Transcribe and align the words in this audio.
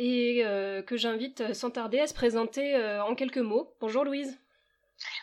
et 0.00 0.42
euh, 0.44 0.82
que 0.82 0.96
j'invite 0.96 1.52
sans 1.52 1.70
tarder 1.70 2.00
à 2.00 2.06
se 2.06 2.14
présenter 2.14 2.74
euh, 2.74 3.04
en 3.04 3.14
quelques 3.14 3.36
mots. 3.36 3.76
Bonjour 3.80 4.02
Louise. 4.02 4.40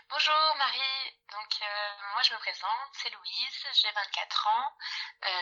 Bonjour 0.07 0.55
Marie. 0.59 1.17
Donc 1.31 1.51
euh, 1.61 1.65
moi 2.13 2.21
je 2.21 2.33
me 2.33 2.37
présente, 2.37 2.89
c'est 2.93 3.09
Louise, 3.09 3.65
j'ai 3.73 3.91
24 3.91 4.47
ans, 4.47 4.71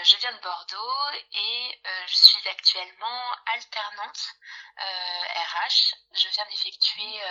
je 0.03 0.15
viens 0.17 0.31
de 0.31 0.41
Bordeaux 0.41 1.19
et 1.33 1.79
je 2.07 2.15
suis 2.15 2.49
actuellement 2.49 3.21
alternante 3.53 4.19
RH. 4.77 5.95
Je 6.15 6.27
viens 6.29 6.45
d'effectuer 6.49 7.21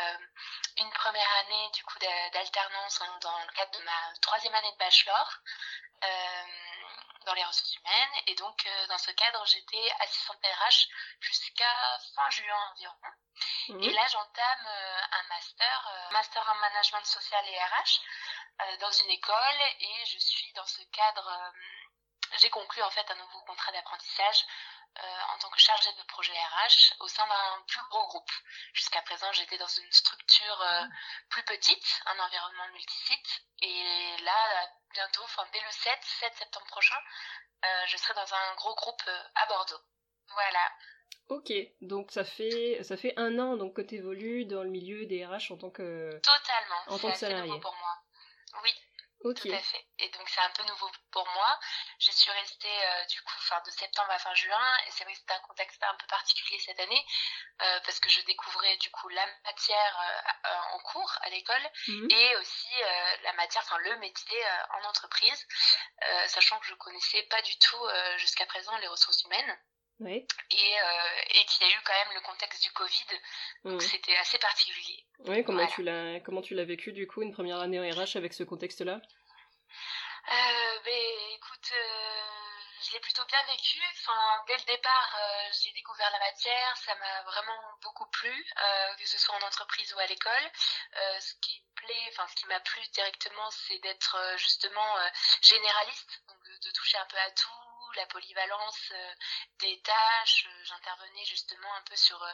une 0.79 0.91
première 0.91 1.31
année 1.45 1.71
du 1.75 1.83
coup 1.84 1.98
d'alternance 1.98 3.03
dans 3.23 3.39
le 3.39 3.53
cadre 3.57 3.79
de 3.79 3.84
ma 3.84 4.15
troisième 4.21 4.55
année 4.55 4.73
de 4.73 4.79
bachelor 4.79 5.41
dans 7.24 7.34
les 7.34 7.45
ressources 7.45 7.77
humaines. 7.77 8.23
Et 8.27 8.34
donc, 8.34 8.66
euh, 8.66 8.87
dans 8.88 8.98
ce 8.98 9.10
cadre, 9.12 9.45
j'étais 9.46 9.92
assistante 10.01 10.38
RH 10.42 10.88
jusqu'à 11.20 11.98
fin 12.14 12.30
juin 12.30 12.70
environ. 12.73 12.95
Mhm. 13.69 13.83
Et 13.83 13.91
là, 13.92 14.06
j'entame 14.10 14.66
euh, 14.66 15.00
un 15.12 15.23
master, 15.28 15.91
euh, 15.92 16.11
master 16.12 16.48
en 16.48 16.55
management 16.55 17.05
social 17.05 17.44
et 17.48 17.58
RH 17.58 18.00
dans 18.81 18.91
une 18.91 19.11
école. 19.11 19.61
Et 19.81 20.06
je 20.06 20.19
suis 20.19 20.53
dans 20.53 20.66
ce 20.66 20.83
cadre, 20.92 21.53
j'ai 22.41 22.50
conclu 22.50 22.83
en 22.83 22.91
fait 22.91 23.08
un 23.11 23.17
nouveau 23.17 23.41
contrat 23.47 23.72
d'apprentissage 23.72 24.44
en 24.97 25.39
tant 25.39 25.50
que 25.50 25.58
chargée 25.58 25.91
de 25.98 26.06
projet 26.06 26.33
RH 26.33 26.94
au 27.00 27.08
sein 27.08 27.27
d'un 27.27 27.64
plus 27.66 27.83
gros 27.91 28.06
groupe. 28.06 28.31
Jusqu'à 28.75 29.03
présent, 29.03 29.27
j'étais 29.33 29.58
dans 29.58 29.66
une 29.66 29.91
structure 29.91 30.58
mhm. 30.58 30.91
plus 31.31 31.42
petite, 31.42 32.00
un 32.06 32.25
environnement 32.25 32.69
multisite. 32.72 33.42
Et 33.62 34.16
là, 34.22 34.70
bientôt, 34.92 35.22
enfin 35.25 35.44
dès 35.53 35.61
le 35.61 35.70
7, 35.70 35.98
7 36.20 36.34
septembre 36.34 36.66
prochain, 36.66 36.98
euh, 37.64 37.86
je 37.86 37.97
serai 37.97 38.14
dans 38.14 38.34
un 38.34 38.55
gros 38.56 38.75
groupe 38.75 39.03
euh, 39.09 39.22
à 39.34 39.47
Bordeaux. 39.47 39.81
Voilà. 40.34 40.72
Ok, 41.28 41.53
donc 41.81 42.11
ça 42.11 42.25
fait 42.25 42.83
ça 42.83 42.97
fait 42.98 43.14
un 43.16 43.38
an 43.38 43.56
donc 43.56 43.77
que 43.77 43.81
tu 43.81 43.94
évolues 43.94 44.44
dans 44.44 44.62
le 44.62 44.69
milieu 44.69 45.06
des 45.06 45.25
RH 45.25 45.53
en 45.53 45.56
tant 45.56 45.70
que 45.70 46.11
totalement 46.20 46.83
en 46.88 46.98
tant 46.98 47.11
que 47.11 47.16
salarié. 47.16 47.59
pour 47.61 47.75
moi. 47.77 47.97
Oui. 48.62 48.75
Tout 49.33 49.50
à 49.50 49.58
fait. 49.58 49.86
Et 50.00 50.08
donc 50.11 50.28
c'est 50.28 50.41
un 50.42 50.50
peu 50.50 50.62
nouveau 50.64 50.91
pour 51.11 51.27
moi. 51.34 51.58
Je 51.98 52.11
suis 52.11 52.30
restée 52.30 52.69
euh, 52.69 53.05
du 53.06 53.22
coup 53.22 53.41
fin 53.41 53.58
de 53.64 53.70
septembre 53.70 54.11
à 54.11 54.19
fin 54.19 54.34
juin 54.34 54.77
et 54.86 54.91
c'est 54.91 55.05
vrai 55.05 55.14
que 55.14 55.19
c'était 55.20 55.33
un 55.33 55.41
contexte 55.41 55.83
un 55.83 55.94
peu 55.94 56.06
particulier 56.08 56.58
cette 56.58 56.78
année 56.78 57.06
euh, 57.62 57.81
parce 57.86 58.00
que 58.00 58.11
je 58.11 58.20
découvrais 58.22 58.77
du 58.77 58.91
coup 58.91 59.08
la 59.08 59.27
matière 59.44 60.00
euh, 60.44 60.75
en 60.75 60.78
cours 60.81 61.12
à 61.22 61.31
l'école 61.31 61.70
mhm. 61.89 62.11
et 62.11 62.36
aussi 62.36 62.69
la 63.22 63.33
matière, 63.34 63.62
enfin 63.62 63.78
le 63.78 63.97
métier 63.98 64.39
en 64.70 64.89
entreprise, 64.89 65.47
sachant 66.27 66.59
que 66.59 66.66
je 66.66 66.75
connaissais 66.75 67.22
pas 67.25 67.41
du 67.42 67.56
tout 67.59 67.88
jusqu'à 68.19 68.44
présent 68.47 68.77
les 68.78 68.88
ressources 68.88 69.22
humaines. 69.25 69.59
Oui. 70.00 70.27
Et, 70.50 70.75
et 71.31 71.45
qu'il 71.47 71.67
y 71.67 71.70
a 71.70 71.75
eu 71.75 71.81
quand 71.84 71.92
même 71.92 72.14
le 72.14 72.20
contexte 72.20 72.62
du 72.62 72.70
Covid, 72.73 73.06
donc 73.64 73.83
c'était 73.83 74.17
assez 74.17 74.39
particulier. 74.39 75.05
Oui, 75.20 75.45
comment 75.45 75.67
tu 75.69 75.83
l'as 75.83 76.20
comment 76.20 76.42
tu 76.42 76.55
l'as 76.55 76.64
vécu 76.64 76.92
du 76.92 77.06
coup 77.06 77.23
une 77.23 77.33
première 77.33 77.61
année 77.61 77.78
en 77.78 77.83
RH 77.83 78.17
avec 78.17 78.34
ce 78.34 78.42
contexte-là? 78.42 79.00
Euh, 80.27 80.81
ben, 80.84 81.34
écoute, 81.37 81.71
euh, 81.72 82.55
je 82.84 82.93
l'ai 82.93 83.00
plutôt 83.00 83.25
bien 83.27 83.43
vécu. 83.47 83.81
Enfin, 83.93 84.44
dès 84.47 84.56
le 84.56 84.65
départ, 84.65 85.16
euh, 85.19 85.49
j'ai 85.53 85.72
découvert 85.72 86.11
la 86.11 86.19
matière, 86.19 86.76
ça 86.76 86.94
m'a 86.94 87.22
vraiment 87.22 87.61
beaucoup 87.82 88.06
plu, 88.06 88.31
euh, 88.31 88.94
que 88.97 89.06
ce 89.06 89.19
soit 89.19 89.34
en 89.37 89.47
entreprise 89.47 89.93
ou 89.94 89.99
à 89.99 90.06
l'école. 90.06 90.50
Euh, 90.97 91.21
ce 91.21 91.34
qui 91.41 91.61
me 91.61 91.75
plaît, 91.75 92.09
enfin, 92.09 92.26
ce 92.28 92.37
qui 92.37 92.47
m'a 92.47 92.61
plu 92.61 92.81
directement, 92.88 93.50
c'est 93.50 93.78
d'être 93.78 94.16
justement 94.38 94.97
généraliste, 95.43 96.22
donc 96.28 96.43
de, 96.44 96.69
de, 96.69 96.72
toucher 96.72 96.99
un 96.99 97.06
peu 97.06 97.19
à 97.19 97.31
tout, 97.32 97.63
la 97.97 98.06
polyvalence 98.06 98.93
des 99.60 99.81
tâches. 99.82 100.49
J'intervenais 100.65 101.25
justement 101.25 101.72
un 101.75 101.82
peu 101.82 101.97
sur 101.97 102.25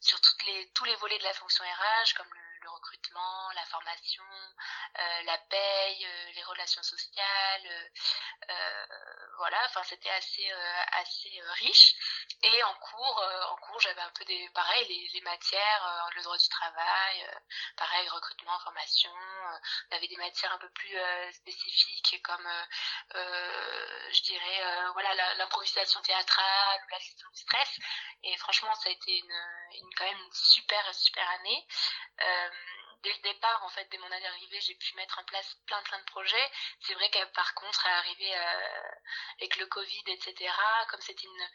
sur 0.00 0.20
toutes 0.20 0.42
les 0.44 0.70
tous 0.74 0.84
les 0.84 0.96
volets 0.96 1.18
de 1.18 1.24
la 1.24 1.34
fonction 1.34 1.64
RH, 1.64 2.14
comme 2.16 2.32
le 2.32 2.53
le 2.64 2.70
recrutement, 2.70 3.50
la 3.54 3.64
formation, 3.66 4.24
euh, 4.98 5.22
la 5.24 5.38
paye, 5.38 6.06
euh, 6.06 6.32
les 6.34 6.42
relations 6.44 6.82
sociales, 6.82 7.90
euh, 8.50 8.86
voilà. 9.38 9.58
Enfin, 9.66 9.82
c'était 9.84 10.10
assez 10.10 10.50
assez 10.92 11.42
riche. 11.60 11.94
Et 12.42 12.62
en 12.62 12.74
cours, 12.74 13.24
en 13.50 13.56
cours, 13.56 13.80
j'avais 13.80 14.00
un 14.00 14.10
peu 14.10 14.24
des, 14.24 14.48
pareil, 14.54 15.10
les, 15.12 15.20
matières, 15.22 16.10
le 16.14 16.22
droit 16.22 16.36
du 16.36 16.48
travail, 16.48 17.30
pareil, 17.76 18.08
recrutement, 18.08 18.58
formation. 18.60 19.10
on 19.90 19.96
avait 19.96 20.08
des 20.08 20.16
matières 20.16 20.52
un 20.52 20.58
peu 20.58 20.68
plus 20.70 20.96
spécifiques 21.32 22.22
comme, 22.22 22.48
je 23.14 24.22
dirais, 24.22 24.90
voilà, 24.92 25.34
l'improvisation 25.34 26.00
théâtrale 26.02 26.80
ou 26.84 26.88
la 26.90 26.98
gestion 26.98 27.28
du 27.30 27.40
stress. 27.40 27.78
Et 28.22 28.36
franchement, 28.38 28.74
ça 28.76 28.88
a 28.88 28.92
été 28.92 29.18
une, 29.18 29.90
quand 29.96 30.04
même 30.04 30.18
une 30.18 30.32
super 30.32 30.94
super 30.94 31.28
année. 31.30 31.66
Dès 33.04 33.12
le 33.12 33.34
départ, 33.34 33.62
en 33.62 33.68
fait, 33.68 33.86
dès 33.90 33.98
mon 33.98 34.10
année 34.10 34.26
arrivée, 34.26 34.60
j'ai 34.62 34.74
pu 34.74 34.96
mettre 34.96 35.18
en 35.18 35.24
place 35.24 35.54
plein 35.66 35.80
plein 35.82 35.98
de 35.98 36.04
projets. 36.04 36.50
C'est 36.80 36.94
vrai 36.94 37.10
que 37.10 37.22
par 37.32 37.54
contre, 37.54 37.86
à 37.86 37.98
arriver 37.98 38.34
euh, 38.34 38.92
avec 39.38 39.56
le 39.58 39.66
Covid, 39.66 40.02
etc., 40.06 40.52
comme 40.88 41.00
c'était 41.02 41.26
une, 41.26 41.48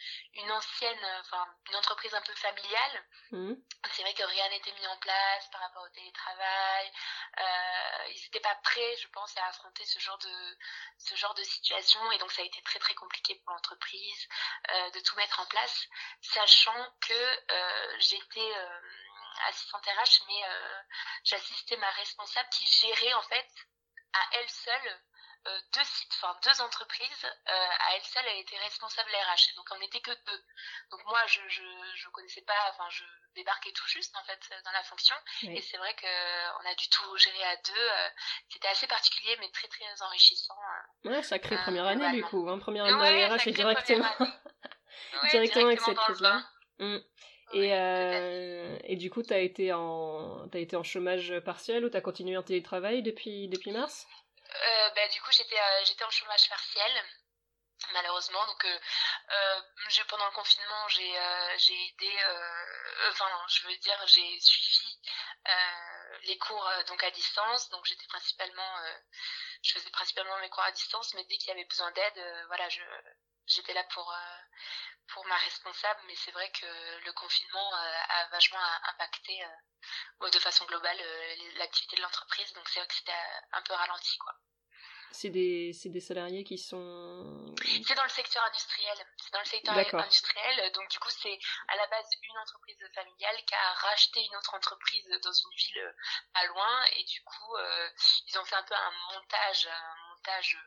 une 0.44 0.52
ancienne, 0.52 1.06
enfin 1.22 1.46
une 1.68 1.76
entreprise 1.76 2.14
un 2.14 2.22
peu 2.22 2.34
familiale, 2.36 3.04
mmh. 3.32 3.54
c'est 3.92 4.04
vrai 4.04 4.14
que 4.14 4.24
rien 4.24 4.48
n'était 4.50 4.72
mis 4.74 4.88
en 4.88 4.98
place 4.98 5.50
par 5.52 5.62
rapport 5.62 5.84
au 5.84 5.90
télétravail. 5.90 6.92
Euh, 7.40 8.08
ils 8.10 8.22
n'étaient 8.24 8.40
pas 8.42 8.56
prêts, 8.64 8.96
je 9.02 9.08
pense, 9.10 9.36
à 9.38 9.48
affronter 9.48 9.86
ce 9.86 10.00
genre 10.00 10.20
de 10.20 10.58
ce 11.00 11.16
genre 11.16 11.34
de 11.34 11.44
situation, 11.44 12.00
et 12.12 12.20
donc 12.20 12.32
ça 12.32 12.44
a 12.44 12.46
été 12.46 12.62
très 12.62 12.80
très 12.80 12.94
compliqué 12.94 13.36
pour 13.44 13.54
l'entreprise 13.54 14.28
euh, 14.70 14.90
de 14.92 15.00
tout 15.00 15.16
mettre 15.16 15.40
en 15.40 15.46
place, 15.48 15.88
sachant 16.22 16.94
que 17.02 17.40
j'étais 18.00 18.54
assistante 19.48 19.86
RH, 19.86 20.26
mais 20.28 20.44
euh, 20.44 20.82
j'assistais 21.24 21.78
ma 21.78 21.90
responsable 21.92 22.50
qui 22.50 22.66
gérait 22.66 23.14
en 23.14 23.22
fait 23.24 23.48
à 24.14 24.20
elle 24.34 24.50
seule 24.50 25.02
euh, 25.48 25.60
deux 25.74 25.84
sites, 25.86 26.12
enfin 26.22 26.38
deux 26.44 26.62
entreprises. 26.62 27.24
Euh, 27.24 27.52
à 27.52 27.96
elle 27.96 28.04
seule, 28.04 28.26
elle 28.28 28.40
était 28.40 28.58
responsable 28.58 29.10
RH. 29.10 29.56
Donc 29.56 29.66
on 29.72 29.80
n'était 29.80 30.02
que 30.02 30.12
deux. 30.12 30.44
Donc 30.92 31.06
moi, 31.06 31.20
je, 31.28 31.40
je, 31.48 31.64
je 31.96 32.10
connaissais 32.10 32.42
pas, 32.42 32.70
enfin 32.72 32.90
je 32.90 33.06
débarquais 33.36 33.72
tout 33.72 33.88
juste 33.88 34.14
en 34.18 34.24
fait 34.26 34.40
dans 34.66 34.72
la 34.72 34.84
fonction. 34.84 35.16
Et 35.44 35.62
c'est 35.62 35.78
vrai 35.78 35.94
que 35.96 36.62
on 36.62 36.70
a 36.70 36.76
du 36.76 36.90
tout 36.90 37.18
géré 37.18 37.44
à 37.46 37.56
deux. 37.56 37.90
C'était 38.50 38.68
assez 38.68 38.88
particulier, 38.88 39.38
mais 39.40 39.50
très 39.52 39.70
très 39.70 40.02
enrichissant. 40.02 40.58
Ouais, 41.06 41.24
sacrée 41.24 41.58
première 41.58 41.86
année 41.88 42.12
du 42.12 42.24
coup. 42.24 42.50
Hein, 42.50 42.60
première 42.60 42.86
année 42.86 43.28
RH 43.28 43.48
et 43.48 43.52
directement, 43.52 44.16
directement, 45.32 45.68
avec 45.68 45.80
cette 45.80 45.96
prise-là. 45.96 46.44
Et, 47.52 47.74
euh, 47.74 48.78
et 48.84 48.96
du 48.96 49.10
coup, 49.10 49.24
tu 49.24 49.34
as, 49.34 49.40
été 49.40 49.74
en, 49.74 50.48
as 50.54 50.60
été 50.60 50.76
en 50.76 50.84
chômage 50.84 51.40
partiel 51.40 51.84
ou 51.84 51.90
tu 51.90 51.98
as 51.98 52.02
continué 52.02 52.38
en 52.38 52.44
télétravail 52.44 53.02
depuis, 53.02 53.48
depuis 53.48 53.72
mars? 53.72 54.06
Euh, 54.50 54.90
bah, 54.96 55.08
Du 55.08 55.22
coup, 55.22 55.32
j'étais 55.32 55.60
euh, 55.60 55.86
j'étais 55.86 56.04
en 56.04 56.10
chômage 56.12 56.48
partiel, 56.48 56.92
malheureusement. 57.94 58.46
Donc, 58.46 58.66
euh, 58.66 58.80
euh 59.32 59.62
pendant 60.08 60.26
le 60.26 60.32
confinement, 60.32 60.88
j'ai 60.90 61.14
j'ai 61.58 61.74
aidé, 61.74 62.12
enfin, 63.10 63.26
je 63.50 63.68
veux 63.68 63.78
dire, 63.78 64.08
j'ai 64.08 64.40
suivi 64.40 64.98
les 66.24 66.38
cours 66.38 66.68
donc 66.88 67.04
à 67.04 67.12
distance. 67.12 67.70
Donc, 67.70 67.86
j'étais 67.86 68.08
principalement, 68.08 68.76
je 69.64 69.72
faisais 69.72 69.90
principalement 69.92 70.38
mes 70.40 70.50
cours 70.50 70.64
à 70.64 70.72
distance, 70.72 71.14
mais 71.16 71.24
dès 71.26 71.38
qu'il 71.38 71.50
y 71.50 71.52
avait 71.52 71.66
besoin 71.66 71.92
d'aide, 71.92 72.46
voilà, 72.48 72.70
je 72.70 72.82
j'étais 73.50 73.74
là 73.74 73.84
pour 73.94 74.14
pour 75.14 75.26
ma 75.28 75.36
responsable, 75.38 76.00
mais 76.08 76.16
c'est 76.16 76.32
vrai 76.32 76.50
que 76.52 77.06
le 77.06 77.14
confinement 77.14 77.74
euh, 77.74 78.00
a 78.10 78.28
vachement 78.30 78.60
impacté 78.94 79.44
euh, 79.44 80.30
de 80.30 80.40
façon 80.40 80.66
globale 80.66 80.98
euh, 81.00 81.36
l'activité 81.58 81.96
de 81.96 82.02
l'entreprise, 82.02 82.52
donc 82.54 82.68
c'est 82.70 82.80
vrai 82.80 82.88
que 82.88 82.96
c'était 82.96 83.12
un 83.54 83.62
peu 83.62 83.74
ralenti 83.74 84.18
quoi. 84.18 84.34
C'est 85.12 85.32
des, 85.32 85.72
des 85.86 86.00
salariés 86.02 86.44
qui 86.44 86.60
sont... 86.60 87.56
C'est 87.84 87.96
dans 87.96 88.04
le 88.04 88.10
secteur 88.10 88.44
industriel. 88.44 88.96
C'est 89.18 89.34
dans 89.34 89.40
le 89.40 89.46
secteur 89.46 89.76
industriel. 89.76 90.72
Donc 90.74 90.88
du 90.92 91.00
coup, 91.00 91.10
c'est 91.10 91.40
à 91.68 91.76
la 91.78 91.88
base 91.88 92.06
une 92.22 92.38
entreprise 92.38 92.78
familiale 92.94 93.44
qui 93.44 93.56
a 93.56 93.74
racheté 93.74 94.24
une 94.24 94.36
autre 94.36 94.54
entreprise 94.54 95.10
dans 95.24 95.34
une 95.34 95.58
ville 95.58 95.96
pas 96.32 96.46
loin. 96.46 96.86
Et 96.96 97.04
du 97.06 97.24
coup, 97.24 97.58
ils 98.28 98.38
ont 98.38 98.46
fait 98.46 98.56
un 98.56 98.62
peu 98.62 98.76
un 98.76 98.92
montage, 99.12 99.66
un 99.66 99.96
montage 100.12 100.60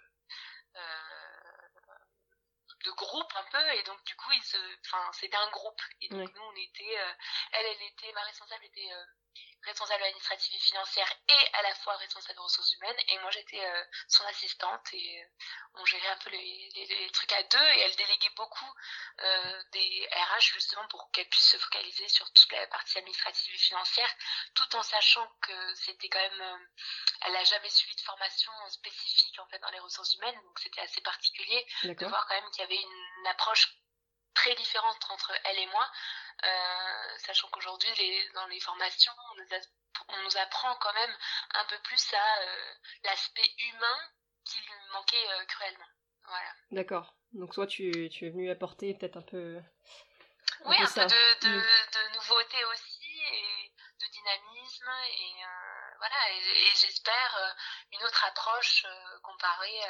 de 2.85 2.91
groupe 2.93 3.33
un 3.37 3.45
peu 3.51 3.75
et 3.75 3.83
donc 3.85 4.03
du 4.05 4.15
coup 4.17 4.33
ils 4.33 4.43
se 4.43 4.57
enfin 4.87 5.11
c'était 5.13 5.37
un 5.37 5.51
groupe. 5.51 5.81
Et 6.01 6.09
donc 6.09 6.35
nous 6.35 6.43
on 6.43 6.57
était 6.57 6.95
elle 7.53 7.67
elle 7.67 7.83
était 7.89 8.13
ma 8.13 8.23
responsable 8.23 8.65
était 8.65 8.91
responsable 9.65 10.03
administrative 10.05 10.55
et 10.55 10.59
financière 10.59 11.13
et 11.29 11.55
à 11.55 11.63
la 11.63 11.75
fois 11.77 11.97
responsable 11.97 12.37
de 12.37 12.43
ressources 12.43 12.73
humaines. 12.75 12.97
Et 13.09 13.19
moi 13.21 13.31
j'étais 13.31 13.65
euh, 13.65 13.85
son 14.09 14.25
assistante 14.25 14.89
et 14.93 15.23
euh, 15.23 15.27
on 15.75 15.85
gérait 15.85 16.09
un 16.09 16.17
peu 16.17 16.31
les, 16.31 16.71
les, 16.75 17.11
trucs 17.11 17.33
à 17.33 17.43
deux. 17.43 17.69
Et 17.77 17.81
elle 17.81 17.97
déléguait 17.97 18.35
beaucoup 18.37 18.73
euh, 19.21 19.63
des 19.73 20.09
RH 20.13 20.53
justement 20.55 20.87
pour 20.89 21.11
qu'elle 21.11 21.29
puisse 21.29 21.51
se 21.51 21.57
focaliser 21.59 22.09
sur 22.09 22.31
toute 22.33 22.53
la 22.53 22.67
partie 22.69 22.99
administrative 22.99 23.55
et 23.55 23.59
financière 23.59 24.13
tout 24.55 24.77
en 24.77 24.83
sachant 24.83 25.27
que 25.43 25.75
c'était 25.75 26.09
quand 26.09 26.21
même 26.21 26.69
elle 27.25 27.33
n'a 27.33 27.45
jamais 27.45 27.69
suivi 27.69 27.95
de 27.95 28.01
formation 28.01 28.53
spécifique 28.69 29.39
en 29.39 29.47
fait 29.47 29.59
dans 29.61 29.71
les 29.71 29.81
ressources 29.81 30.15
humaines. 30.15 30.41
Donc 30.45 30.59
c'était 30.59 30.81
assez 30.81 31.01
particulier 31.01 31.67
de 31.85 32.07
voir 32.07 32.27
quand 32.27 32.35
même 32.35 32.51
qu'il 32.51 32.63
y 32.63 32.65
avait 32.65 32.83
une 32.83 33.27
approche 33.29 33.69
très 34.35 34.55
différente 34.55 34.99
entre 35.11 35.33
elle 35.45 35.59
et 35.59 35.67
moi 35.67 35.89
euh, 36.45 37.19
sachant 37.19 37.49
qu'aujourd'hui, 37.49 37.89
dans 38.35 38.47
les 38.47 38.59
formations, 38.59 39.13
on 40.09 40.23
nous, 40.23 40.37
apprend 40.39 40.75
quand 40.77 40.93
même 40.93 41.17
un 41.55 41.65
peu 41.67 41.79
plus 41.85 42.15
à 42.15 42.43
euh, 42.43 42.75
l'aspect 43.05 43.49
humain 43.59 43.99
qui 44.45 44.59
lui 44.59 44.73
manquait 44.93 45.31
euh, 45.31 45.45
cruellement. 45.47 45.87
Voilà. 46.27 46.53
D'accord. 46.73 47.15
Donc 47.33 47.55
toi, 47.55 47.67
tu, 47.67 48.09
tu 48.11 48.27
es 48.27 48.31
venu 48.31 48.51
apporter 48.51 48.95
peut-être 48.95 49.19
un 49.19 49.23
peu... 49.23 49.61
oui, 50.65 50.77
un 50.81 50.87
peu 50.87 51.07
de, 51.07 51.49
mm. 51.49 51.63
de, 51.63 52.15
nouveauté 52.15 52.65
aussi, 52.65 53.23
et 53.33 53.73
de 54.01 54.07
dynamisme, 54.11 54.91
et 55.21 55.45
voilà, 56.03 56.31
et, 56.33 56.73
j'espère 56.75 57.57
une 57.93 58.03
autre 58.03 58.25
approche 58.25 58.85
comparée, 59.23 59.81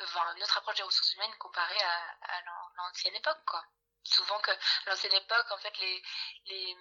enfin, 0.00 0.34
une 0.34 0.42
autre 0.42 0.58
approche 0.58 0.76
des 0.76 0.82
ressources 0.82 1.14
humaines 1.14 1.36
comparée 1.38 1.80
à, 1.80 2.36
à 2.36 2.42
l'ancienne 2.76 3.14
époque, 3.14 3.44
quoi 3.46 3.64
souvent 4.08 4.38
que 4.40 4.50
à 4.50 4.56
l'ancienne 4.86 5.12
époque, 5.14 5.46
en 5.50 5.58
fait, 5.58 5.76
les, 5.78 6.02
les, 6.46 6.76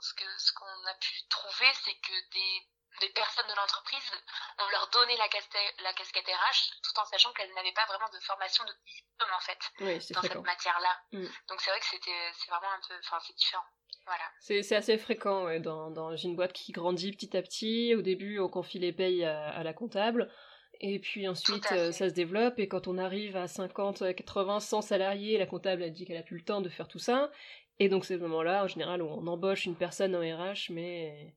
ce 0.00 0.14
que 0.14 0.38
ce 0.38 0.52
qu'on 0.52 0.86
a 0.86 0.94
pu 0.94 1.12
trouver, 1.28 1.72
c'est 1.84 1.94
que 1.94 2.30
des, 2.32 2.68
des 3.00 3.08
personnes 3.10 3.46
de 3.46 3.54
l'entreprise, 3.54 4.12
on 4.58 4.68
leur 4.68 4.88
donnait 4.88 5.16
la 5.16 5.28
casquette, 5.28 5.74
la 5.80 5.92
casquette 5.92 6.26
RH, 6.26 6.80
tout 6.82 6.98
en 6.98 7.04
sachant 7.06 7.32
qu'elles 7.32 7.52
n'avaient 7.54 7.72
pas 7.72 7.86
vraiment 7.86 8.08
de 8.10 8.20
formation 8.20 8.64
de 8.64 8.72
diplôme, 8.84 9.32
en 9.32 9.40
fait, 9.40 9.58
dans 10.12 10.22
cette 10.22 10.34
matière-là. 10.34 11.00
Mm. 11.12 11.26
Donc 11.48 11.60
c'est 11.60 11.70
vrai 11.70 11.80
que 11.80 11.86
c'était, 11.86 12.32
c'est 12.34 12.50
vraiment 12.50 12.72
un 12.72 12.80
peu, 12.86 12.98
enfin, 12.98 13.18
c'est 13.26 13.34
différent. 13.34 13.66
Voilà. 14.06 14.24
C'est 14.40 14.76
assez 14.76 14.98
fréquent 14.98 15.44
ouais, 15.44 15.60
dans, 15.60 15.90
dans 15.90 16.16
une 16.16 16.36
boîte 16.36 16.52
qui 16.52 16.72
grandit 16.72 17.12
petit 17.12 17.36
à 17.36 17.42
petit. 17.42 17.94
Au 17.94 18.02
début, 18.02 18.38
on 18.40 18.48
confie 18.48 18.78
les 18.78 18.92
payes 18.92 19.24
à 19.24 19.62
la 19.62 19.72
comptable. 19.72 20.28
Et 20.82 20.98
puis 20.98 21.28
ensuite, 21.28 21.70
euh, 21.70 21.92
ça 21.92 22.08
se 22.08 22.14
développe, 22.14 22.58
et 22.58 22.66
quand 22.66 22.88
on 22.88 22.98
arrive 22.98 23.36
à 23.36 23.46
50, 23.46 24.14
80, 24.16 24.58
100 24.58 24.80
salariés, 24.82 25.38
la 25.38 25.46
comptable 25.46 25.82
a 25.84 25.90
dit 25.90 26.04
qu'elle 26.04 26.16
a 26.16 26.24
plus 26.24 26.38
le 26.38 26.44
temps 26.44 26.60
de 26.60 26.68
faire 26.68 26.88
tout 26.88 26.98
ça. 26.98 27.30
Et 27.78 27.88
donc 27.88 28.04
c'est 28.04 28.14
le 28.14 28.20
moment-là, 28.22 28.64
en 28.64 28.66
général, 28.66 29.00
où 29.00 29.06
on 29.06 29.26
embauche 29.28 29.64
une 29.64 29.76
personne 29.76 30.16
en 30.16 30.20
RH, 30.20 30.70
mais 30.70 31.34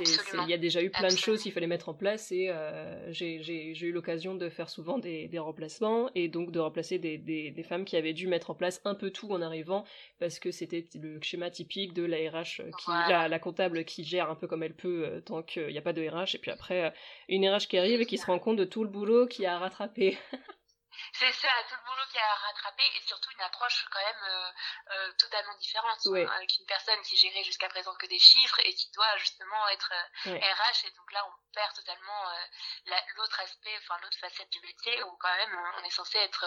il 0.00 0.48
y 0.48 0.52
a 0.52 0.58
déjà 0.58 0.82
eu 0.82 0.90
plein 0.90 1.08
de 1.08 1.16
choses 1.16 1.42
qu'il 1.42 1.52
fallait 1.52 1.66
mettre 1.66 1.88
en 1.88 1.94
place 1.94 2.32
et 2.32 2.48
euh, 2.48 3.12
j'ai 3.12 3.86
eu 3.86 3.92
l'occasion 3.92 4.34
de 4.34 4.48
faire 4.48 4.68
souvent 4.70 4.98
des, 4.98 5.28
des, 5.28 5.38
remplacements 5.38 6.10
et 6.14 6.28
donc 6.28 6.50
de 6.50 6.58
remplacer 6.58 6.98
des, 6.98 7.18
des, 7.18 7.50
des, 7.50 7.62
femmes 7.62 7.84
qui 7.84 7.96
avaient 7.96 8.12
dû 8.12 8.26
mettre 8.26 8.50
en 8.50 8.54
place 8.54 8.80
un 8.84 8.94
peu 8.94 9.10
tout 9.10 9.30
en 9.30 9.42
arrivant 9.42 9.84
parce 10.18 10.38
que 10.38 10.50
c'était 10.50 10.86
le 10.94 11.20
schéma 11.20 11.50
typique 11.50 11.92
de 11.92 12.04
la 12.04 12.16
RH, 12.16 12.60
euh, 12.60 12.70
qui, 12.78 12.90
la, 12.90 13.28
la, 13.28 13.38
comptable 13.38 13.84
qui 13.84 14.04
gère 14.04 14.30
un 14.30 14.34
peu 14.34 14.46
comme 14.46 14.62
elle 14.62 14.74
peut 14.74 15.04
euh, 15.04 15.20
tant 15.20 15.42
qu'il 15.42 15.68
n'y 15.68 15.78
a 15.78 15.82
pas 15.82 15.92
de 15.92 16.06
RH 16.06 16.36
et 16.36 16.38
puis 16.38 16.50
après 16.50 16.92
une 17.28 17.46
RH 17.46 17.68
qui 17.68 17.78
arrive 17.78 18.00
et 18.00 18.06
qui 18.06 18.18
se 18.18 18.26
rend 18.26 18.38
compte 18.38 18.56
de 18.56 18.64
tout 18.64 18.84
le 18.84 18.90
boulot 18.90 19.26
qui 19.26 19.44
a 19.46 19.58
rattrapé. 19.58 20.16
c'est 21.12 21.32
ça, 21.32 21.48
tout 21.68 21.76
le 21.76 21.90
boulot 21.90 22.06
qui 22.10 22.18
a 22.18 22.34
rattrapé 22.34 22.82
et 22.96 23.00
surtout 23.06 23.30
une 23.30 23.40
approche 23.40 23.86
quand 23.90 24.00
même 24.00 24.24
euh, 24.24 24.50
euh, 24.90 25.12
totalement 25.12 25.54
différente 25.56 25.98
hein, 26.06 26.26
avec 26.36 26.56
une 26.58 26.66
personne 26.66 27.00
qui 27.02 27.16
gérait 27.16 27.44
jusqu'à 27.44 27.68
présent 27.68 27.94
que 27.96 28.06
des 28.06 28.18
chiffres 28.18 28.58
et 28.60 28.74
qui 28.74 28.90
doit 28.90 29.16
justement 29.18 29.68
être 29.68 29.92
euh, 30.26 30.38
RH 30.38 30.86
et 30.86 30.90
donc 30.92 31.12
là 31.12 31.26
on 31.26 31.52
perd 31.52 31.74
totalement 31.74 32.24
l'autre 33.16 33.40
aspect, 33.40 33.76
enfin 33.78 33.98
l'autre 34.02 34.18
facette 34.18 34.50
du 34.50 34.60
métier 34.60 35.02
où 35.04 35.16
quand 35.18 35.34
même 35.34 35.56
on 35.78 35.84
est 35.84 35.90
censé 35.90 36.18
être 36.18 36.44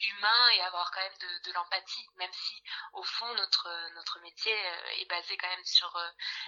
humain 0.00 0.48
et 0.54 0.62
avoir 0.62 0.90
quand 0.90 1.00
même 1.00 1.18
de, 1.18 1.48
de 1.48 1.52
l'empathie 1.52 2.08
même 2.16 2.32
si 2.32 2.62
au 2.94 3.02
fond 3.02 3.32
notre 3.34 3.68
notre 3.94 4.18
métier 4.20 4.56
est 4.98 5.10
basé 5.10 5.36
quand 5.36 5.48
même 5.48 5.64
sur 5.64 5.94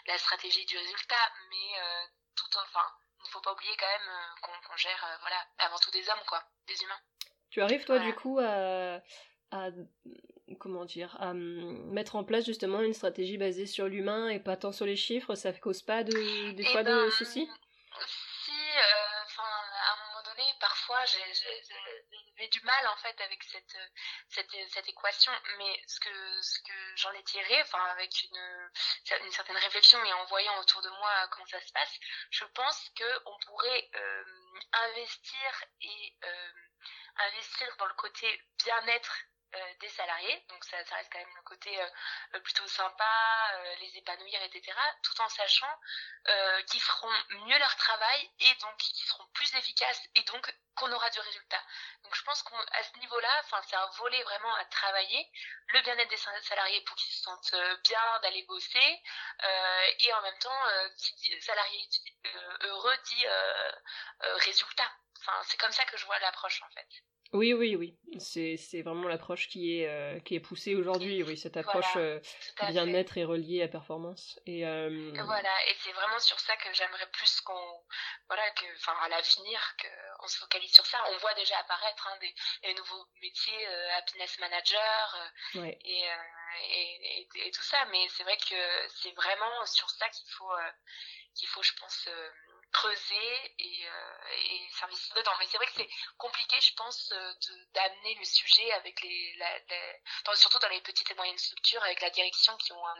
la 0.07 0.19
stratégie 0.19 0.65
du 0.67 0.79
résultat. 0.79 1.33
Mais 1.51 2.09
tout 2.35 2.59
enfin 2.59 2.87
il 3.21 3.25
ne 3.25 3.31
faut 3.31 3.41
pas 3.41 3.53
oublier 3.53 3.77
quand 3.77 3.87
même 3.87 4.35
qu'on 4.41 4.77
gère 4.77 5.19
voilà 5.21 5.47
avant 5.59 5.79
tout 5.79 5.91
des 5.91 6.09
hommes 6.09 6.25
quoi 6.27 6.43
des 6.67 6.83
humains 6.83 7.01
tu 7.51 7.61
arrives 7.61 7.85
toi 7.85 7.99
du 7.99 8.15
coup 8.15 8.39
à, 8.41 9.01
comment 10.59 10.85
dire 10.85 11.17
à 11.21 11.31
hum, 11.31 11.91
mettre 11.93 12.17
en 12.17 12.25
place 12.25 12.45
justement 12.45 12.81
une 12.81 12.95
stratégie 12.95 13.39
basée 13.39 13.67
sur 13.67 13.87
l'humain 13.87 14.29
et 14.29 14.41
pas 14.41 14.57
tant 14.57 14.73
sur 14.73 14.87
les 14.87 14.97
chiffres, 14.97 15.35
ça 15.35 15.53
cause 15.53 15.83
pas 15.83 16.05
de, 16.05 16.53
des 16.53 16.63
eh 16.63 16.73
fois 16.73 16.83
de 16.83 16.91
ben, 16.91 17.11
soucis? 17.11 17.49
Si, 18.07 18.51
euh, 18.51 19.23
enfin 19.27 19.43
à 19.43 19.93
un 19.93 20.07
moment 20.07 20.23
donné, 20.25 20.45
parfois 20.61 21.05
j'ai 21.05 22.49
du 22.49 22.61
mal 22.63 22.87
en 22.87 22.97
fait 22.97 23.21
avec 23.21 23.43
cette, 23.43 23.77
cette, 24.29 24.71
cette 24.71 24.89
équation, 24.89 25.33
mais 25.59 25.83
ce 25.87 26.01
que, 26.01 26.43
ce 26.43 26.59
que 26.61 26.97
j'en 26.97 27.13
ai 27.13 27.23
tiré, 27.25 27.63
enfin 27.63 27.85
avec 27.87 28.11
une, 28.23 29.25
une 29.25 29.33
certaine 29.33 29.57
réflexion 29.57 30.03
et 30.05 30.13
en 30.13 30.25
voyant 30.27 30.59
autour 30.61 30.81
de 30.83 30.89
moi 30.89 31.29
comment 31.31 31.47
ça 31.47 31.61
se 31.61 31.73
passe, 31.73 31.99
je 32.31 32.45
pense 32.55 32.91
qu'on 32.97 33.39
pourrait 33.47 33.91
euh, 33.97 34.25
investir 34.73 35.65
et 35.83 36.17
euh, 36.25 36.53
investir 37.19 37.77
dans 37.79 37.87
le 37.87 37.95
côté 37.95 38.43
bien-être 38.65 39.15
euh, 39.55 39.75
des 39.81 39.89
salariés, 39.89 40.45
donc 40.51 40.63
ça, 40.63 40.77
reste 40.77 41.11
quand 41.11 41.19
même 41.19 41.37
le 41.37 41.43
côté 41.43 41.81
euh, 41.81 41.89
euh, 42.35 42.41
plutôt 42.41 42.67
sympa, 42.67 43.07
les 43.81 43.97
épanouir, 43.97 44.43
etc., 44.43 44.79
tout 45.03 45.19
en 45.23 45.29
sachant 45.31 45.81
qu'ils 46.67 46.83
feront 46.83 47.11
mieux 47.47 47.59
leur 47.59 47.75
travail 47.77 48.31
et 48.41 48.55
donc 48.57 48.77
qu'ils 48.77 49.09
seront 49.09 49.27
plus 49.33 49.55
efficaces 49.55 50.03
et 50.17 50.23
donc 50.25 50.55
qu'on 50.75 50.93
aura 50.93 51.09
du 51.09 51.21
résultat. 51.21 51.63
Donc 52.05 52.15
je 52.15 52.23
pense 52.25 52.43
qu'à 52.43 52.83
ce 52.83 52.99
niveau-là, 52.99 53.43
c'est 53.67 53.77
un 53.77 53.87
volet 53.97 54.23
vraiment 54.25 54.55
à 54.57 54.65
travailler, 54.67 55.27
le 55.69 55.81
bien-être 55.81 56.11
des 56.11 56.43
salariés 56.43 56.83
pour 56.83 56.97
qu'ils 56.97 57.13
se 57.13 57.23
sentent 57.23 57.55
bien 57.85 58.21
d'aller 58.21 58.43
bosser 58.43 59.03
et 60.01 60.13
en 60.13 60.21
même 60.21 60.39
temps, 60.41 60.63
qui 60.99 61.41
salarié 61.41 61.89
heureux 62.65 62.97
dit 63.05 63.27
résultat. 64.21 64.93
Enfin 65.21 65.39
c'est 65.45 65.59
comme 65.59 65.73
ça 65.73 65.85
que 65.85 65.97
je 65.97 66.07
vois 66.07 66.19
l'approche 66.21 66.63
en 66.63 66.71
fait. 66.71 66.89
Oui, 67.35 67.53
oui, 67.53 67.77
oui. 67.77 67.95
C'est, 68.19 68.57
vraiment 68.83 69.07
l'approche 69.07 69.49
qui 69.49 69.79
est, 69.79 69.87
euh, 69.87 70.19
qui 70.21 70.35
est 70.35 70.41
poussée 70.41 70.75
aujourd'hui. 70.75 71.23
Oui, 71.23 71.37
cette 71.37 71.59
approche 71.59 71.97
euh, 71.97 72.21
bien-être 72.69 73.19
et 73.19 73.25
reliée 73.25 73.63
à 73.63 73.69
performance. 73.69 74.41
Et, 74.47 74.67
euh, 74.67 75.13
Voilà, 75.25 75.69
et 75.69 75.77
c'est 75.83 75.93
vraiment 75.93 76.19
sur 76.21 76.41
ça 76.41 76.57
que 76.57 76.73
j'aimerais 76.73 77.07
plus 77.11 77.41
qu'on. 77.43 77.85
Voilà, 78.29 78.51
que, 78.53 78.65
enfin, 78.77 78.95
à 79.03 79.09
l'avenir, 79.11 79.61
qu'on 80.19 80.27
se 80.27 80.39
focalise 80.39 80.73
sur 80.73 80.87
ça. 80.87 80.99
On 81.13 81.19
voit 81.19 81.35
déjà 81.35 81.59
apparaître 81.59 82.09
hein, 82.09 82.19
des, 82.63 82.75
nouveaux 82.75 83.05
métiers, 83.21 83.67
happiness 83.99 84.39
manager 84.39 85.33
et, 85.55 85.79
et, 85.85 87.29
et, 87.35 87.51
tout 87.51 87.63
ça. 87.63 87.85
Mais 87.91 88.09
c'est 88.17 88.23
vrai 88.23 88.39
que 88.39 88.89
c'est 89.03 89.13
vraiment 89.13 89.67
sur 89.67 89.91
ça 89.91 90.09
qu'il 90.09 90.31
faut, 90.31 90.53
qu'il 91.35 91.49
faut 91.49 91.63
je 91.63 91.75
pense 91.75 92.09
creuser 92.73 93.55
et, 93.59 93.87
euh, 93.87 94.51
et 94.51 94.61
s'investir 94.73 95.15
dedans. 95.17 95.31
Mais 95.39 95.47
c'est 95.47 95.57
vrai 95.57 95.67
que 95.67 95.73
c'est 95.77 95.89
compliqué, 96.17 96.57
je 96.61 96.75
pense, 96.75 97.13
euh, 97.13 97.33
d'amener 97.75 98.15
le 98.19 98.25
sujet 98.25 98.71
avec 98.73 99.01
les, 99.03 99.35
la, 99.39 100.35
surtout 100.35 100.59
dans 100.59 100.69
les 100.69 100.81
petites 100.81 101.11
et 101.11 101.15
moyennes 101.15 101.39
structures, 101.39 101.83
avec 101.85 102.01
la 102.01 102.11
direction 102.11 102.57
qui 102.59 102.73
ont 102.73 102.87
un, 102.87 102.95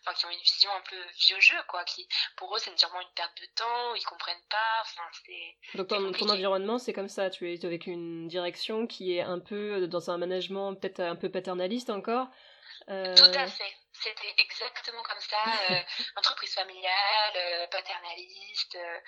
enfin, 0.00 0.14
qui 0.14 0.26
ont 0.26 0.30
une 0.30 0.40
vision 0.40 0.70
un 0.72 0.82
peu 0.82 1.00
vieux 1.26 1.40
jeu, 1.40 1.56
quoi. 1.68 1.84
Qui, 1.84 2.06
pour 2.36 2.54
eux, 2.54 2.58
c'est 2.58 2.76
sûrement 2.78 3.00
une 3.00 3.14
perte 3.14 3.40
de 3.40 3.46
temps, 3.54 3.94
ils 3.94 4.04
comprennent 4.04 4.46
pas. 4.50 4.82
Enfin, 4.82 5.04
c'est. 5.24 5.78
Donc 5.78 5.88
ton, 5.88 6.12
ton 6.12 6.28
environnement, 6.28 6.78
c'est 6.78 6.92
comme 6.92 7.08
ça. 7.08 7.30
Tu 7.30 7.52
es 7.52 7.64
avec 7.64 7.86
une 7.86 8.28
direction 8.28 8.86
qui 8.86 9.16
est 9.16 9.22
un 9.22 9.38
peu 9.38 9.86
dans 9.86 10.10
un 10.10 10.18
management 10.18 10.74
peut-être 10.74 11.00
un 11.00 11.16
peu 11.16 11.30
paternaliste 11.30 11.90
encore. 11.90 12.28
Euh... 12.88 13.14
Tout 13.14 13.38
à 13.38 13.46
fait. 13.46 13.76
C'était 14.00 14.34
exactement 14.38 15.02
comme 15.02 15.20
ça, 15.20 15.42
euh, 15.70 15.82
entreprise 16.16 16.52
familiale, 16.54 17.32
euh, 17.36 17.66
paternaliste. 17.68 18.74
Euh, 18.74 19.00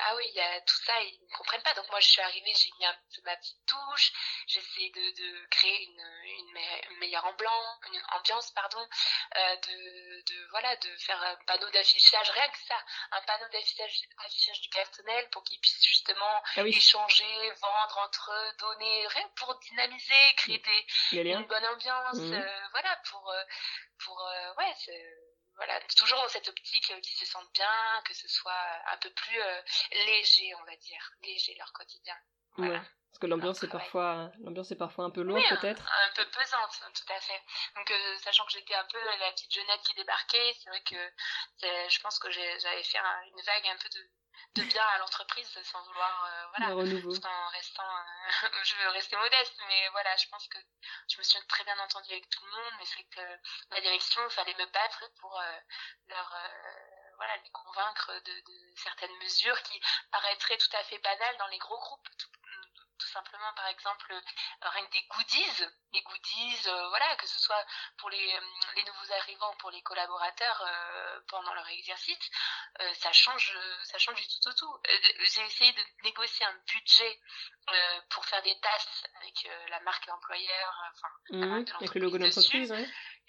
ah 0.00 0.14
oui, 0.16 0.24
il 0.28 0.34
y 0.34 0.40
a 0.40 0.60
tout 0.62 0.82
ça, 0.84 1.00
ils 1.02 1.20
ne 1.22 1.36
comprennent 1.36 1.62
pas. 1.62 1.74
Donc 1.74 1.88
moi, 1.90 2.00
je 2.00 2.08
suis 2.08 2.20
arrivée, 2.22 2.52
j'ai 2.54 2.70
mis 2.78 2.86
un 2.86 2.94
peu 3.14 3.22
ma 3.24 3.36
petite 3.36 3.58
touche, 3.66 4.12
j'essaie 4.46 4.90
de, 4.94 5.10
de 5.22 5.46
créer 5.50 5.84
une, 5.84 6.00
une, 6.38 6.98
meilleure 6.98 7.24
ambiance, 7.24 8.50
pardon, 8.52 8.86
de, 9.34 10.22
de 10.22 10.48
voilà, 10.50 10.74
de 10.76 10.96
faire 10.98 11.20
un 11.22 11.36
panneau 11.46 11.70
d'affichage, 11.70 12.30
rien 12.30 12.48
que 12.48 12.58
ça, 12.66 12.76
un 13.12 13.20
panneau 13.22 13.48
d'affichage, 13.52 14.00
du 14.62 14.68
personnel 14.70 15.28
pour 15.30 15.42
qu'ils 15.44 15.60
puissent 15.60 15.84
justement 15.84 16.42
ah 16.56 16.62
échanger, 16.62 17.50
vendre 17.60 17.98
entre 17.98 18.32
eux, 18.32 18.52
donner, 18.58 19.06
rien 19.08 19.28
pour 19.36 19.58
dynamiser, 19.60 20.34
créer 20.36 20.58
des, 20.58 21.20
une 21.30 21.44
bonne 21.44 21.66
ambiance, 21.66 22.18
mmh. 22.18 22.44
voilà, 22.72 22.96
pour 23.10 23.32
pour 24.04 24.20
euh, 24.20 24.54
ouais 24.58 24.74
voilà 25.56 25.80
toujours 25.96 26.18
dans 26.18 26.28
cette 26.28 26.48
optique 26.48 26.90
euh, 26.90 27.00
qu'ils 27.00 27.18
se 27.18 27.26
sentent 27.26 27.52
bien 27.52 28.02
que 28.04 28.14
ce 28.14 28.28
soit 28.28 28.64
un 28.92 28.96
peu 28.98 29.10
plus 29.10 29.40
euh, 29.40 29.62
léger 30.06 30.54
on 30.60 30.64
va 30.64 30.76
dire 30.76 31.10
léger 31.22 31.54
leur 31.58 31.72
quotidien 31.72 32.16
voilà. 32.56 32.82
que 33.20 33.26
l'ambiance 33.26 33.62
est 33.62 33.68
parfois 33.68 34.30
l'ambiance 34.40 34.70
est 34.70 34.76
parfois 34.76 35.04
un 35.04 35.10
peu 35.10 35.22
lourde 35.22 35.42
peut-être. 35.60 35.82
Un 35.82 36.12
peu 36.14 36.24
pesante, 36.30 36.80
tout 36.94 37.12
à 37.12 37.20
fait. 37.20 37.40
Donc 37.76 37.92
sachant 38.24 38.44
que 38.44 38.52
j'étais 38.52 38.74
un 38.74 38.84
peu 38.84 38.98
la 39.04 39.30
petite 39.32 39.54
jeunette 39.54 39.80
qui 39.82 39.94
débarquait, 39.94 40.52
c'est 40.58 40.68
vrai 40.68 40.82
que 40.82 41.12
je 41.62 42.00
pense 42.00 42.18
que 42.18 42.30
j'avais 42.30 42.82
fait 42.82 42.98
une 42.98 43.42
vague 43.42 43.66
un 43.68 43.76
peu 43.78 43.88
de 43.88 44.10
de 44.54 44.62
bien 44.62 44.82
à 44.82 44.98
l'entreprise 44.98 45.48
sans 45.62 45.82
vouloir 45.84 46.24
euh, 46.24 46.46
voilà. 46.56 47.00
Tout 47.00 47.26
en 47.26 47.48
restant 47.48 47.96
euh, 47.96 48.48
je 48.64 48.74
veux 48.76 48.88
rester 48.88 49.16
modeste 49.16 49.54
mais 49.68 49.88
voilà 49.90 50.16
je 50.16 50.28
pense 50.28 50.46
que 50.48 50.58
je 51.08 51.18
me 51.18 51.22
suis 51.22 51.38
très 51.46 51.64
bien 51.64 51.78
entendue 51.78 52.12
avec 52.12 52.28
tout 52.28 52.44
le 52.44 52.50
monde 52.50 52.72
mais 52.78 52.86
c'est 52.86 53.04
que 53.04 53.20
la 53.70 53.80
direction 53.80 54.20
il 54.24 54.32
fallait 54.32 54.54
me 54.54 54.66
battre 54.66 55.04
pour 55.20 55.38
euh, 55.38 55.58
leur 56.08 56.34
voilà 57.16 57.36
les 57.36 57.50
convaincre 57.50 58.12
de, 58.24 58.32
de, 58.32 58.74
certaines 58.76 59.16
mesures 59.18 59.62
qui 59.62 59.80
paraîtraient 60.10 60.56
tout 60.56 60.76
à 60.76 60.82
fait 60.84 60.98
banales 60.98 61.36
dans 61.38 61.48
les 61.48 61.58
gros 61.58 61.78
groupes 61.78 62.08
tout 62.18 62.39
simplement 63.08 63.52
par 63.56 63.66
exemple 63.68 64.14
rien 64.62 64.86
que 64.86 64.92
des 64.92 65.06
goodies 65.08 65.66
les 65.92 66.02
goodies 66.02 66.62
voilà 66.88 67.16
que 67.16 67.26
ce 67.26 67.38
soit 67.38 67.64
pour 67.98 68.10
les, 68.10 68.40
les 68.76 68.84
nouveaux 68.84 69.12
arrivants 69.12 69.54
pour 69.58 69.70
les 69.70 69.82
collaborateurs 69.82 70.64
pendant 71.28 71.54
leur 71.54 71.68
exercice 71.68 72.30
euh, 72.80 72.84
ça 72.94 73.12
change 73.12 73.52
ça 73.84 73.98
change 73.98 74.16
du 74.16 74.26
tout 74.28 74.48
au 74.48 74.52
tout. 74.52 74.72
Euh, 74.72 74.92
j'ai 75.34 75.44
essayé 75.44 75.72
de 75.72 76.04
négocier 76.04 76.46
un 76.46 76.54
budget 76.66 77.18
euh, 77.68 78.00
pour 78.10 78.24
faire 78.24 78.42
des 78.42 78.56
tasses 78.60 79.04
avec 79.20 79.48
la 79.68 79.80
marque 79.80 80.08
employeur, 80.08 80.82
enfin 80.92 81.08
mmh, 81.30 81.64
avec 81.76 81.94
le 81.94 82.00
logo 82.00 82.18
d'entreprise, 82.18 82.72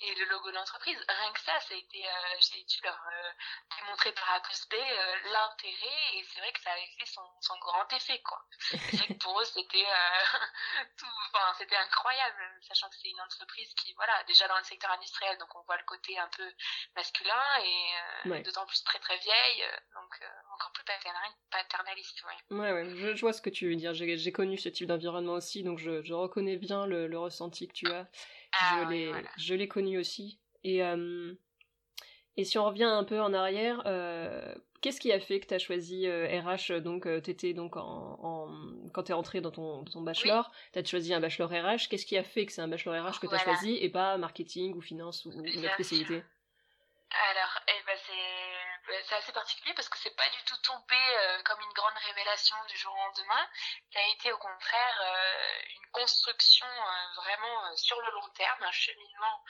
et 0.01 0.15
le 0.15 0.25
logo 0.25 0.49
de 0.49 0.55
l'entreprise. 0.55 0.97
Rien 1.07 1.31
que 1.33 1.39
ça, 1.41 1.59
ça 1.59 1.73
a 1.73 1.77
été, 1.77 2.07
euh, 2.07 2.11
j'ai 2.39 2.63
dû 2.63 2.81
leur 2.83 2.99
euh, 3.11 3.31
démontrer 3.79 4.11
par 4.13 4.33
A 4.33 4.39
plus 4.41 4.67
B 4.69 4.73
euh, 4.73 5.15
l'intérêt 5.31 6.15
et 6.15 6.23
c'est 6.23 6.39
vrai 6.39 6.51
que 6.51 6.61
ça 6.61 6.71
avait 6.71 6.89
fait 6.99 7.05
son, 7.05 7.21
son 7.41 7.57
grand 7.59 7.87
effet, 7.93 8.21
quoi. 8.23 8.41
C'est 8.59 8.77
vrai 8.77 9.07
que 9.07 9.13
pour 9.13 9.39
eux, 9.39 9.45
c'était 9.45 9.85
tout, 10.97 11.05
enfin, 11.33 11.53
c'était 11.57 11.75
incroyable, 11.75 12.41
sachant 12.61 12.89
que 12.89 12.95
c'est 13.01 13.09
une 13.09 13.21
entreprise 13.21 13.73
qui, 13.75 13.93
voilà, 13.93 14.23
déjà 14.25 14.47
dans 14.47 14.57
le 14.57 14.63
secteur 14.63 14.91
industriel, 14.91 15.37
donc 15.37 15.53
on 15.55 15.61
voit 15.63 15.77
le 15.77 15.83
côté 15.83 16.17
un 16.17 16.29
peu 16.29 16.51
masculin 16.95 17.43
et 17.63 18.41
d'autant 18.43 18.65
plus 18.65 18.83
très 18.83 18.99
très 18.99 19.17
vieille, 19.17 19.65
donc 19.93 20.19
encore 20.53 20.71
plus 20.73 20.83
paternaliste, 21.49 22.23
ouais. 22.23 22.57
Ouais, 22.57 22.71
ouais, 22.71 22.95
je, 22.95 23.15
je 23.15 23.21
vois 23.21 23.33
ce 23.33 23.41
que 23.41 23.49
tu 23.49 23.69
veux 23.69 23.75
dire. 23.75 23.93
J'ai 23.93 24.31
connu 24.31 24.57
ce 24.57 24.69
type 24.69 24.87
d'environnement 24.87 25.33
aussi, 25.33 25.63
donc 25.63 25.79
je, 25.79 26.01
je 26.01 26.13
reconnais 26.13 26.57
bien 26.57 26.85
le, 26.87 27.07
le 27.07 27.19
ressenti 27.19 27.67
que 27.67 27.73
tu 27.73 27.91
as. 27.91 28.07
Ah 28.59 28.89
je 29.37 29.53
l'ai 29.53 29.67
connu 29.67 29.97
aussi. 29.97 30.39
Et, 30.63 30.83
euh, 30.83 31.33
et 32.37 32.43
si 32.43 32.57
on 32.57 32.65
revient 32.65 32.83
un 32.83 33.03
peu 33.03 33.19
en 33.19 33.33
arrière, 33.33 33.81
euh, 33.85 34.53
qu'est-ce 34.81 34.99
qui 34.99 35.11
a 35.11 35.19
fait 35.19 35.39
que 35.39 35.47
tu 35.47 35.53
as 35.53 35.59
choisi 35.59 36.07
RH 36.07 36.71
euh, 36.71 36.79
Donc, 36.79 37.07
t'étais 37.23 37.53
donc 37.53 37.77
en, 37.77 38.19
en... 38.21 38.89
quand 38.93 39.03
tu 39.03 39.11
es 39.11 39.15
rentré 39.15 39.41
dans 39.41 39.51
ton, 39.51 39.83
ton 39.85 40.01
bachelor, 40.01 40.51
tu 40.73 40.79
as 40.79 40.85
choisi 40.85 41.13
un 41.13 41.19
bachelor 41.19 41.49
RH. 41.49 41.87
Qu'est-ce 41.89 42.05
qui 42.05 42.17
a 42.17 42.23
fait 42.23 42.45
que 42.45 42.51
c'est 42.51 42.61
un 42.61 42.67
bachelor 42.67 42.95
RH 43.03 43.19
que 43.19 43.27
tu 43.27 43.35
as 43.35 43.39
choisi 43.39 43.77
et 43.77 43.89
pas 43.89 44.17
marketing 44.17 44.75
ou 44.75 44.81
finance 44.81 45.25
ou, 45.25 45.31
une 45.31 45.65
autre 45.65 45.73
spécialité? 45.73 46.23
Alors, 47.29 47.59
c'est 48.91 49.03
c'est 49.07 49.15
assez 49.15 49.31
particulier 49.31 49.73
parce 49.73 49.89
que 49.89 49.97
c'est 49.99 50.15
pas 50.15 50.29
du 50.29 50.43
tout 50.45 50.57
tombé 50.63 50.95
euh, 50.95 51.41
comme 51.43 51.59
une 51.61 51.73
grande 51.73 51.97
révélation 52.07 52.55
du 52.67 52.77
jour 52.77 52.93
au 52.93 52.97
lendemain. 52.97 53.47
Ça 53.93 53.99
a 53.99 54.07
été 54.13 54.31
au 54.31 54.37
contraire 54.37 55.01
euh, 55.01 55.61
une 55.75 55.91
construction 55.91 56.65
euh, 56.65 57.13
vraiment 57.15 57.75
sur 57.77 57.99
le 58.01 58.11
long 58.11 58.29
terme, 58.35 58.63
un 58.63 58.71
cheminement 58.71 59.43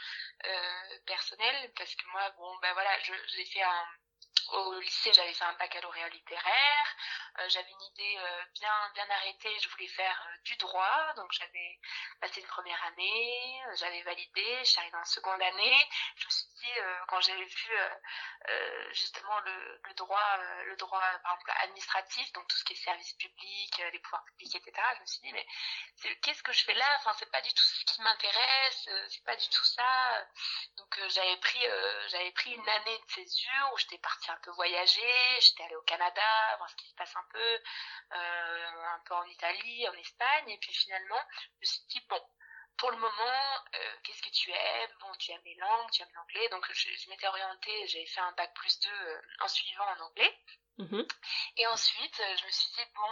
personnel 1.05 1.71
parce 1.77 1.95
que 1.95 2.07
moi, 2.07 2.29
bon, 2.31 2.57
ben 2.61 2.73
voilà, 2.73 2.97
j'ai 2.99 3.45
fait 3.45 3.61
un 3.61 3.85
au 4.49 4.79
lycée, 4.79 5.13
j'avais 5.13 5.33
fait 5.33 5.43
un 5.43 5.53
baccalauréat 5.53 6.09
littéraire. 6.09 6.95
Euh, 7.39 7.49
j'avais 7.49 7.69
une 7.71 7.81
idée 7.81 8.17
euh, 8.17 8.43
bien 8.53 8.91
bien 8.93 9.09
arrêtée. 9.09 9.57
Je 9.59 9.69
voulais 9.69 9.87
faire 9.87 10.27
euh, 10.27 10.37
du 10.43 10.55
droit, 10.57 11.13
donc 11.15 11.31
j'avais 11.31 11.79
passé 12.19 12.41
une 12.41 12.47
première 12.47 12.83
année, 12.85 13.61
j'avais 13.75 14.01
validé. 14.03 14.59
Je 14.59 14.65
suis 14.65 14.79
arrivée 14.79 14.97
en 14.97 15.05
seconde 15.05 15.41
année. 15.41 15.89
Je 16.17 16.25
me 16.25 16.31
suis 16.31 16.47
dit 16.47 16.79
quand 17.07 17.21
j'avais 17.21 17.45
vu 17.45 17.71
justement 18.91 19.39
le, 19.39 19.93
droit, 19.95 20.37
le 20.65 20.75
droit 20.75 20.99
par 20.99 21.33
exemple 21.33 21.51
administratif, 21.63 22.31
donc 22.33 22.47
tout 22.47 22.57
ce 22.57 22.63
qui 22.63 22.73
est 22.73 22.75
service 22.75 23.13
public, 23.13 23.81
les 23.91 23.99
pouvoirs 23.99 24.23
publics, 24.25 24.55
etc. 24.55 24.71
Je 24.95 25.01
me 25.01 25.05
suis 25.05 25.21
dit 25.21 25.33
mais 25.33 25.45
qu'est-ce 26.21 26.43
que 26.43 26.53
je 26.53 26.63
fais 26.63 26.73
là? 26.73 26.85
Enfin 26.99 27.13
c'est 27.17 27.31
pas 27.31 27.41
du 27.41 27.53
tout 27.53 27.63
ce 27.63 27.85
qui 27.85 28.01
m'intéresse. 28.01 28.89
c'est 29.09 29.23
pas 29.23 29.35
du 29.35 29.47
tout 29.49 29.65
ça. 29.65 30.27
Donc 30.77 30.99
j'avais 31.09 31.37
pris 31.37 31.65
j'avais 32.07 32.31
pris 32.31 32.53
une 32.53 32.69
année 32.69 32.99
de 32.99 33.11
césure 33.11 33.71
où 33.73 33.77
j'étais 33.77 33.99
partie 33.99 34.30
un 34.31 34.37
peu 34.43 34.51
voyager, 34.51 35.39
j'étais 35.39 35.63
allée 35.63 35.75
au 35.75 35.81
Canada, 35.83 36.55
voir 36.57 36.69
ce 36.69 36.75
qui 36.75 36.87
se 36.87 36.95
passe 36.95 37.15
un 37.15 37.25
peu, 37.31 37.59
euh, 38.13 38.83
un 38.95 38.99
peu 39.05 39.15
en 39.15 39.25
Italie, 39.25 39.87
en 39.87 39.93
Espagne, 39.93 40.49
et 40.49 40.57
puis 40.57 40.73
finalement, 40.73 41.21
je 41.39 41.59
me 41.59 41.65
suis 41.65 41.83
dit, 41.89 42.05
bon, 42.09 42.21
pour 42.77 42.91
le 42.91 42.97
moment, 42.97 43.63
euh, 43.75 43.97
qu'est-ce 44.03 44.21
que 44.21 44.29
tu 44.29 44.51
aimes? 44.51 44.97
Bon, 45.01 45.11
tu 45.19 45.31
aimes 45.31 45.41
les 45.45 45.55
langues, 45.55 45.91
tu 45.91 46.01
aimes 46.01 46.13
l'anglais, 46.15 46.49
donc 46.49 46.65
je, 46.71 47.09
m'étais 47.09 47.27
orientée, 47.27 47.87
j'avais 47.87 48.05
fait 48.05 48.21
un 48.21 48.31
bac 48.31 48.53
plus 48.55 48.79
2 48.79 48.89
euh, 48.89 49.21
en 49.41 49.47
suivant 49.47 49.85
en 49.85 49.99
anglais. 50.05 50.39
Mm-hmm. 50.79 51.07
Et 51.57 51.67
ensuite, 51.67 52.15
je 52.17 52.45
me 52.45 52.51
suis 52.51 52.71
dit, 52.71 52.85
bon, 52.95 53.11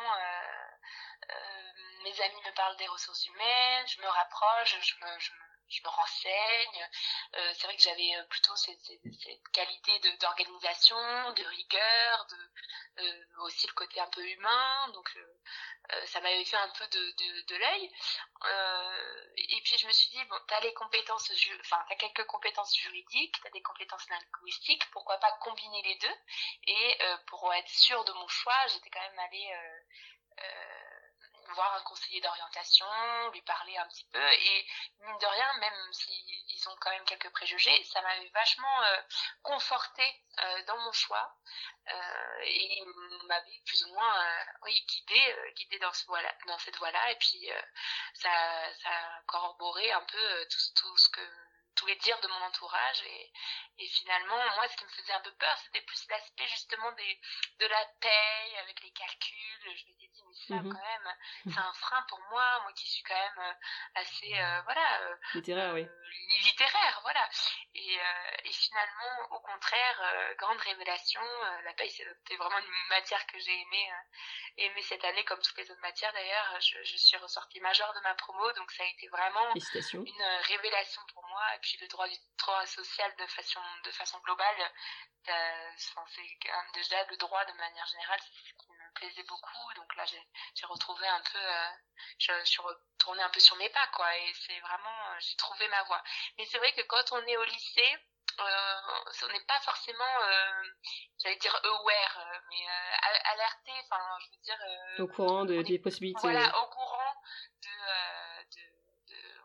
mes 2.03 2.21
amis 2.21 2.41
me 2.45 2.53
parlent 2.55 2.77
des 2.77 2.87
ressources 2.87 3.25
humaines, 3.27 3.87
je 3.87 4.01
me 4.01 4.07
rapproche, 4.07 4.75
je 4.81 4.95
me, 4.95 5.19
je 5.19 5.31
me 5.33 5.48
je 5.69 5.83
me 5.83 5.89
renseigne. 5.89 6.89
Euh, 7.35 7.53
c'est 7.53 7.67
vrai 7.67 7.75
que 7.75 7.81
j'avais 7.81 8.15
euh, 8.15 8.23
plutôt 8.23 8.55
cette, 8.55 8.79
cette, 8.81 9.47
qualité 9.53 9.99
d'organisation, 10.19 10.97
de, 11.33 11.43
rigueur, 11.43 12.27
de 12.27 13.03
euh, 13.03 13.25
aussi 13.43 13.67
le 13.67 13.73
côté 13.73 13.99
un 13.99 14.07
peu 14.07 14.25
humain. 14.27 14.87
Donc 14.93 15.09
ça 16.05 16.21
m'avait 16.21 16.45
fait 16.45 16.57
un 16.57 16.69
peu 16.69 16.87
de, 16.87 16.99
de, 16.99 17.41
de 17.47 17.55
l'œil. 17.55 17.91
et 19.37 19.61
puis 19.63 19.77
je 19.77 19.87
me 19.87 19.91
suis 19.91 20.09
dit 20.11 20.23
bon, 20.25 20.35
t'as 20.47 20.59
les 20.59 20.73
compétences, 20.73 21.31
enfin 21.61 21.83
t'as 21.89 21.95
quelques 21.95 22.25
compétences 22.27 22.75
juridiques, 22.77 23.35
t'as 23.41 23.49
des 23.49 23.61
compétences 23.61 24.07
linguistiques. 24.09 24.87
Pourquoi 24.91 25.17
pas 25.17 25.31
combiner 25.41 25.81
les 25.81 25.95
deux? 25.95 26.15
Et 26.67 26.99
pour 27.27 27.51
être 27.53 27.69
sûre 27.69 28.03
de 28.05 28.13
mon 28.13 28.27
choix, 28.27 28.67
j'étais 28.67 28.89
quand 28.91 29.01
même 29.01 29.19
allée 29.19 29.51
voir 31.53 31.75
un 31.75 31.81
conseiller 31.81 32.21
d'orientation, 32.21 32.85
lui 33.31 33.41
parler 33.41 33.77
un 33.77 33.87
petit 33.87 34.05
peu 34.11 34.21
et 34.21 34.67
mine 35.01 35.17
de 35.17 35.25
rien, 35.25 35.53
même 35.59 35.93
s'ils 35.93 36.69
ont 36.69 36.75
quand 36.79 36.91
même 36.91 37.05
quelques 37.05 37.29
préjugés, 37.31 37.83
ça 37.85 38.01
m'avait 38.01 38.29
vachement 38.29 38.83
euh, 38.83 39.01
conforté 39.43 40.03
euh, 40.43 40.63
dans 40.65 40.77
mon 40.79 40.91
choix 40.91 41.35
euh, 41.87 42.39
et 42.43 42.83
m'avait 43.27 43.61
plus 43.65 43.83
ou 43.85 43.93
moins 43.93 44.15
guidé 44.65 45.35
guidé 45.55 45.79
dans 45.79 45.93
ce 45.93 46.05
voilà 46.05 46.33
dans 46.47 46.57
cette 46.59 46.77
voie 46.77 46.91
là 46.91 47.11
et 47.11 47.15
puis 47.15 47.49
ça 48.13 48.29
a 48.31 49.21
corroboré 49.27 49.91
un 49.91 50.01
peu 50.01 50.47
tout 50.75 50.97
ce 50.97 51.09
que 51.09 51.48
tous 51.79 51.85
les 51.85 51.95
dires 51.95 52.19
de 52.19 52.27
mon 52.27 52.41
entourage 52.45 53.01
et, 53.03 53.31
et 53.77 53.87
finalement 53.87 54.35
moi 54.55 54.67
ce 54.67 54.75
qui 54.75 54.83
me 54.83 54.89
faisait 54.89 55.13
un 55.13 55.21
peu 55.21 55.31
peur 55.31 55.57
c'était 55.59 55.81
plus 55.81 56.07
l'aspect 56.09 56.47
justement 56.47 56.91
des 56.91 57.19
de 57.59 57.65
la 57.65 57.85
paye 58.01 58.57
avec 58.57 58.83
les 58.83 58.91
calculs. 58.91 59.77
Je 59.77 59.85
m'étais 59.87 60.07
dit 60.07 60.23
mais 60.27 60.35
ça 60.35 60.61
mhm. 60.61 60.73
quand 60.73 60.85
même 60.85 61.15
c'est 61.53 61.59
un 61.59 61.73
frein 61.73 62.05
pour 62.09 62.19
moi 62.29 62.59
moi 62.63 62.73
qui 62.73 62.87
suis 62.87 63.03
quand 63.03 63.15
même 63.15 63.39
euh, 63.39 63.53
assez 63.95 64.33
euh, 64.33 64.61
voilà 64.63 65.01
euh, 65.01 65.15
littéraire 65.35 65.73
oui. 65.73 65.87
littéraire 66.43 66.99
voilà. 67.03 67.29
Et, 67.75 67.97
et 68.43 68.51
finalement 68.51 69.31
au 69.31 69.39
contraire 69.39 70.35
grande 70.37 70.59
révélation 70.59 71.21
la 71.63 71.73
paye 71.73 71.89
c'était 71.89 72.35
vraiment 72.35 72.59
une 72.59 72.89
matière 72.89 73.25
que 73.27 73.39
j'ai 73.39 73.57
aimé 73.61 73.91
aimé 74.57 74.81
cette 74.81 75.03
année 75.05 75.23
comme 75.23 75.39
toutes 75.41 75.57
les 75.57 75.71
autres 75.71 75.81
matières 75.81 76.11
d'ailleurs. 76.11 76.59
Je, 76.59 76.83
je 76.83 76.97
suis 76.97 77.17
ressortie 77.17 77.61
majeure 77.61 77.93
de 77.93 78.01
ma 78.01 78.13
promo 78.15 78.51
donc 78.53 78.69
ça 78.71 78.83
a 78.83 78.87
été 78.87 79.07
vraiment 79.07 79.53
une 79.53 80.23
révélation 80.43 81.01
pour 81.13 81.25
moi. 81.27 81.43
Et 81.55 81.59
puis 81.59 81.68
le 81.77 81.87
droit 81.87 82.07
du 82.07 82.15
droit 82.37 82.65
social 82.65 83.13
de 83.17 83.25
façon 83.27 83.59
de 83.83 83.91
façon 83.91 84.19
globale 84.19 84.71
c'est 85.25 86.73
déjà 86.73 87.03
le 87.05 87.17
droit 87.17 87.43
de 87.45 87.53
manière 87.53 87.85
générale 87.87 88.19
c'est 88.21 88.49
ce 88.49 88.53
qui 88.53 88.71
me 88.71 88.93
plaisait 88.95 89.23
beaucoup. 89.23 89.73
Donc 89.75 89.95
là 89.95 90.05
j'ai 90.05 90.65
retrouvé 90.65 91.07
un 91.07 91.21
peu 91.31 91.37
euh, 91.37 91.69
je, 92.17 92.45
suis 92.45 92.61
retournée 92.61 93.23
un 93.23 93.29
peu 93.29 93.39
sur 93.39 93.55
mes 93.57 93.69
pas 93.69 93.87
quoi. 93.93 94.15
Et 94.17 94.33
c'est 94.45 94.59
vraiment 94.59 95.07
euh, 95.09 95.19
j'ai 95.19 95.35
trouvé 95.35 95.67
ma 95.67 95.83
voie. 95.83 96.01
Mais 96.37 96.45
c'est 96.45 96.57
vrai 96.57 96.73
que 96.73 96.81
quand 96.83 97.11
on 97.11 97.25
est 97.25 97.37
au 97.37 97.43
lycée 97.43 97.97
euh, 98.39 98.75
on 99.23 99.27
n'est 99.33 99.45
pas 99.45 99.59
forcément 99.61 100.13
euh, 100.23 100.63
j'allais 101.21 101.35
dire 101.37 101.55
aware 101.63 102.41
mais 102.49 102.65
alerté. 103.33 103.71
Enfin 103.85 104.03
je 104.19 104.25
veux 104.31 104.41
dire 104.43 104.59
au 104.99 105.07
courant 105.07 105.45
de, 105.45 105.61
des 105.61 105.79
possibilités. 105.79 106.21
voilà 106.21 106.47
au 106.47 106.67
courant 106.67 106.88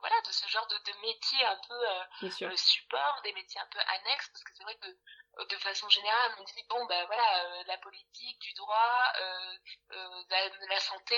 voilà 0.05 0.21
de 0.21 0.33
ce 0.33 0.47
genre 0.49 0.67
de, 0.69 0.77
de 0.77 1.01
métiers 1.01 1.45
un 1.47 1.59
peu 1.67 1.73
euh, 1.73 2.51
le 2.51 2.57
support 2.57 3.21
des 3.25 3.33
métiers 3.33 3.59
un 3.59 3.69
peu 3.73 3.79
annexes 3.79 4.29
parce 4.29 4.45
que 4.45 4.51
c'est 4.55 4.63
vrai 4.65 4.77
que 4.77 4.89
euh, 4.89 5.47
de 5.47 5.57
façon 5.57 5.89
générale 5.89 6.33
on 6.39 6.45
dit 6.45 6.65
bon 6.69 6.85
ben 6.85 7.07
voilà 7.07 7.25
euh, 7.45 7.63
la 7.67 7.79
politique 7.79 8.39
du 8.39 8.53
droit 8.53 9.13
de 9.89 10.69
la, 10.69 10.81
santé 10.81 11.17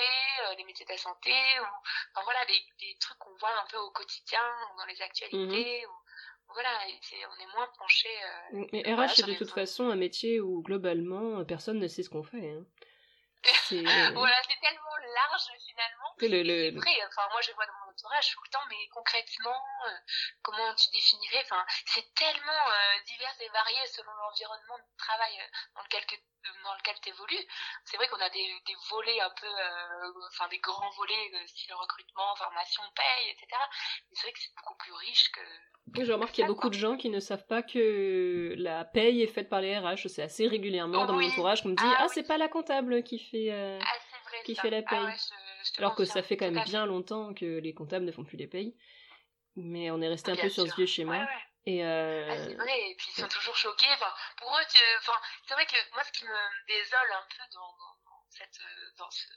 les 0.57 0.63
métiers 0.63 0.85
de 0.85 0.91
la 0.91 0.97
santé 0.97 1.33
ou 1.59 1.65
enfin 2.13 2.23
voilà 2.23 2.45
des, 2.45 2.63
des 2.79 2.97
trucs 3.01 3.17
qu'on 3.17 3.35
voit 3.35 3.59
un 3.59 3.65
peu 3.67 3.77
au 3.77 3.91
quotidien 3.91 4.47
ou 4.71 4.77
dans 4.77 4.85
les 4.85 5.01
actualités 5.01 5.85
mmh 5.85 5.91
voilà, 6.49 6.69
on 6.79 7.43
est 7.43 7.53
moins 7.53 7.67
penché. 7.77 8.07
Mais 8.71 8.81
RH, 8.81 9.15
c'est 9.15 9.25
de 9.25 9.33
toute 9.33 9.51
façon 9.51 9.89
un 9.89 9.97
métier 9.97 10.39
où 10.39 10.61
globalement 10.61 11.43
personne 11.43 11.77
ne 11.77 11.89
sait 11.89 12.03
ce 12.03 12.09
qu'on 12.09 12.23
fait. 12.23 12.51
Hein. 12.51 12.63
voilà, 14.13 14.35
c'est 14.43 14.59
tellement 14.61 14.97
large 15.15 15.47
finalement. 15.65 16.09
Le, 16.19 16.43
le... 16.43 16.71
C'est 16.71 16.77
vrai, 16.77 17.05
enfin, 17.07 17.27
moi 17.31 17.41
je 17.41 17.51
vois 17.53 17.65
dans 17.65 17.85
mon 17.85 17.86
entourage 17.97 18.31
tout 18.31 18.41
le 18.43 18.49
temps, 18.49 18.65
mais 18.69 18.87
concrètement, 18.93 19.63
euh, 19.87 19.97
comment 20.41 20.73
tu 20.75 20.89
définirais 20.91 21.43
Enfin, 21.45 21.65
c'est 21.85 22.13
tellement 22.13 22.63
euh, 22.69 23.03
divers 23.05 23.35
et 23.41 23.49
varié 23.49 23.79
selon 23.87 24.11
l'environnement 24.11 24.77
de 24.77 24.97
travail 24.97 25.33
euh, 25.41 25.47
dans 25.75 25.83
lequel 25.83 26.03
dans 26.63 26.75
lequel 26.75 26.95
tu 27.01 27.09
évolues. 27.09 27.45
C'est 27.83 27.97
vrai 27.97 28.07
qu'on 28.07 28.21
a 28.21 28.29
des, 28.29 28.61
des 28.65 28.75
volets 28.89 29.19
un 29.19 29.29
peu, 29.31 29.49
enfin 30.29 30.47
des 30.47 30.59
grands 30.59 30.91
volets, 30.91 31.47
style 31.47 31.73
recrutement, 31.73 32.35
formation, 32.37 32.83
paye, 32.95 33.31
etc. 33.31 33.47
Mais 34.09 34.15
c'est 34.15 34.21
vrai 34.21 34.31
que 34.31 34.39
c'est 34.39 34.55
beaucoup 34.55 34.75
plus 34.75 34.93
riche 34.93 35.29
que 35.31 35.41
je 35.95 36.11
remarque 36.11 36.33
qu'il 36.33 36.41
y 36.41 36.45
a 36.45 36.47
beaucoup 36.47 36.69
de 36.69 36.75
gens 36.75 36.97
qui 36.97 37.09
ne 37.09 37.19
savent 37.19 37.45
pas 37.45 37.63
que 37.63 38.53
la 38.57 38.85
paye 38.85 39.23
est 39.23 39.27
faite 39.27 39.49
par 39.49 39.61
les 39.61 39.77
RH. 39.77 40.07
C'est 40.07 40.21
assez 40.21 40.47
régulièrement 40.47 41.05
dans 41.05 41.13
mon 41.13 41.25
entourage 41.25 41.63
qu'on 41.63 41.69
me 41.69 41.75
dit 41.75 41.83
Ah, 41.83 41.97
ah 42.01 42.07
c'est 42.09 42.23
pas 42.27 42.37
la 42.37 42.47
comptable 42.47 43.03
qui 43.03 43.19
fait, 43.19 43.51
euh, 43.51 43.79
ah, 43.81 44.41
qui 44.43 44.55
fait 44.55 44.69
la 44.69 44.81
ah 44.85 44.89
paye. 44.89 45.15
Alors 45.77 45.95
que 45.95 46.05
ça 46.05 46.23
fait 46.23 46.37
quand 46.37 46.49
même 46.49 46.63
bien 46.63 46.85
longtemps 46.85 47.33
que 47.33 47.59
les 47.59 47.73
comptables 47.73 48.05
ne 48.05 48.11
font 48.11 48.23
plus 48.23 48.37
les 48.37 48.47
payes. 48.47 48.75
Mais 49.55 49.89
on 49.91 50.01
est 50.01 50.07
resté 50.07 50.31
un 50.31 50.35
peu 50.35 50.49
sur 50.49 50.67
ce 50.67 50.75
vieux 50.75 50.85
schéma. 50.85 51.27
Et 51.65 51.83
euh... 51.83 52.47
c'est 52.47 52.55
vrai, 52.55 52.91
et 52.91 52.95
puis 52.95 53.07
ils 53.11 53.21
sont 53.21 53.27
toujours 53.27 53.55
choqués. 53.55 53.91
Enfin, 53.93 54.13
pour 54.37 54.49
eux, 54.49 54.63
enfin, 54.99 55.19
c'est 55.45 55.53
vrai 55.53 55.65
que 55.65 55.75
moi, 55.93 56.03
ce 56.03 56.11
qui 56.13 56.23
me 56.23 56.67
désole 56.67 57.11
un 57.11 57.25
peu 57.29 57.43
dans, 57.53 57.59
dans 57.59 58.06
cette, 58.37 58.59
dans 58.97 59.09
ce, 59.11 59.27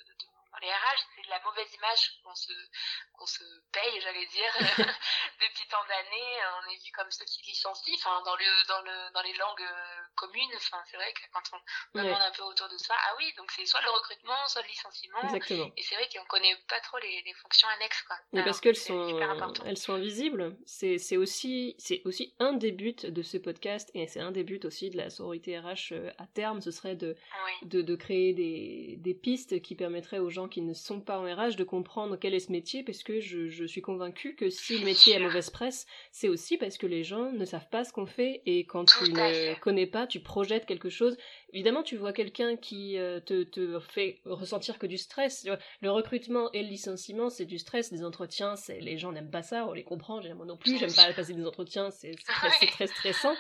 dans 0.52 0.59
les 0.59 0.73
RH, 0.73 1.00
c'est 1.14 1.28
la 1.30 1.40
mauvaise 1.45 1.73
image 1.75 2.21
qu'on 2.25 2.35
se, 2.35 2.52
qu'on 3.14 3.26
se 3.26 3.45
paye, 3.73 4.00
j'allais 4.00 4.26
dire, 4.26 4.52
depuis 5.40 5.66
tant 5.71 5.85
d'années. 5.87 6.33
On 6.59 6.71
est 6.71 6.85
vu 6.85 6.90
comme 6.92 7.11
ceux 7.11 7.25
qui 7.25 7.42
licencient, 7.42 7.95
enfin, 7.95 8.23
dans 8.25 8.35
le, 8.37 8.66
dans 8.66 8.83
le, 8.83 9.12
dans 9.14 9.23
les 9.23 9.33
langues 9.35 9.62
euh, 9.62 10.02
communes. 10.16 10.50
Enfin, 10.57 10.83
c'est 10.90 10.97
vrai 10.97 11.12
que 11.12 11.21
quand 11.33 11.42
on 11.52 11.99
demande 11.99 12.21
un 12.21 12.30
peu 12.33 12.42
autour 12.42 12.69
de 12.69 12.76
ça, 12.78 12.95
ah 12.99 13.14
oui, 13.19 13.33
donc 13.37 13.50
c'est 13.52 13.64
soit 13.64 13.80
le 13.83 13.90
recrutement, 13.90 14.47
soit 14.49 14.62
le 14.62 14.69
licenciement. 14.69 15.23
Exactement. 15.23 15.71
Et 15.76 15.83
c'est 15.83 15.95
vrai 15.95 16.09
qu'on 16.12 16.25
connaît 16.26 16.57
pas 16.69 16.80
trop 16.80 16.99
les, 16.99 17.23
les 17.23 17.35
fonctions 17.35 17.69
annexes, 17.69 18.02
quoi. 18.02 18.16
Mais 18.33 18.42
parce 18.42 18.61
qu'elles 18.61 18.76
sont, 18.76 19.21
elles 19.64 19.78
sont 19.78 19.95
invisibles. 19.95 20.57
C'est, 20.66 20.99
c'est 20.99 21.16
aussi, 21.16 21.76
c'est 21.78 22.02
aussi 22.04 22.35
un 22.38 22.54
des 22.54 22.73
buts 22.73 22.95
de 23.04 23.23
ce 23.23 23.38
podcast 23.38 23.90
et 23.95 24.07
c'est 24.09 24.21
un 24.21 24.33
des 24.33 24.42
buts 24.42 24.61
aussi 24.64 24.90
de 24.90 24.97
la 24.97 25.11
sororité 25.11 25.59
RH 25.59 25.92
euh, 25.92 26.11
à 26.19 26.26
terme. 26.26 26.61
Ce 26.61 26.73
serait 26.73 26.97
de, 26.97 27.16
de, 27.62 27.83
de 27.83 27.97
créer 27.97 28.33
des, 28.35 28.89
des 28.97 29.14
pistes 29.14 29.61
qui 29.62 29.75
permettraient 29.75 30.18
aux 30.18 30.30
gens 30.30 30.49
qui 30.49 30.62
ne 30.62 30.75
sont 30.75 31.00
pas 31.00 31.18
en 31.18 31.25
RH 31.25 31.56
de 31.56 31.64
comprendre 31.64 32.16
quel 32.16 32.35
est 32.35 32.40
ce 32.40 32.52
métier, 32.52 32.82
parce 32.82 33.02
que 33.02 33.20
je, 33.20 33.64
suis 33.66 33.82
convaincue 33.82 34.35
que 34.35 34.50
si 34.50 34.78
le 34.78 34.85
métier 34.85 35.16
a 35.16 35.18
mauvaise 35.18 35.50
presse, 35.50 35.87
c'est 36.11 36.28
aussi 36.28 36.56
parce 36.56 36.78
que 36.78 36.87
les 36.87 37.04
gens 37.04 37.30
ne 37.32 37.44
savent 37.44 37.68
pas 37.70 37.85
ce 37.85 37.92
qu'on 37.92 38.06
fait, 38.06 38.42
et 38.47 38.64
quand 38.64 38.85
tu 38.85 39.12
ne 39.12 39.59
connais 39.61 39.87
pas, 39.87 40.06
tu 40.06 40.20
projettes 40.20 40.66
quelque 40.66 40.88
chose. 40.88 41.16
Évidemment, 41.52 41.82
tu 41.82 41.97
vois 41.97 42.12
quelqu'un 42.12 42.56
qui 42.56 42.99
euh, 42.99 43.20
te, 43.20 43.42
te, 43.42 43.78
fait 43.80 44.20
ressentir 44.25 44.78
que 44.78 44.87
du 44.87 44.99
stress. 44.99 45.47
Le 45.82 45.90
recrutement 45.90 46.50
et 46.52 46.62
le 46.62 46.68
licenciement, 46.68 47.30
c'est 47.30 47.44
du 47.44 47.59
stress, 47.59 47.92
des 47.92 48.04
entretiens, 48.04 48.56
c'est 48.56 48.80
les 48.80 48.99
gens 48.99 49.12
n'aiment 49.12 49.30
pas 49.30 49.42
ça, 49.42 49.66
on 49.66 49.73
les 49.73 49.85
comprend, 49.85 50.20
moi 50.35 50.47
non 50.47 50.56
plus, 50.56 50.78
j'aime 50.78 50.94
pas 50.94 51.12
passer 51.12 51.35
des 51.35 51.47
entretiens, 51.47 51.90
c'est 51.90 52.14
très, 52.26 52.66
très 52.66 52.87
stressant. 52.87 53.35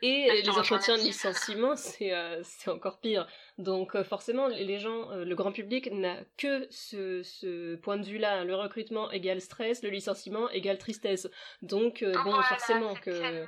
Et 0.00 0.42
les 0.42 0.48
entretiens 0.50 0.96
de 0.96 1.02
licenciement, 1.02 1.74
c'est 1.76 2.12
euh, 2.12 2.40
c'est 2.44 2.70
encore 2.70 3.00
pire. 3.00 3.26
Donc 3.58 3.96
euh, 3.96 4.04
forcément, 4.04 4.46
les 4.46 4.78
gens, 4.78 5.10
euh, 5.10 5.24
le 5.24 5.34
grand 5.34 5.52
public 5.52 5.90
n'a 5.92 6.16
que 6.36 6.68
ce, 6.70 7.22
ce, 7.22 7.74
point 7.76 7.96
de 7.96 8.06
vue-là. 8.06 8.44
Le 8.44 8.54
recrutement 8.54 9.10
égale 9.10 9.40
stress, 9.40 9.82
le 9.82 9.90
licenciement 9.90 10.48
égale 10.50 10.78
tristesse. 10.78 11.28
Donc 11.62 12.04
bon, 12.04 12.42
forcément 12.42 12.94
que... 12.94 13.46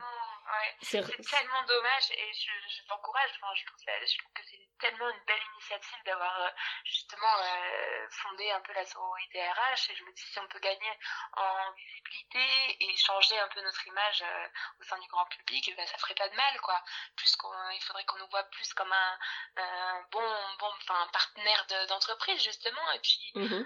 C'est 0.83 1.01
tellement 1.01 1.65
dommage 1.69 2.11
et 2.11 2.33
je, 2.35 2.51
je 2.75 2.89
t'encourage. 2.89 3.31
Enfin, 3.37 3.55
je 3.55 3.67
trouve 3.67 4.33
que 4.35 4.43
c'est 4.45 4.70
tellement 4.81 5.09
une 5.09 5.25
belle 5.27 5.43
initiative 5.55 5.99
d'avoir 6.05 6.41
euh, 6.41 6.51
justement 6.85 7.35
euh, 7.39 8.07
fondé 8.11 8.51
un 8.51 8.61
peu 8.61 8.73
la 8.73 8.85
sororité 8.87 9.41
RH 9.43 9.91
et 9.91 9.95
je 9.95 10.05
me 10.05 10.13
dis 10.13 10.23
si 10.23 10.39
on 10.39 10.49
peut 10.49 10.59
gagner 10.59 10.99
en 11.35 11.73
visibilité 11.73 12.77
et 12.81 12.97
changer 12.97 13.39
un 13.39 13.49
peu 13.49 13.61
notre 13.61 13.87
image 13.87 14.23
euh, 14.23 14.49
au 14.81 14.85
sein 14.85 14.99
du 14.99 15.09
grand 15.09 15.27
public, 15.27 15.69
eh 15.69 15.75
ben, 15.75 15.87
ça 15.87 15.99
ferait 15.99 16.15
pas 16.15 16.29
de 16.29 16.35
mal 16.35 16.61
quoi. 16.63 16.83
Plus 17.17 17.37
qu'on, 17.37 17.71
il 17.71 17.83
faudrait 17.83 18.05
qu'on 18.05 18.19
nous 18.19 18.29
voit 18.29 18.45
plus 18.45 18.73
comme 18.75 18.93
un, 18.93 19.19
un 19.57 20.03
bon, 20.11 20.57
bon, 20.59 20.73
enfin 20.79 21.07
partenaire 21.13 21.67
d'entreprise 21.89 22.43
justement. 22.43 22.91
Et 22.93 23.01
puis 23.01 23.33
mmh 23.35 23.65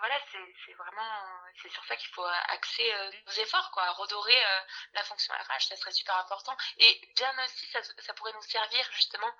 voilà 0.00 0.18
c'est 0.30 0.72
vraiment 0.72 1.42
c'est 1.60 1.68
sur 1.68 1.84
ça 1.84 1.94
qu'il 1.96 2.08
faut 2.08 2.24
axer 2.24 2.90
nos 3.26 3.32
efforts 3.32 3.70
quoi, 3.72 3.90
redorer 3.90 4.38
la 4.94 5.04
fonction 5.04 5.34
RH, 5.34 5.66
ça 5.68 5.76
serait 5.76 5.92
super 5.92 6.16
important. 6.16 6.56
Et 6.78 7.00
bien 7.16 7.32
aussi 7.44 7.66
ça, 7.66 7.80
ça 7.82 8.14
pourrait 8.14 8.32
nous 8.32 8.42
servir 8.42 8.88
justement 8.92 9.30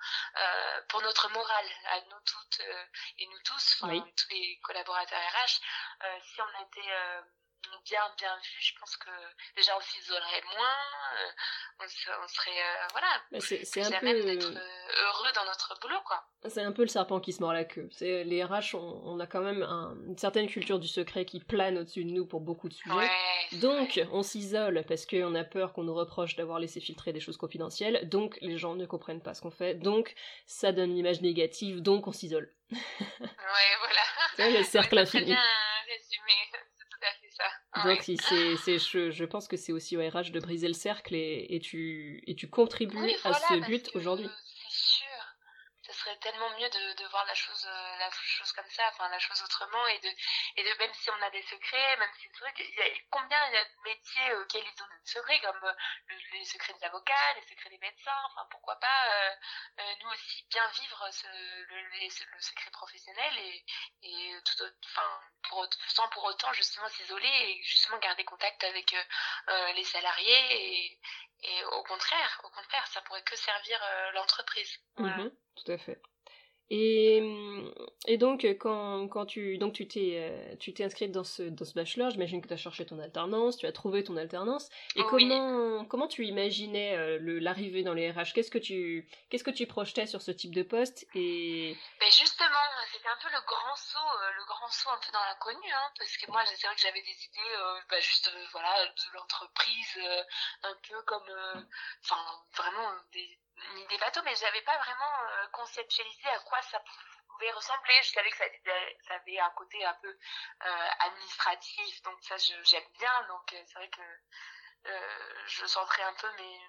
pour 0.89 1.01
notre 1.01 1.29
morale, 1.31 1.69
à 1.85 2.01
nous 2.01 2.19
toutes 2.25 2.61
euh, 2.61 2.85
et 3.17 3.27
nous 3.27 3.39
tous, 3.43 3.77
tous 3.79 4.29
les 4.29 4.59
collaborateurs 4.63 5.19
RH, 5.19 5.59
euh, 6.03 6.19
si 6.21 6.41
on 6.41 6.63
était 6.63 6.91
euh, 6.91 7.21
bien 7.85 8.01
bien 8.17 8.35
vu, 8.37 8.57
je 8.59 8.73
pense 8.79 8.95
que 8.97 9.09
déjà 9.55 9.75
on 9.77 9.81
s'isolerait 9.81 10.43
moins, 10.55 10.77
on, 11.79 12.27
serait 12.27 12.51
voilà, 12.91 13.39
c'est 13.39 13.83
un 13.83 13.99
peu 13.99 14.13
d'être 14.13 14.47
heureux 14.47 15.31
dans 15.35 15.45
notre 15.45 15.79
boulot 15.81 16.01
quoi. 16.05 16.23
C'est 16.47 16.63
un 16.63 16.71
peu 16.71 16.81
le 16.81 16.87
serpent 16.87 17.19
qui 17.19 17.33
se 17.33 17.41
mord 17.41 17.53
la 17.53 17.65
queue. 17.65 17.87
C'est 17.91 18.23
les 18.23 18.43
RH, 18.43 18.75
on, 18.75 19.19
a 19.19 19.27
quand 19.27 19.41
même 19.41 19.61
une 20.07 20.17
certaine 20.17 20.47
culture 20.47 20.79
du 20.79 20.87
secret 20.87 21.25
qui 21.25 21.39
plane 21.39 21.77
au-dessus 21.77 22.03
de 22.03 22.11
nous 22.11 22.25
pour 22.25 22.41
beaucoup 22.41 22.69
de 22.69 22.73
sujets. 22.73 23.09
donc 23.53 24.01
on 24.11 24.23
s'isole 24.23 24.83
parce 24.87 25.05
qu'on 25.05 25.35
a 25.35 25.43
peur 25.43 25.73
qu'on 25.73 25.83
nous 25.83 25.93
reproche 25.93 26.35
d'avoir 26.35 26.59
laissé 26.59 26.79
filtrer 26.79 27.13
des 27.13 27.19
choses 27.19 27.37
confidentielles. 27.37 28.09
Donc 28.09 28.37
les 28.41 28.57
gens 28.57 28.75
ne 28.75 28.85
comprennent 28.85 29.21
pas 29.21 29.33
ce 29.33 29.41
qu'on 29.41 29.51
fait. 29.51 29.75
Donc 29.75 30.15
ça 30.45 30.71
donne 30.71 30.91
une 30.91 30.97
image 30.97 31.21
négative. 31.21 31.81
Donc 31.81 32.07
on 32.07 32.11
s'isole. 32.11 32.51
ouais 32.71 32.77
voilà. 33.79 34.01
C'est 34.35 34.51
le 34.51 34.63
cercle 34.63 34.97
infini. 34.97 35.25
Bien 35.25 35.43
résumé. 35.87 36.70
Ça. 37.73 37.83
Donc 37.83 38.01
c'est, 38.03 38.79
je, 38.79 39.11
je, 39.11 39.25
pense 39.25 39.47
que 39.47 39.57
c'est 39.57 39.71
aussi 39.71 39.97
au 39.97 40.01
RH 40.01 40.31
de 40.31 40.39
briser 40.39 40.67
le 40.67 40.73
cercle 40.73 41.15
et, 41.15 41.47
et 41.49 41.59
tu, 41.59 42.23
et 42.27 42.35
tu 42.35 42.49
contribues 42.49 43.11
à 43.23 43.33
ce 43.33 43.65
but 43.65 43.89
aujourd'hui. 43.95 44.29
serait 46.01 46.17
tellement 46.17 46.49
mieux 46.57 46.69
de, 46.69 47.03
de 47.03 47.07
voir 47.09 47.25
la 47.25 47.33
chose 47.33 47.65
euh, 47.65 47.97
la 47.97 48.09
chose 48.11 48.51
comme 48.53 48.69
ça 48.69 48.83
enfin 48.89 49.07
la 49.09 49.19
chose 49.19 49.41
autrement 49.43 49.85
et 49.87 49.99
de 49.99 50.09
et 50.57 50.63
de 50.63 50.77
même 50.79 50.93
si 50.93 51.09
on 51.09 51.21
a 51.21 51.29
des 51.29 51.41
secrets 51.43 51.97
même 51.97 52.09
si 52.19 52.27
c'est 52.33 52.39
vrai 52.39 52.53
qu'il 52.53 52.69
y 52.69 52.81
a 52.81 52.89
combien 53.09 53.37
il 53.47 53.53
y 53.53 53.57
a 53.57 53.65
de 53.65 53.81
métiers 53.85 54.33
auxquels 54.35 54.65
ils 54.65 54.83
ont 54.83 54.87
des 54.87 55.11
secrets 55.11 55.39
comme 55.41 55.63
euh, 55.63 55.73
les 56.33 56.45
secrets 56.45 56.73
des 56.73 56.85
avocats 56.85 57.33
les 57.35 57.47
secrets 57.47 57.69
des 57.69 57.77
médecins 57.77 58.21
enfin 58.25 58.47
pourquoi 58.49 58.75
pas 58.77 59.01
euh, 59.13 59.93
nous 60.01 60.09
aussi 60.09 60.45
bien 60.49 60.67
vivre 60.81 61.09
ce, 61.11 61.27
le, 61.27 61.81
le 61.91 62.41
secret 62.41 62.71
professionnel 62.71 63.37
et 63.37 63.65
et 64.03 64.33
tout 64.43 64.63
enfin 64.85 65.09
pour, 65.51 65.67
sans 65.89 66.07
pour 66.09 66.23
autant 66.23 66.51
justement 66.53 66.89
s'isoler 66.89 67.27
et 67.27 67.63
justement 67.63 67.99
garder 67.99 68.23
contact 68.23 68.63
avec 68.63 68.95
les 69.75 69.83
salariés 69.83 70.39
et, 70.51 70.99
et 71.43 71.63
au 71.65 71.83
contraire, 71.83 72.41
au 72.43 72.49
contraire, 72.49 72.87
ça 72.87 73.01
pourrait 73.01 73.23
que 73.23 73.35
servir 73.35 73.79
l'entreprise. 74.13 74.79
Mhm. 74.97 75.31
Tout 75.55 75.71
à 75.71 75.77
fait. 75.77 76.01
Et, 76.73 77.21
et 78.07 78.17
donc, 78.17 78.45
quand, 78.57 79.09
quand 79.09 79.25
tu 79.25 79.57
donc 79.57 79.73
tu 79.73 79.89
t'es 79.89 80.13
euh, 80.15 80.55
tu 80.55 80.73
t'es 80.73 80.85
inscrite 80.85 81.11
dans 81.11 81.25
ce, 81.25 81.43
dans 81.43 81.65
ce 81.65 81.73
bachelor, 81.73 82.11
j'imagine 82.11 82.41
que 82.41 82.47
tu 82.47 82.53
as 82.53 82.57
cherché 82.57 82.85
ton 82.85 82.97
alternance, 82.99 83.57
tu 83.57 83.65
as 83.65 83.73
trouvé 83.73 84.05
ton 84.05 84.15
alternance. 84.15 84.69
Et 84.95 85.03
comment, 85.03 85.83
comment 85.83 86.07
tu 86.07 86.25
imaginais 86.25 86.95
euh, 86.95 87.19
l'arrivée 87.41 87.83
dans 87.83 87.93
les 87.93 88.09
RH? 88.09 88.31
Qu'est-ce 88.33 88.49
que 88.49 88.57
tu 88.57 89.05
qu'est-ce 89.29 89.43
que 89.43 89.51
tu 89.51 89.67
projetais 89.67 90.05
sur 90.05 90.21
ce 90.21 90.31
type 90.31 90.55
de 90.55 90.63
poste? 90.63 91.05
Et 91.13 91.75
ben 91.99 92.09
Justement, 92.09 92.65
c'était 92.89 93.09
un 93.09 93.21
peu 93.21 93.35
le 93.35 93.45
grand 93.45 93.75
saut, 93.75 93.99
euh, 93.99 94.31
le 94.37 94.45
grand 94.45 94.71
saut 94.71 94.91
un 94.91 94.99
peu 95.05 95.11
dans 95.11 95.25
l'inconnu, 95.25 95.69
hein, 95.73 95.91
parce 95.97 96.15
que 96.15 96.31
moi, 96.31 96.41
c'est 96.45 96.65
vrai 96.65 96.75
que 96.75 96.81
j'avais 96.81 97.01
des 97.01 97.25
idées, 97.25 97.81
bah, 97.89 97.99
juste 97.99 98.31
voilà, 98.53 98.85
de 98.85 99.13
l'entreprise, 99.13 99.99
un 100.63 100.75
peu 100.87 101.01
comme, 101.05 101.67
enfin, 102.01 102.23
vraiment 102.55 102.93
des 103.11 103.41
ni 103.75 103.87
des 103.87 103.97
bateaux, 103.97 104.21
mais 104.23 104.35
j'avais 104.35 104.61
pas 104.61 104.77
vraiment 104.77 105.23
euh, 105.23 105.47
conceptualisé 105.47 106.27
à 106.27 106.39
quoi 106.39 106.61
ça 106.63 106.81
pouvait 107.29 107.51
ressembler. 107.51 108.01
Je 108.03 108.11
savais 108.11 108.29
que 108.29 108.37
ça, 108.37 108.45
ça 109.07 109.15
avait 109.15 109.39
un 109.39 109.49
côté 109.51 109.83
un 109.85 109.93
peu 109.95 110.09
euh, 110.09 110.87
administratif, 110.99 112.01
donc 112.03 112.17
ça 112.23 112.37
j'aime 112.37 112.89
bien. 112.99 113.23
Donc 113.27 113.53
euh, 113.53 113.63
c'est 113.67 113.75
vrai 113.75 113.89
que 113.89 114.01
je 115.45 115.65
centrais 115.65 116.03
un 116.03 116.13
peu 116.13 116.31
mes, 116.33 116.59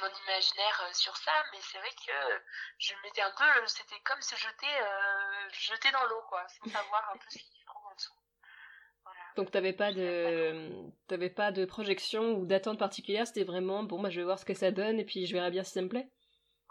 mon 0.00 0.14
imaginaire 0.26 0.88
sur 0.94 1.16
ça, 1.16 1.44
mais 1.52 1.60
c'est 1.62 1.78
vrai 1.78 1.92
que 2.06 2.42
je 2.78 2.94
m'étais 3.02 3.22
un 3.22 3.30
peu, 3.30 3.66
c'était 3.66 4.00
comme 4.00 4.20
se 4.20 4.36
jeter, 4.36 4.80
jeter 5.52 5.90
dans 5.90 6.04
l'eau, 6.04 6.22
quoi, 6.28 6.46
sans 6.48 6.70
savoir 6.70 7.10
un 7.10 7.16
peu 7.16 7.30
ce 7.30 7.38
qui 7.38 7.60
se 7.60 7.64
trouve 7.64 7.86
en 7.86 7.94
dessous. 7.94 8.14
Donc 9.40 9.50
t'avais 9.50 9.72
pas 9.72 9.90
de 9.90 10.68
t'avais 11.08 11.30
pas 11.30 11.50
de 11.50 11.64
projection 11.64 12.36
ou 12.36 12.44
d'attente 12.44 12.78
particulière, 12.78 13.26
c'était 13.26 13.42
vraiment 13.42 13.84
bon 13.84 13.98
bah 13.98 14.10
je 14.10 14.20
vais 14.20 14.24
voir 14.24 14.38
ce 14.38 14.44
que 14.44 14.52
ça 14.52 14.70
donne 14.70 15.00
et 15.00 15.04
puis 15.06 15.24
je 15.24 15.32
verrai 15.32 15.50
bien 15.50 15.64
si 15.64 15.72
ça 15.72 15.80
me 15.80 15.88
plaît. 15.88 16.10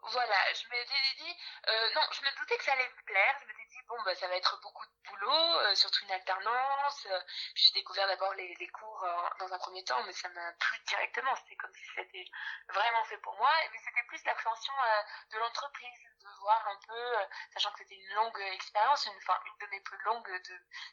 Voilà, 0.04 0.38
je 0.54 0.70
m'étais 0.70 1.16
dit 1.18 1.34
euh, 1.68 1.72
non, 1.96 2.02
je 2.14 2.22
me 2.22 2.30
doutais 2.38 2.58
que 2.58 2.64
ça 2.64 2.74
allait 2.74 2.86
me 2.86 3.06
plaire, 3.08 3.36
je 3.42 3.48
m'étais 3.48 3.68
dit 3.72 3.82
bon 3.90 3.96
bah 4.06 4.14
ça 4.14 4.28
va 4.28 4.38
être 4.38 4.60
beaucoup 4.62 4.86
de 4.86 4.99
boulot 5.10 5.32
boulot, 5.32 5.76
surtout 5.76 6.06
une 6.06 6.12
alternance. 6.12 7.08
j'ai 7.56 7.74
découvert 7.74 8.08
d'abord 8.08 8.34
les, 8.34 8.68
cours 8.70 9.06
dans 9.40 9.52
un 9.52 9.58
premier 9.60 9.84
temps, 9.84 10.02
mais 10.04 10.14
ça 10.14 10.30
m'a 10.30 10.52
plu 10.54 10.80
directement. 10.88 11.36
C'était 11.36 11.56
comme 11.56 11.74
si 11.74 11.86
c'était 11.96 12.26
vraiment 12.70 13.04
fait 13.06 13.18
pour 13.18 13.36
moi. 13.38 13.52
Mais 13.72 13.78
c'était 13.80 14.04
plus 14.08 14.24
l'appréhension 14.26 14.74
de 15.32 15.38
l'entreprise, 15.38 16.00
de 16.22 16.28
voir 16.42 16.68
un 16.68 16.80
peu, 16.88 17.16
sachant 17.54 17.72
que 17.72 17.80
c'était 17.80 17.96
une 17.96 18.14
longue 18.16 18.40
expérience, 18.54 19.06
une, 19.06 19.18
enfin, 19.18 19.40
une 19.46 19.66
de 19.66 19.72
mes 19.72 19.82
plus 19.82 19.98
longues 20.04 20.42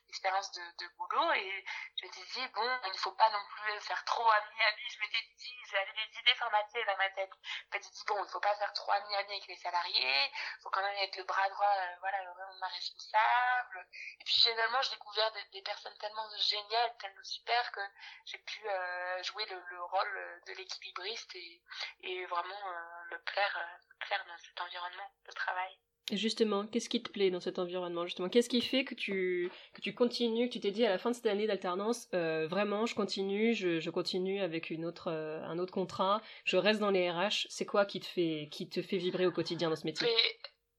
expériences 0.08 0.52
de, 0.52 0.62
de, 0.78 0.88
boulot. 0.96 1.32
Et 1.34 1.64
je 1.96 2.06
m'étais 2.06 2.24
dit, 2.34 2.46
bon, 2.48 2.78
il 2.84 2.92
ne 2.92 2.98
faut 2.98 3.12
pas 3.12 3.30
non 3.30 3.44
plus 3.48 3.80
faire 3.80 4.04
trop 4.04 4.28
ami-ami. 4.30 4.82
Je 4.90 5.00
m'étais 5.00 5.22
dit, 5.36 5.56
j'avais 5.70 5.92
des 5.92 6.18
idées 6.18 6.34
formatées 6.34 6.84
dans 6.84 6.96
ma 6.96 7.10
tête. 7.10 7.30
Je 7.72 7.78
dit, 7.78 8.04
bon, 8.06 8.16
il 8.18 8.22
ne 8.22 8.28
faut 8.28 8.40
pas 8.40 8.54
faire 8.56 8.72
trop 8.72 8.92
ami-ami 8.92 9.32
avec 9.32 9.46
les 9.46 9.56
salariés. 9.56 10.32
Il 10.32 10.62
faut 10.62 10.70
quand 10.70 10.82
même 10.82 10.96
être 10.98 11.16
le 11.16 11.24
bras 11.24 11.48
droit, 11.48 11.74
euh, 11.76 11.96
voilà, 12.00 12.18
ma 12.60 12.68
responsable. 12.68 13.86
Et 14.20 14.24
puis, 14.24 14.34
généralement, 14.34 14.82
j'ai 14.82 14.90
découvert 14.90 15.32
des, 15.52 15.62
personnes 15.62 15.96
tellement 15.98 16.28
géniales, 16.38 16.96
tellement 17.00 17.24
super 17.24 17.72
que 17.72 17.80
j'ai 18.24 18.38
pu 18.38 18.60
euh, 18.68 19.22
jouer 19.22 19.44
le, 19.50 19.56
le, 19.70 19.82
rôle 19.82 20.42
de 20.46 20.52
l'équilibriste 20.54 21.34
et, 21.34 21.62
et 22.00 22.26
vraiment 22.26 22.68
euh, 22.68 23.14
me 23.14 23.18
plaire, 23.24 23.80
plaire 24.00 24.24
dans 24.26 24.38
cet 24.38 24.60
environnement 24.60 25.10
de 25.26 25.32
travail. 25.32 25.76
Justement, 26.12 26.66
qu'est-ce 26.68 26.88
qui 26.88 27.02
te 27.02 27.10
plaît 27.10 27.30
dans 27.30 27.40
cet 27.40 27.58
environnement 27.58 28.04
Justement, 28.04 28.28
qu'est-ce 28.28 28.48
qui 28.48 28.60
fait 28.60 28.84
que 28.84 28.94
tu 28.94 29.50
que 29.74 29.80
tu 29.80 29.92
continues, 29.92 30.48
que 30.48 30.52
tu 30.52 30.60
t'es 30.60 30.70
dit 30.70 30.86
à 30.86 30.90
la 30.90 30.98
fin 30.98 31.10
de 31.10 31.16
cette 31.16 31.26
année 31.26 31.48
d'alternance, 31.48 32.06
euh, 32.14 32.46
vraiment, 32.46 32.86
je 32.86 32.94
continue, 32.94 33.54
je, 33.54 33.80
je, 33.80 33.90
continue 33.90 34.40
avec 34.40 34.70
une 34.70 34.84
autre 34.84 35.10
euh, 35.10 35.42
un 35.42 35.58
autre 35.58 35.72
contrat, 35.72 36.22
je 36.44 36.56
reste 36.58 36.78
dans 36.78 36.92
les 36.92 37.10
RH. 37.10 37.48
C'est 37.50 37.66
quoi 37.66 37.84
qui 37.84 37.98
te 37.98 38.06
fait 38.06 38.48
qui 38.52 38.68
te 38.68 38.82
fait 38.82 38.98
vibrer 38.98 39.26
au 39.26 39.32
quotidien 39.32 39.68
dans 39.68 39.74
ce 39.74 39.84
métier? 39.84 40.06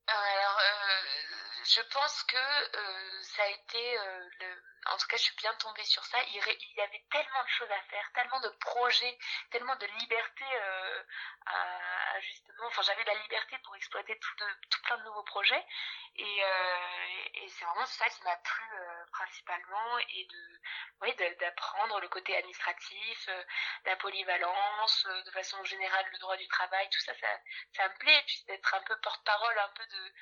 Alors, 0.07 0.59
euh, 0.59 1.16
je 1.67 1.81
pense 1.93 2.23
que 2.23 2.37
ça 3.23 3.43
a 3.43 3.49
été 3.49 3.97
le 4.39 4.66
en 4.93 4.97
tout 4.97 5.07
cas, 5.07 5.17
je 5.17 5.23
suis 5.23 5.35
bien 5.35 5.53
tombée 5.55 5.83
sur 5.83 6.03
ça. 6.05 6.17
Il, 6.27 6.35
y 6.35 6.81
avait 6.81 7.03
tellement 7.11 7.43
de 7.43 7.49
choses 7.49 7.71
à 7.71 7.81
faire, 7.89 8.11
tellement 8.13 8.39
de 8.39 8.49
projets, 8.59 9.17
tellement 9.51 9.75
de 9.75 9.85
liberté 9.99 10.45
euh, 10.45 11.03
à, 11.45 12.19
justement. 12.21 12.67
Enfin, 12.67 12.81
j'avais 12.83 13.03
la 13.03 13.15
liberté 13.15 13.57
pour 13.63 13.75
exploiter 13.75 14.17
tout, 14.19 14.35
plein 14.83 14.97
de 14.97 15.03
nouveaux 15.03 15.23
projets. 15.23 15.65
Et, 16.15 16.43
euh, 16.43 17.29
et 17.35 17.47
c'est 17.49 17.65
vraiment 17.65 17.85
ça 17.85 18.09
qui 18.09 18.23
m'a 18.23 18.35
plu 18.37 18.63
euh, 18.73 19.05
principalement 19.11 19.97
et 19.99 20.25
de, 20.25 20.59
oui, 21.01 21.15
d'apprendre 21.39 21.99
le 21.99 22.09
côté 22.09 22.35
administratif, 22.35 23.29
la 23.85 23.95
polyvalence, 23.97 25.05
de 25.25 25.31
façon 25.31 25.63
générale 25.63 26.07
le 26.11 26.17
droit 26.19 26.37
du 26.37 26.47
travail, 26.47 26.89
tout 26.89 26.99
ça, 27.01 27.13
ça, 27.73 27.89
me 27.89 27.97
plaît. 27.99 28.19
Et 28.19 28.23
puis 28.23 28.43
d'être 28.47 28.73
un 28.73 28.81
peu 28.81 28.97
porte-parole, 29.01 29.59
un 29.59 29.69
peu 29.69 29.85
de, 29.85 30.13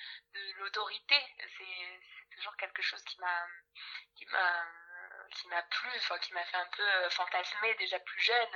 l'autorité, 0.57 1.15
c'est 1.57 2.35
toujours 2.35 2.55
quelque 2.57 2.81
chose 2.81 3.03
qui 3.03 3.19
m'a 3.19 3.47
qui 5.35 5.47
m'a 5.47 5.61
plu, 5.63 5.89
enfin 5.97 6.17
qui 6.19 6.33
m'a 6.33 6.43
fait 6.45 6.57
un 6.57 6.69
peu 6.75 6.83
euh, 6.83 7.09
fantasmer 7.09 7.75
déjà 7.75 7.99
plus 7.99 8.21
jeune. 8.21 8.55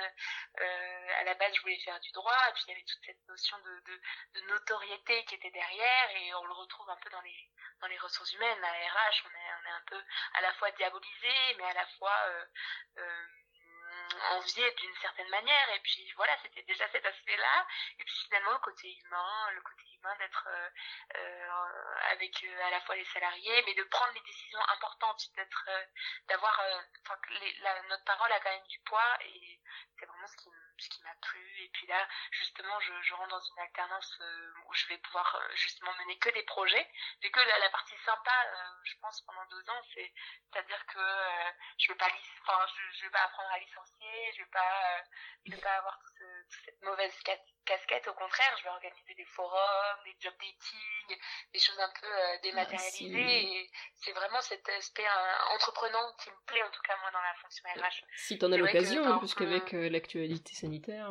Euh, 0.60 1.20
à 1.20 1.24
la 1.24 1.34
base, 1.34 1.54
je 1.54 1.60
voulais 1.60 1.78
faire 1.80 1.98
du 2.00 2.10
droit, 2.12 2.48
et 2.48 2.52
puis 2.52 2.64
il 2.66 2.70
y 2.70 2.72
avait 2.74 2.84
toute 2.84 3.04
cette 3.04 3.28
notion 3.28 3.58
de, 3.58 4.00
notoriété 4.48 5.24
qui 5.26 5.34
était 5.34 5.50
derrière, 5.50 6.10
et 6.16 6.34
on 6.34 6.44
le 6.44 6.52
retrouve 6.52 6.88
un 6.90 6.96
peu 6.96 7.10
dans 7.10 7.20
les 7.20 7.98
ressources 7.98 8.32
humaines, 8.32 8.64
à 8.64 8.72
RH, 8.72 9.22
on 9.26 9.66
est 9.66 9.70
un 9.70 9.82
peu 9.86 10.02
à 10.34 10.40
la 10.40 10.52
fois 10.54 10.70
diabolisé, 10.72 11.54
mais 11.58 11.64
à 11.64 11.74
la 11.74 11.86
fois 11.98 12.16
euh, 12.26 12.44
euh, 12.98 13.26
envié 14.30 14.70
d'une 14.72 14.94
certaine 14.96 15.28
manière. 15.28 15.70
Et 15.74 15.80
puis 15.80 16.12
voilà, 16.16 16.36
c'était 16.42 16.62
déjà 16.62 16.88
cet 16.88 17.04
aspect-là. 17.04 17.66
Et 17.98 18.04
puis 18.04 18.14
finalement, 18.24 18.52
le 18.52 18.58
côté 18.58 18.94
humain, 19.04 19.50
le 19.52 19.62
côté 19.62 19.84
humain 19.94 20.16
d'être 20.18 20.48
euh, 20.48 20.68
euh, 21.16 21.94
avec 22.12 22.44
euh, 22.44 22.66
à 22.66 22.70
la 22.70 22.80
fois 22.82 22.96
les 22.96 23.04
salariés, 23.06 23.62
mais 23.66 23.74
de 23.74 23.82
prendre 23.84 24.12
les 24.14 24.20
décisions 24.20 24.60
importantes, 24.68 25.22
d'être, 25.36 25.70
d'avoir, 26.28 26.60
notre 27.88 28.04
parole 28.04 28.32
a 28.32 28.40
quand 28.40 28.50
même 28.50 28.66
du 28.68 28.80
poids. 28.80 29.16
Et 29.22 29.60
c'est 29.98 30.06
vraiment 30.06 30.26
ce 30.26 30.36
qui 30.36 30.50
ce 30.80 30.88
qui 30.88 31.02
m'a 31.02 31.14
plu. 31.20 31.62
Et 31.62 31.68
puis 31.68 31.86
là, 31.86 32.08
justement, 32.30 32.80
je, 32.80 33.14
rentre 33.14 33.28
dans 33.28 33.40
une 33.40 33.58
alternance 33.58 34.18
où 34.66 34.72
je 34.72 34.86
vais 34.86 34.98
pouvoir 34.98 35.38
justement 35.54 35.92
mener 36.00 36.18
que 36.18 36.30
des 36.30 36.42
projets. 36.44 36.90
C'est 37.20 37.30
que 37.30 37.40
la, 37.40 37.70
partie 37.70 37.96
sympa, 37.98 38.32
je 38.84 38.94
pense, 39.00 39.20
pendant 39.22 39.44
deux 39.46 39.68
ans, 39.68 39.82
c'est, 39.94 40.12
c'est-à-dire 40.50 40.86
que 40.86 41.00
je 41.78 41.88
vais 41.88 41.98
pas, 41.98 42.08
je 42.08 43.02
vais 43.02 43.10
pas 43.10 43.24
apprendre 43.24 43.50
à 43.50 43.58
licencier, 43.58 43.99
je 44.32 44.38
vais 44.38 44.50
pas, 44.52 45.02
je 45.46 45.52
vais 45.52 45.60
pas 45.60 45.76
avoir 45.78 45.98
toute 46.00 46.64
cette 46.64 46.82
mauvaise 46.82 47.12
casquette. 47.64 48.08
Au 48.08 48.14
contraire, 48.14 48.54
je 48.58 48.64
vais 48.64 48.70
organiser 48.70 49.14
des 49.14 49.24
forums, 49.24 50.04
des 50.04 50.16
job 50.20 50.32
dating, 50.34 51.18
des 51.52 51.58
choses 51.58 51.78
un 51.78 51.90
peu 52.00 52.06
euh, 52.06 52.38
dématérialisées. 52.42 53.70
c'est 53.94 54.12
vraiment 54.12 54.40
cet 54.40 54.68
aspect 54.68 55.06
euh, 55.06 55.54
entreprenant 55.54 56.12
qui 56.22 56.30
me 56.30 56.46
plaît, 56.46 56.62
en 56.62 56.70
tout 56.70 56.82
cas 56.82 56.96
moi, 57.00 57.10
dans 57.10 57.20
la 57.20 57.34
fonction 57.40 57.64
RH. 57.68 58.04
Si 58.16 58.38
tu 58.38 58.44
en 58.44 58.52
as 58.52 58.56
l'occasion, 58.56 59.04
hein, 59.04 59.18
puisqu'avec 59.18 59.74
euh, 59.74 59.88
l'actualité 59.88 60.54
sanitaire, 60.54 61.10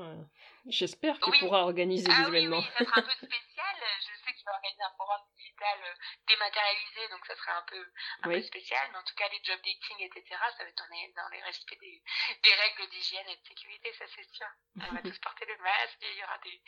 j'espère 0.68 1.20
que 1.20 1.32
tu 1.32 1.40
pourras 1.40 1.62
organiser 1.62 2.06
des 2.06 2.24
ah 2.26 2.28
événements. 2.28 2.58
Oui, 2.58 2.66
oui, 2.80 2.86
ça 2.86 2.86
sera 2.86 3.00
un 3.00 3.04
peu 3.04 3.12
spécial. 3.28 3.76
Je 4.00 4.26
sais 4.26 4.34
qu'il 4.34 4.46
va 4.46 4.54
organiser 4.54 4.84
un 4.84 4.96
forum 4.98 5.22
digital 5.60 5.96
dématérialisé, 6.28 7.08
donc 7.10 7.26
ça 7.26 7.36
sera 7.36 7.58
un 7.58 7.62
peu, 7.64 7.86
un 8.24 8.30
peu 8.30 8.42
spécial. 8.42 8.90
Mais 8.92 8.98
en 8.98 9.04
tout 9.04 9.16
cas, 9.16 9.28
les 9.30 9.42
job 9.44 9.60
dating, 9.62 9.98
etc., 10.00 10.24
ça 10.58 10.64
va 10.64 10.70
être 10.70 10.78
dans 10.78 10.96
les, 10.96 11.12
dans 11.14 11.30
les 11.30 11.42
respects 11.42 11.80
des, 11.80 12.02
des 12.44 12.54
règles 12.54 12.90
d'hygiène 12.90 13.28
et 13.28 13.38
de 13.38 13.46
sécurité, 13.48 13.94
ça 13.94 14.06
c'est 14.16 14.30
sûr. 14.32 14.48
On 14.90 14.94
va 14.94 15.02
tous 15.02 15.20
porter 15.20 15.46
le 15.46 15.58
masque, 15.58 15.98
il 16.02 16.18
y 16.18 16.24
aura 16.24 16.38
des, 16.40 16.62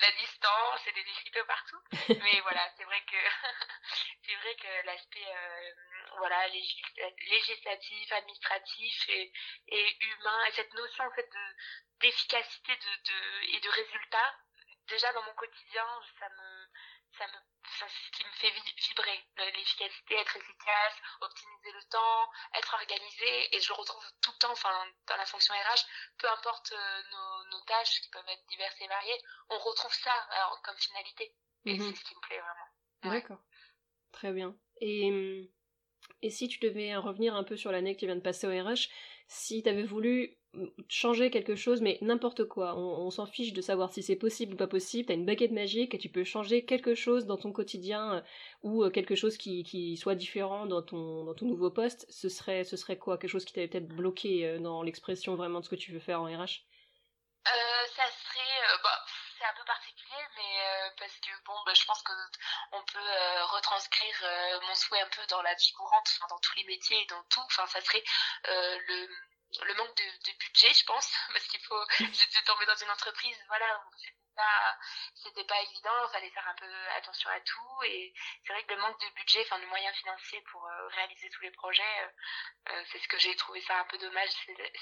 la 0.00 0.12
distance 0.12 0.86
et 0.86 0.92
des 0.92 1.00
écriteaux 1.00 1.44
partout. 1.46 1.80
Mais 2.22 2.40
voilà, 2.40 2.70
c'est 2.76 2.84
vrai 2.84 3.02
que 3.10 3.16
c'est 4.24 4.34
vrai 4.36 4.54
que 4.56 4.86
l'aspect 4.86 5.26
euh, 5.26 5.72
voilà 6.18 6.46
législatif, 6.48 8.12
administratif 8.12 9.08
et, 9.08 9.32
et 9.68 9.96
humain, 10.04 10.44
et 10.46 10.52
cette 10.52 10.72
notion 10.74 11.04
en 11.04 11.12
fait 11.12 11.28
de 11.30 11.56
d'efficacité 12.00 12.76
de, 12.76 12.96
de, 13.10 13.56
et 13.56 13.60
de 13.60 13.70
résultat, 13.70 14.34
déjà 14.86 15.10
dans 15.14 15.22
mon 15.22 15.34
quotidien, 15.34 15.86
ça 16.18 16.28
me 16.28 16.68
ça 17.18 17.26
me 17.28 17.55
c'est 17.78 17.88
ce 17.88 18.10
qui 18.12 18.24
me 18.24 18.32
fait 18.32 18.50
vibrer. 18.50 19.26
L'efficacité 19.38 20.14
être 20.14 20.36
efficace 20.36 20.94
optimiser 21.20 21.72
le 21.72 21.82
temps 21.90 22.30
être 22.54 22.74
organisé. 22.74 23.56
Et 23.56 23.60
je 23.60 23.68
le 23.68 23.74
retrouve 23.74 24.04
tout 24.22 24.32
le 24.32 24.38
temps 24.38 24.52
enfin 24.52 24.72
dans 25.06 25.16
la 25.16 25.26
fonction 25.26 25.54
RH 25.54 25.84
peu 26.18 26.28
importe 26.28 26.72
euh, 26.72 27.02
nos, 27.10 27.50
nos, 27.50 27.64
tâches 27.64 28.00
qui 28.00 28.10
peuvent 28.10 28.28
être 28.28 28.46
diverses 28.48 28.80
et 28.80 28.88
variées 28.88 29.20
on 29.50 29.58
retrouve 29.58 29.94
ça 29.94 30.12
alors, 30.30 30.60
comme 30.62 30.76
finalité. 30.78 31.34
Et 31.64 31.74
mhm. 31.74 31.90
c'est 31.90 31.98
ce 31.98 32.04
qui 32.04 32.14
me 32.14 32.20
plaît 32.20 32.40
vraiment. 32.40 33.14
D'accord. 33.14 33.42
Très 34.12 34.32
bien. 34.32 34.56
Et 34.80 35.50
et 36.22 36.30
si 36.30 36.48
tu 36.48 36.58
devais 36.60 36.96
revenir 36.96 37.34
un 37.34 37.44
peu 37.44 37.56
sur 37.56 37.72
l'année 37.72 37.94
que 37.94 38.00
tu 38.00 38.06
viens 38.06 38.16
de 38.16 38.20
passer 38.20 38.46
au 38.46 38.50
RH 38.50 38.88
si 39.28 39.62
tu 39.62 39.68
avais 39.68 39.84
voulu 39.84 40.36
changer 40.88 41.30
quelque 41.30 41.54
chose, 41.54 41.80
mais 41.80 41.98
n'importe 42.00 42.44
quoi. 42.44 42.76
On, 42.76 43.10
s'en 43.10 43.26
fiche 43.26 43.52
de 43.52 43.60
savoir 43.60 43.92
si 43.92 44.02
c'est 44.02 44.16
possible 44.16 44.54
ou 44.54 44.56
pas 44.56 44.66
possible. 44.66 45.06
T'as 45.06 45.14
une 45.14 45.26
baguette 45.26 45.52
magique 45.52 45.94
et 45.94 45.98
tu 45.98 46.08
peux 46.08 46.24
changer 46.24 46.64
quelque 46.64 46.94
chose 46.94 47.26
dans 47.26 47.36
ton 47.36 47.52
quotidien 47.52 48.14
euh, 48.14 48.20
ou 48.62 48.84
euh, 48.84 48.90
quelque 48.90 49.14
chose 49.14 49.36
qui, 49.36 49.64
qui, 49.64 49.96
soit 49.96 50.14
différent 50.14 50.66
dans 50.66 50.82
ton, 50.82 51.24
dans 51.24 51.34
ton 51.34 51.46
nouveau 51.46 51.70
poste. 51.70 52.06
Ce 52.10 52.28
serait, 52.28 52.64
ce 52.64 52.76
serait 52.76 52.98
quoi? 52.98 53.18
Quelque 53.18 53.30
chose 53.30 53.44
qui 53.44 53.52
t'avait 53.52 53.68
peut-être 53.68 53.88
bloqué 53.88 54.46
euh, 54.46 54.58
dans 54.58 54.82
l'expression 54.82 55.34
vraiment 55.34 55.60
de 55.60 55.64
ce 55.64 55.70
que 55.70 55.76
tu 55.76 55.92
veux 55.92 56.00
faire 56.00 56.20
en 56.20 56.26
RH 56.26 56.64
Ça 57.44 58.06
serait... 58.08 58.78
Bah, 58.82 59.04
c'est 59.38 59.44
un 59.44 59.56
peu 59.58 59.66
particulier, 59.66 60.24
mais 60.36 60.90
parce 60.98 61.16
que 61.20 61.30
bon, 61.44 61.52
bah, 61.66 61.72
je 61.74 61.84
pense 61.84 62.02
que 62.02 62.12
peut 62.96 63.42
retranscrire 63.56 64.60
mon 64.66 64.74
souhait 64.74 65.00
un 65.00 65.08
peu 65.08 65.26
dans 65.26 65.42
la 65.42 65.54
vie 65.54 65.72
courante, 65.72 66.18
dans 66.30 66.38
tous 66.38 66.56
les 66.56 66.64
métiers 66.64 67.02
et 67.02 67.06
dans 67.06 67.22
tout. 67.24 67.42
Enfin, 67.46 67.66
ça 67.66 67.80
serait 67.80 68.04
le 68.44 69.08
le 69.64 69.74
manque 69.74 69.96
de, 69.96 70.02
de, 70.02 70.38
budget, 70.38 70.72
je 70.74 70.84
pense, 70.84 71.10
parce 71.32 71.46
qu'il 71.46 71.60
faut, 71.60 71.84
j'étais 71.98 72.42
tombée 72.44 72.66
dans 72.66 72.76
une 72.76 72.90
entreprise, 72.90 73.36
voilà, 73.48 73.82
c'était 75.14 75.44
pas 75.44 75.60
évident, 75.60 76.06
il 76.08 76.12
fallait 76.12 76.30
faire 76.30 76.48
un 76.48 76.54
peu 76.54 76.88
attention 76.96 77.30
à 77.30 77.40
tout, 77.40 77.82
et 77.84 78.12
c'est 78.44 78.52
vrai 78.52 78.62
que 78.64 78.74
le 78.74 78.80
manque 78.80 79.00
de 79.00 79.14
budget, 79.14 79.42
enfin, 79.42 79.58
de 79.58 79.66
moyens 79.66 79.96
financiers 79.96 80.42
pour 80.50 80.66
euh, 80.66 80.88
réaliser 80.88 81.30
tous 81.30 81.42
les 81.42 81.50
projets, 81.50 82.00
euh, 82.02 82.08
euh, 82.70 82.84
c'est 82.90 82.98
ce 82.98 83.08
que 83.08 83.18
j'ai 83.18 83.34
trouvé 83.36 83.60
ça 83.62 83.78
un 83.78 83.84
peu 83.84 83.98
dommage 83.98 84.30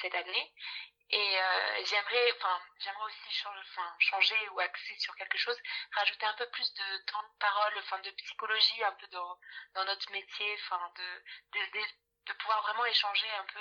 cette 0.00 0.14
année. 0.14 0.52
Et 1.10 1.36
j'aimerais, 1.84 2.32
enfin, 2.38 2.60
j'aimerais 2.78 3.04
aussi 3.04 3.30
changer, 3.30 3.60
enfin, 3.60 3.94
changer 4.00 4.48
ou 4.48 4.60
axer 4.60 4.98
sur 4.98 5.14
quelque 5.16 5.38
chose, 5.38 5.56
rajouter 5.92 6.26
un 6.26 6.34
peu 6.34 6.48
plus 6.50 6.72
de 6.74 6.96
temps 7.06 7.22
de 7.22 7.38
parole, 7.38 7.74
enfin, 7.78 7.98
de 8.00 8.10
psychologie 8.10 8.82
un 8.82 8.92
peu 8.92 9.06
dans, 9.08 9.38
dans 9.74 9.84
notre 9.84 10.10
métier, 10.10 10.54
enfin, 10.54 10.92
de, 10.96 11.60
de, 12.26 12.32
pouvoir 12.32 12.62
vraiment 12.62 12.86
échanger 12.86 13.30
un 13.30 13.44
peu 13.44 13.60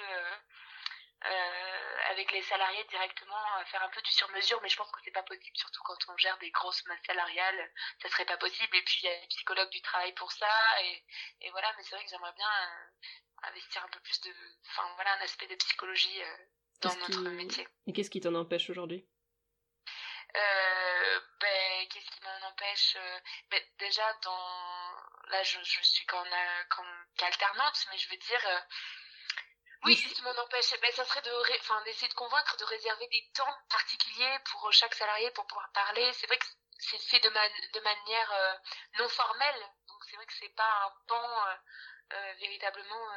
avec 2.09 2.31
les 2.31 2.41
salariés 2.43 2.83
directement 2.85 3.63
faire 3.65 3.83
un 3.83 3.89
peu 3.89 4.01
du 4.01 4.11
sur-mesure, 4.11 4.59
mais 4.61 4.69
je 4.69 4.75
pense 4.75 4.91
que 4.91 4.99
c'est 5.03 5.11
pas 5.11 5.23
possible, 5.23 5.55
surtout 5.55 5.81
quand 5.83 5.97
on 6.09 6.17
gère 6.17 6.37
des 6.39 6.51
grosses 6.51 6.85
masses 6.85 7.05
salariales, 7.05 7.71
ça 8.01 8.09
serait 8.09 8.25
pas 8.25 8.37
possible. 8.37 8.75
Et 8.75 8.81
puis 8.83 8.99
il 9.03 9.05
y 9.05 9.09
a 9.09 9.19
les 9.19 9.27
psychologues 9.27 9.69
du 9.69 9.81
travail 9.81 10.13
pour 10.13 10.31
ça, 10.31 10.81
et, 10.81 11.03
et 11.41 11.51
voilà. 11.51 11.73
Mais 11.77 11.83
c'est 11.83 11.95
vrai 11.95 12.03
que 12.03 12.09
j'aimerais 12.09 12.33
bien 12.33 12.49
euh, 12.49 13.47
investir 13.49 13.83
un 13.83 13.89
peu 13.89 13.99
plus 14.01 14.21
de, 14.21 14.33
enfin 14.67 14.87
voilà, 14.95 15.13
un 15.13 15.21
aspect 15.21 15.47
de 15.47 15.55
psychologie 15.55 16.21
euh, 16.23 16.37
dans 16.81 16.95
notre 16.95 17.21
métier. 17.29 17.67
Et 17.87 17.93
qu'est-ce 17.93 18.09
qui 18.09 18.21
t'en 18.21 18.35
empêche 18.35 18.69
aujourd'hui? 18.69 19.07
Euh, 20.35 21.19
ben, 21.39 21.87
qu'est-ce 21.89 22.09
qui 22.09 22.23
m'en 22.23 22.47
empêche 22.47 22.97
ben, 23.49 23.61
Déjà, 23.77 24.13
dans 24.23 24.95
là, 25.29 25.43
je, 25.43 25.59
je 25.63 25.81
suis 25.83 26.05
comme, 26.05 26.27
qu'alternante, 27.17 27.85
mais 27.91 27.97
je 27.97 28.09
veux 28.09 28.17
dire, 28.17 28.65
oui, 29.85 29.95
ce 29.97 30.13
qui 30.13 30.21
m'en 30.21 30.37
empêche, 30.37 30.79
ben, 30.79 30.91
ça 30.93 31.05
serait 31.05 31.21
de, 31.21 31.31
enfin, 31.59 31.81
d'essayer 31.83 32.07
de 32.07 32.13
convaincre 32.13 32.57
de 32.57 32.65
réserver 32.65 33.07
des 33.07 33.29
temps 33.33 33.57
particuliers 33.69 34.39
pour 34.51 34.71
chaque 34.71 34.95
salarié 34.95 35.29
pour 35.31 35.45
pouvoir 35.47 35.69
parler. 35.73 36.11
C'est 36.13 36.27
vrai 36.27 36.37
que 36.37 36.45
c'est 36.79 37.01
fait 37.01 37.19
de, 37.19 37.29
de 37.29 37.79
manière 37.81 38.31
euh, 38.31 38.53
non 38.99 39.09
formelle, 39.09 39.59
donc 39.87 40.03
c'est 40.09 40.15
vrai 40.15 40.25
que 40.25 40.33
c'est 40.33 40.55
pas 40.55 40.85
un 40.85 40.93
pan 41.07 41.47
euh, 41.47 41.55
euh, 42.13 42.33
véritablement 42.39 43.07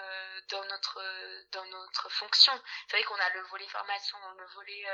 dans 0.48 0.64
notre 0.64 1.02
dans 1.50 1.64
notre 1.66 2.08
fonction. 2.10 2.52
C'est 2.88 2.96
vrai 2.96 3.04
qu'on 3.04 3.20
a 3.20 3.30
le 3.30 3.42
volet 3.42 3.66
formation, 3.68 4.18
le 4.38 4.46
volet 4.46 4.84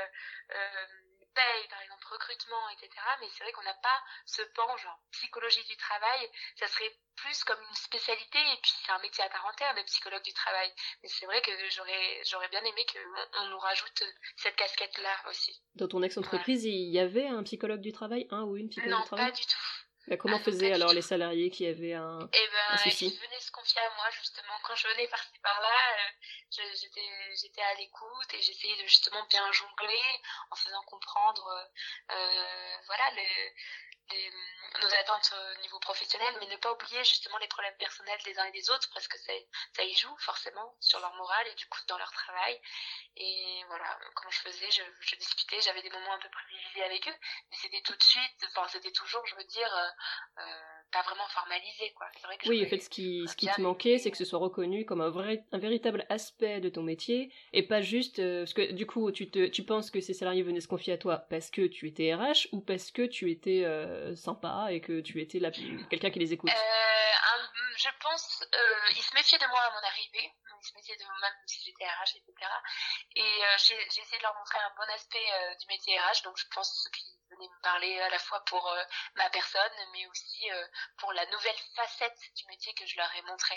paye, 1.33 1.67
par 1.69 1.81
exemple, 1.81 2.05
recrutement, 2.09 2.69
etc. 2.69 2.89
Mais 3.21 3.27
c'est 3.33 3.43
vrai 3.43 3.51
qu'on 3.53 3.63
n'a 3.63 3.73
pas 3.75 3.99
ce 4.25 4.41
pan, 4.55 4.77
genre 4.77 4.99
psychologie 5.11 5.63
du 5.65 5.77
travail. 5.77 6.29
Ça 6.55 6.67
serait 6.67 6.91
plus 7.15 7.43
comme 7.43 7.59
une 7.59 7.75
spécialité 7.75 8.39
et 8.39 8.57
puis 8.61 8.71
c'est 8.83 8.91
un 8.91 8.99
métier 8.99 9.23
à 9.23 9.29
part 9.29 9.45
entière 9.45 9.73
de 9.75 9.81
psychologue 9.83 10.23
du 10.23 10.33
travail. 10.33 10.71
Mais 11.01 11.09
c'est 11.09 11.25
vrai 11.25 11.41
que 11.41 11.51
j'aurais 11.69 12.21
j'aurais 12.25 12.49
bien 12.49 12.63
aimé 12.63 12.85
qu'on 12.91 13.49
nous 13.49 13.59
rajoute 13.59 14.03
cette 14.37 14.55
casquette-là 14.55 15.29
aussi. 15.29 15.61
Dans 15.75 15.87
ton 15.87 16.01
ex-entreprise, 16.01 16.65
il 16.65 16.91
y 16.91 16.99
avait 16.99 17.27
un 17.27 17.43
psychologue 17.43 17.81
du 17.81 17.91
travail, 17.91 18.27
un 18.31 18.43
ou 18.43 18.57
une 18.57 18.69
psychologue 18.69 19.01
du 19.01 19.07
travail? 19.07 19.25
Non, 19.25 19.31
pas 19.31 19.37
du 19.37 19.45
tout. 19.45 19.82
Bah, 20.07 20.17
comment 20.17 20.37
ah, 20.37 20.43
faisaient 20.43 20.73
alors 20.73 20.91
les 20.91 21.01
salariés 21.01 21.49
qui 21.49 21.65
avaient 21.65 21.93
un, 21.93 22.19
eh 22.33 22.47
ben, 22.49 22.77
souci 22.77 23.07
Ils 23.07 23.19
venaient 23.19 23.39
se 23.39 23.51
confier 23.51 23.79
à 23.79 23.89
moi 23.95 24.09
justement. 24.19 24.53
Quand 24.63 24.75
je 24.75 24.87
venais 24.89 25.07
par-ci 25.07 25.39
par-là, 25.41 25.95
euh, 25.97 26.69
j'étais 27.35 27.61
à 27.61 27.73
l'écoute 27.75 28.33
et 28.33 28.41
j'essayais 28.41 28.75
de 28.83 28.87
justement 28.87 29.23
bien 29.29 29.49
jongler 29.53 30.21
en 30.51 30.55
faisant 30.55 30.83
comprendre 30.83 31.47
euh, 31.47 32.15
euh 32.15 32.77
voilà, 32.85 33.11
les, 33.11 33.55
nos 34.81 34.93
attentes 34.95 35.33
au 35.33 35.61
niveau 35.61 35.79
professionnel, 35.79 36.35
mais 36.39 36.47
ne 36.47 36.57
pas 36.57 36.73
oublier 36.73 37.03
justement 37.05 37.37
les 37.37 37.47
problèmes 37.47 37.75
personnels 37.77 38.19
des 38.25 38.37
uns 38.37 38.45
et 38.45 38.51
des 38.51 38.69
autres, 38.69 38.89
parce 38.93 39.07
que 39.07 39.17
ça 39.17 39.83
y 39.83 39.95
joue 39.95 40.15
forcément 40.19 40.75
sur 40.79 40.99
leur 40.99 41.13
morale 41.15 41.47
et 41.47 41.55
du 41.55 41.65
coup 41.67 41.79
dans 41.87 41.97
leur 41.97 42.11
travail. 42.11 42.59
Et 43.15 43.63
voilà, 43.67 43.99
comment 44.15 44.31
je 44.31 44.39
faisais, 44.39 44.69
je, 44.71 44.83
je 44.99 45.15
discutais, 45.15 45.61
j'avais 45.61 45.81
des 45.81 45.89
moments 45.89 46.13
un 46.13 46.19
peu 46.19 46.29
privilégiés 46.29 46.83
avec 46.83 47.07
eux, 47.07 47.15
mais 47.49 47.57
c'était 47.57 47.81
tout 47.81 47.95
de 47.95 48.03
suite, 48.03 48.45
enfin 48.49 48.67
c'était 48.67 48.91
toujours, 48.91 49.25
je 49.27 49.35
veux 49.35 49.45
dire, 49.45 49.73
euh 49.73 49.89
pas 50.93 51.01
vraiment 51.01 51.27
formalisé 51.29 51.91
quoi. 51.97 52.07
Vrai 52.23 52.37
que 52.37 52.47
oui, 52.47 52.63
en 52.63 52.69
fait, 52.69 52.79
ce 52.79 52.89
qui, 52.89 53.25
ce 53.27 53.35
qui 53.35 53.47
te 53.47 53.59
manquait, 53.59 53.97
c'est 53.97 54.11
que 54.11 54.17
ce 54.17 54.25
soit 54.25 54.39
reconnu 54.39 54.85
comme 54.85 55.01
un 55.01 55.09
vrai, 55.09 55.43
un 55.51 55.57
véritable 55.57 56.05
aspect 56.09 56.61
de 56.61 56.69
ton 56.69 56.83
métier 56.83 57.33
et 57.51 57.63
pas 57.63 57.81
juste 57.81 58.19
euh, 58.19 58.41
parce 58.41 58.53
que 58.53 58.71
du 58.71 58.85
coup, 58.85 59.11
tu 59.11 59.29
te, 59.29 59.47
tu 59.47 59.63
penses 59.63 59.89
que 59.89 59.99
ces 59.99 60.13
salariés 60.13 60.43
venaient 60.43 60.61
se 60.61 60.67
confier 60.67 60.93
à 60.93 60.97
toi 60.97 61.17
parce 61.17 61.49
que 61.49 61.65
tu 61.67 61.87
étais 61.87 62.13
RH 62.13 62.47
ou 62.51 62.61
parce 62.61 62.91
que 62.91 63.01
tu 63.01 63.31
étais 63.31 63.65
euh, 63.65 64.15
sympa 64.15 64.67
et 64.69 64.79
que 64.79 65.01
tu 65.01 65.19
étais 65.19 65.39
quelqu'un 65.89 66.11
qui 66.11 66.19
les 66.19 66.31
écoute? 66.31 66.51
Euh, 66.51 66.55
je 67.75 67.89
pense, 67.99 68.45
ils 68.95 69.01
se 69.01 69.13
méfiaient 69.15 69.39
de 69.39 69.47
moi 69.47 69.59
à 69.59 69.71
mon 69.71 69.87
arrivée, 69.87 70.31
ils 70.61 70.67
se 70.67 70.75
méfiaient 70.75 70.95
de 70.95 71.03
moi 71.03 71.15
même 71.21 71.33
si 71.47 71.59
j'étais 71.65 71.85
RH, 71.85 72.17
etc. 72.17 72.51
Et 73.15 73.41
j'ai 73.57 74.01
essayé 74.01 74.17
de 74.19 74.23
leur 74.23 74.35
montrer 74.37 74.59
un 74.59 74.71
bon 74.77 74.93
aspect 74.93 75.25
du 75.59 75.65
métier 75.67 75.97
RH, 75.97 76.23
donc 76.23 76.37
je 76.37 76.45
pense 76.53 76.87
qu'ils 76.93 77.22
venait 77.35 77.49
me 77.49 77.61
parler 77.61 77.99
à 77.99 78.09
la 78.09 78.19
fois 78.19 78.43
pour 78.45 78.67
euh, 78.67 78.83
ma 79.15 79.29
personne, 79.29 79.77
mais 79.93 80.05
aussi 80.07 80.51
euh, 80.51 80.67
pour 80.97 81.11
la 81.13 81.25
nouvelle 81.27 81.57
facette 81.75 82.19
du 82.35 82.45
métier 82.47 82.73
que 82.73 82.85
je 82.85 82.97
leur 82.97 83.13
ai 83.15 83.21
montré. 83.23 83.55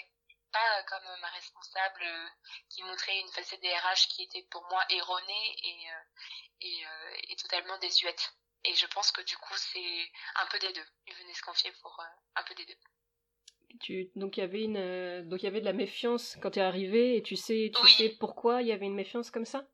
Pas 0.53 0.83
comme 0.85 1.21
ma 1.21 1.29
responsable 1.29 2.03
euh, 2.03 2.29
qui 2.71 2.83
montrait 2.83 3.19
une 3.21 3.33
facette 3.33 3.61
des 3.61 3.75
RH 3.75 4.09
qui 4.11 4.23
était 4.25 4.47
pour 4.51 4.65
moi 4.71 4.85
erronée 4.91 5.57
et, 5.63 5.87
et, 6.61 6.85
et 7.29 7.37
totalement 7.37 7.79
désuète. 7.79 8.33
Et 8.65 8.75
je 8.75 8.87
pense 8.87 9.13
que 9.13 9.23
du 9.23 9.37
coup, 9.37 9.55
c'est 9.57 10.11
un 10.37 10.47
peu 10.47 10.59
des 10.59 10.73
deux. 10.73 10.87
Ils 11.07 11.15
venaient 11.15 11.35
se 11.35 11.43
confier 11.43 11.73
pour 11.83 12.01
un 12.35 12.43
peu 12.45 12.55
des 12.55 12.65
deux. 12.65 12.79
Tu, 13.81 14.11
donc 14.17 14.37
il 14.37 14.41
y 14.41 14.43
avait 14.43 14.63
une 14.65 15.29
donc 15.29 15.43
il 15.43 15.45
y 15.45 15.49
avait 15.49 15.61
de 15.61 15.67
la 15.67 15.73
méfiance 15.73 16.37
quand 16.41 16.53
tu 16.53 16.61
es 16.61 16.63
arrivé 16.63 17.17
et 17.17 17.23
tu 17.23 17.37
sais 17.37 17.71
tu 17.75 17.87
sais 17.87 18.09
pourquoi 18.09 18.63
il 18.63 18.69
y 18.69 18.73
avait 18.73 18.87
une 18.87 18.95
méfiance 18.95 19.31
comme 19.31 19.45
ça? 19.45 19.69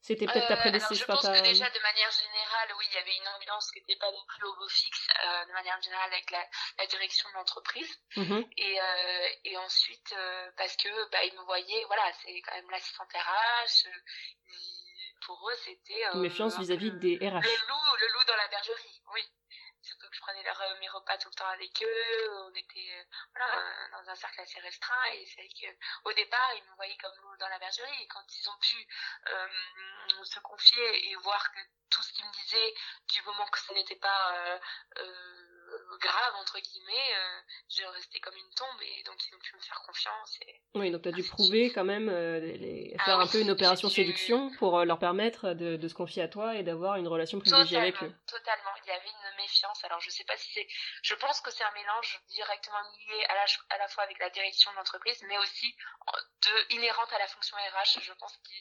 C'était 0.00 0.26
peut-être 0.26 0.48
ta 0.48 0.56
prédécesseur. 0.56 0.96
je 0.96 1.04
pense 1.04 1.26
que 1.26 1.42
déjà 1.42 1.68
de 1.68 1.80
manière 1.80 2.10
générale, 2.10 2.68
oui, 2.78 2.84
il 2.90 2.94
y 2.94 2.98
avait 2.98 3.16
une 3.16 3.28
ambiance 3.28 3.70
qui 3.72 3.80
n'était 3.80 3.96
pas 3.96 4.10
non 4.10 4.24
plus 4.28 4.46
au 4.46 4.54
beau 4.56 4.68
fixe 4.68 5.08
euh, 5.24 5.44
de 5.46 5.52
manière 5.52 5.80
générale 5.82 6.12
avec 6.12 6.30
la, 6.30 6.44
la 6.78 6.86
direction 6.86 7.28
de 7.30 7.34
l'entreprise. 7.34 8.00
Mm-hmm. 8.16 8.48
Et, 8.56 8.80
euh, 8.80 9.28
et 9.44 9.56
ensuite 9.58 10.14
euh, 10.16 10.50
parce 10.56 10.76
que 10.76 11.10
bah, 11.10 11.24
ils 11.24 11.34
me 11.34 11.42
voyaient, 11.44 11.84
voilà, 11.86 12.12
c'est 12.22 12.40
quand 12.42 12.54
même 12.54 12.70
l'assistante 12.70 13.12
RH. 13.12 13.88
pour 15.26 15.50
eux, 15.50 15.56
c'était 15.64 16.04
une 16.14 16.20
méfiance 16.20 16.58
vis-à-vis 16.58 16.92
des 16.92 17.16
RH. 17.16 17.22
Le 17.22 17.68
loup, 17.68 17.96
le 17.98 18.12
loup 18.12 18.24
dans 18.26 18.36
la 18.36 18.48
bergerie, 18.48 19.02
oui 19.12 19.22
surtout 19.86 20.08
que 20.08 20.16
je 20.16 20.20
prenais 20.20 20.42
leur, 20.42 20.60
mes 20.80 20.88
repas 20.88 21.16
tout 21.18 21.28
le 21.28 21.34
temps 21.34 21.48
avec 21.48 21.82
eux, 21.82 22.30
on 22.44 22.54
était 22.54 22.90
euh, 22.98 23.04
voilà, 23.34 23.88
dans 23.92 24.10
un 24.10 24.14
cercle 24.14 24.40
assez 24.40 24.60
restreint 24.60 25.04
et 25.14 25.24
c'est 25.26 25.42
vrai 25.42 25.48
qu'au 25.48 26.12
départ 26.12 26.52
ils 26.56 26.64
me 26.64 26.74
voyaient 26.76 26.96
comme 26.96 27.16
loup 27.22 27.36
dans 27.38 27.48
la 27.48 27.58
bergerie 27.58 28.02
et 28.02 28.08
quand 28.08 28.24
ils 28.36 28.48
ont 28.48 28.58
pu 28.58 28.86
euh, 29.28 30.24
se 30.24 30.40
confier 30.40 31.10
et 31.10 31.14
voir 31.16 31.52
que 31.52 31.60
tout 31.90 32.02
ce 32.02 32.12
qu'ils 32.12 32.26
me 32.26 32.32
disaient 32.32 32.74
du 33.08 33.22
moment 33.22 33.46
que 33.46 33.60
ce 33.60 33.72
n'était 33.74 33.96
pas 33.96 34.34
euh, 34.34 34.58
euh 34.98 35.55
grave 36.00 36.34
entre 36.40 36.58
guillemets 36.60 37.14
euh, 37.16 37.40
je 37.68 37.84
restais 37.84 38.20
comme 38.20 38.36
une 38.36 38.54
tombe 38.54 38.82
et 38.82 39.02
donc 39.04 39.16
ils 39.26 39.34
ont 39.34 39.38
pu 39.38 39.56
me 39.56 39.60
faire 39.60 39.80
confiance 39.86 40.38
et 40.46 40.60
oui 40.74 40.90
donc 40.90 41.02
tu 41.02 41.08
as 41.08 41.12
dû 41.12 41.24
prouver 41.24 41.72
quand 41.72 41.84
même 41.84 42.08
euh, 42.08 42.40
les, 42.40 42.94
ah 42.98 43.04
faire 43.04 43.20
un 43.20 43.26
peu 43.26 43.40
une 43.40 43.50
opération 43.50 43.88
séduction 43.88 44.50
pour 44.58 44.78
euh, 44.78 44.84
leur 44.84 44.98
permettre 44.98 45.54
de, 45.54 45.76
de, 45.76 45.88
se 45.88 45.94
confier 45.94 46.22
à 46.22 46.28
toi 46.28 46.54
et 46.54 46.62
d'avoir 46.62 46.96
une 46.96 47.08
relation 47.08 47.38
privilégiée 47.38 47.78
avec 47.78 48.02
eux. 48.02 48.12
totalement. 48.26 48.70
Il 48.84 48.88
y 48.88 48.92
avait 48.92 49.08
une 49.08 49.36
méfiance. 49.36 49.82
Alors 49.84 50.00
je 50.00 50.10
sais 50.10 50.24
pas 50.24 50.36
si 50.36 50.52
c'est 50.52 50.66
je 51.02 51.14
pense 51.14 51.40
que 51.40 51.50
c'est 51.50 51.64
un 51.64 51.72
mélange 51.72 52.20
directement 52.28 52.80
lié 52.98 53.24
à 53.28 53.34
la, 53.34 53.44
à 53.70 53.78
la 53.78 53.88
fois 53.88 54.04
avec 54.04 54.18
la 54.18 54.30
direction 54.30 54.70
de 54.72 54.76
l'entreprise 54.76 55.22
mais 55.28 55.38
aussi 55.38 55.74
de 56.42 56.74
inhérente 56.74 57.12
à 57.12 57.18
la 57.18 57.26
fonction 57.26 57.56
RH 57.56 58.00
je 58.02 58.12
pense 58.12 58.36
que 58.36 58.52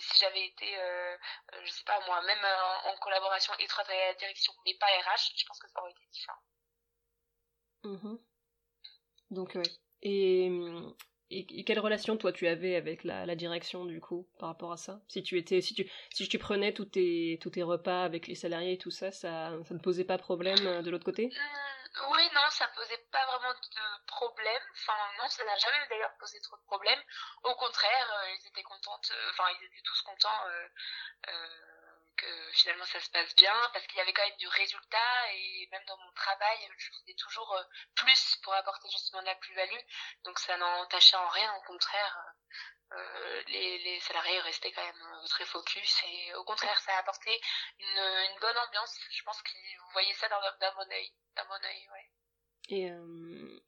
si 0.00 0.18
j'avais 0.18 0.46
été 0.46 0.78
euh, 0.78 1.16
je 1.64 1.70
sais 1.70 1.84
pas 1.84 2.00
moi 2.06 2.20
même 2.22 2.44
en, 2.84 2.96
collaboration 2.96 3.52
étroite 3.58 3.88
avec 3.88 4.00
la 4.00 4.14
direction 4.14 4.52
mais 4.64 4.74
pas 4.74 4.86
RH 4.86 5.32
je 5.36 5.44
pense 5.46 5.58
que 5.58 5.68
ça 5.68 5.80
aurait 5.80 5.90
été 5.92 6.06
différent 6.10 6.40
Mhm. 7.86 8.18
Donc, 9.30 9.52
oui. 9.54 9.62
Et, 10.02 10.50
et, 11.30 11.64
quelle 11.64 11.80
relation, 11.80 12.16
toi, 12.16 12.32
tu 12.32 12.46
avais 12.46 12.76
avec 12.76 13.04
la, 13.04 13.26
la, 13.26 13.34
direction, 13.34 13.84
du 13.84 14.00
coup, 14.00 14.28
par 14.38 14.48
rapport 14.50 14.72
à 14.72 14.76
ça? 14.76 15.00
Si 15.08 15.22
tu 15.22 15.38
étais, 15.38 15.60
si 15.60 15.74
tu, 15.74 15.90
si 16.12 16.28
tu 16.28 16.38
prenais 16.38 16.72
tous 16.72 16.84
tes, 16.84 17.38
tous 17.40 17.50
tes 17.50 17.62
repas 17.62 18.04
avec 18.04 18.26
les 18.28 18.34
salariés 18.34 18.74
et 18.74 18.78
tout 18.78 18.90
ça, 18.90 19.10
ça, 19.10 19.52
ça 19.64 19.74
ne 19.74 19.80
posait 19.80 20.04
pas 20.04 20.18
problème 20.18 20.64
euh, 20.66 20.82
de 20.82 20.90
l'autre 20.90 21.04
côté? 21.04 21.26
Mmh, 21.26 21.85
Oui, 22.08 22.30
non, 22.34 22.50
ça 22.50 22.68
posait 22.68 23.06
pas 23.10 23.24
vraiment 23.26 23.54
de 23.54 24.04
problème. 24.06 24.62
Enfin, 24.74 24.98
non, 25.18 25.28
ça 25.28 25.44
n'a 25.44 25.56
jamais 25.56 25.86
d'ailleurs 25.88 26.14
posé 26.18 26.38
trop 26.40 26.56
de 26.56 26.62
problèmes. 26.64 27.02
Au 27.42 27.54
contraire, 27.54 28.12
euh, 28.20 28.30
ils 28.32 28.48
étaient 28.48 28.62
contents, 28.62 29.00
euh, 29.10 29.30
enfin, 29.30 29.48
ils 29.58 29.64
étaient 29.64 29.82
tous 29.82 30.02
contents 30.02 30.44
que 32.16 32.50
finalement 32.52 32.84
ça 32.84 33.00
se 33.00 33.10
passe 33.10 33.34
bien 33.36 33.54
parce 33.72 33.86
qu'il 33.86 33.98
y 33.98 34.00
avait 34.00 34.12
quand 34.12 34.26
même 34.26 34.38
du 34.38 34.48
résultat 34.48 35.32
et 35.34 35.68
même 35.70 35.84
dans 35.86 35.96
mon 35.98 36.12
travail 36.12 36.58
je 36.78 36.88
faisais 36.88 37.14
toujours 37.14 37.52
euh, 37.54 37.62
plus 37.94 38.36
pour 38.42 38.54
apporter 38.54 38.88
justement 38.90 39.20
de 39.22 39.26
la 39.26 39.34
plus-value. 39.36 39.84
Donc 40.24 40.38
ça 40.38 40.56
n'entachait 40.56 41.16
en 41.16 41.28
rien 41.28 41.52
au 41.54 41.62
contraire 41.62 42.16
euh, 42.92 43.42
les, 43.48 43.78
les 43.78 44.00
salariés 44.00 44.40
restaient 44.40 44.72
quand 44.72 44.84
même 44.84 45.02
euh, 45.02 45.26
très 45.28 45.44
focus 45.44 46.02
et 46.08 46.34
au 46.34 46.44
contraire 46.44 46.78
ça 46.80 46.94
a 46.96 47.00
apporté 47.00 47.30
une, 47.78 47.98
une 48.30 48.40
bonne 48.40 48.58
ambiance. 48.68 48.98
Je 49.10 49.22
pense 49.22 49.42
qu'ils 49.42 49.78
voyaient 49.92 50.14
ça 50.14 50.28
d'un 50.28 50.74
bon 50.74 50.90
oeil 50.90 51.10
d'un 51.36 51.44
bon 51.44 51.64
oeil 51.64 51.88
ouais. 51.92 52.10
Et, 52.68 52.90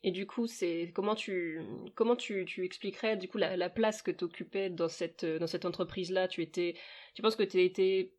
et 0.03 0.11
du 0.11 0.27
coup, 0.27 0.49
c'est 0.49 0.91
comment 0.93 1.15
tu 1.15 1.63
comment 1.95 2.17
tu, 2.17 2.45
tu 2.47 2.65
expliquerais 2.65 3.17
du 3.17 3.29
coup 3.29 3.39
la, 3.39 3.57
la 3.57 3.71
place 3.71 4.03
que 4.03 4.11
tu 4.11 4.25
occupais 4.25 4.71
dans 4.71 4.89
cette 4.89 5.25
dans 5.25 5.47
cette 5.47 5.65
entreprise 5.67 6.11
là. 6.11 6.27
Tu 6.27 6.43
étais, 6.43 6.75
tu 7.15 7.23
penses 7.23 7.37
que 7.37 7.45
tu 7.45 7.63
étais 7.63 8.13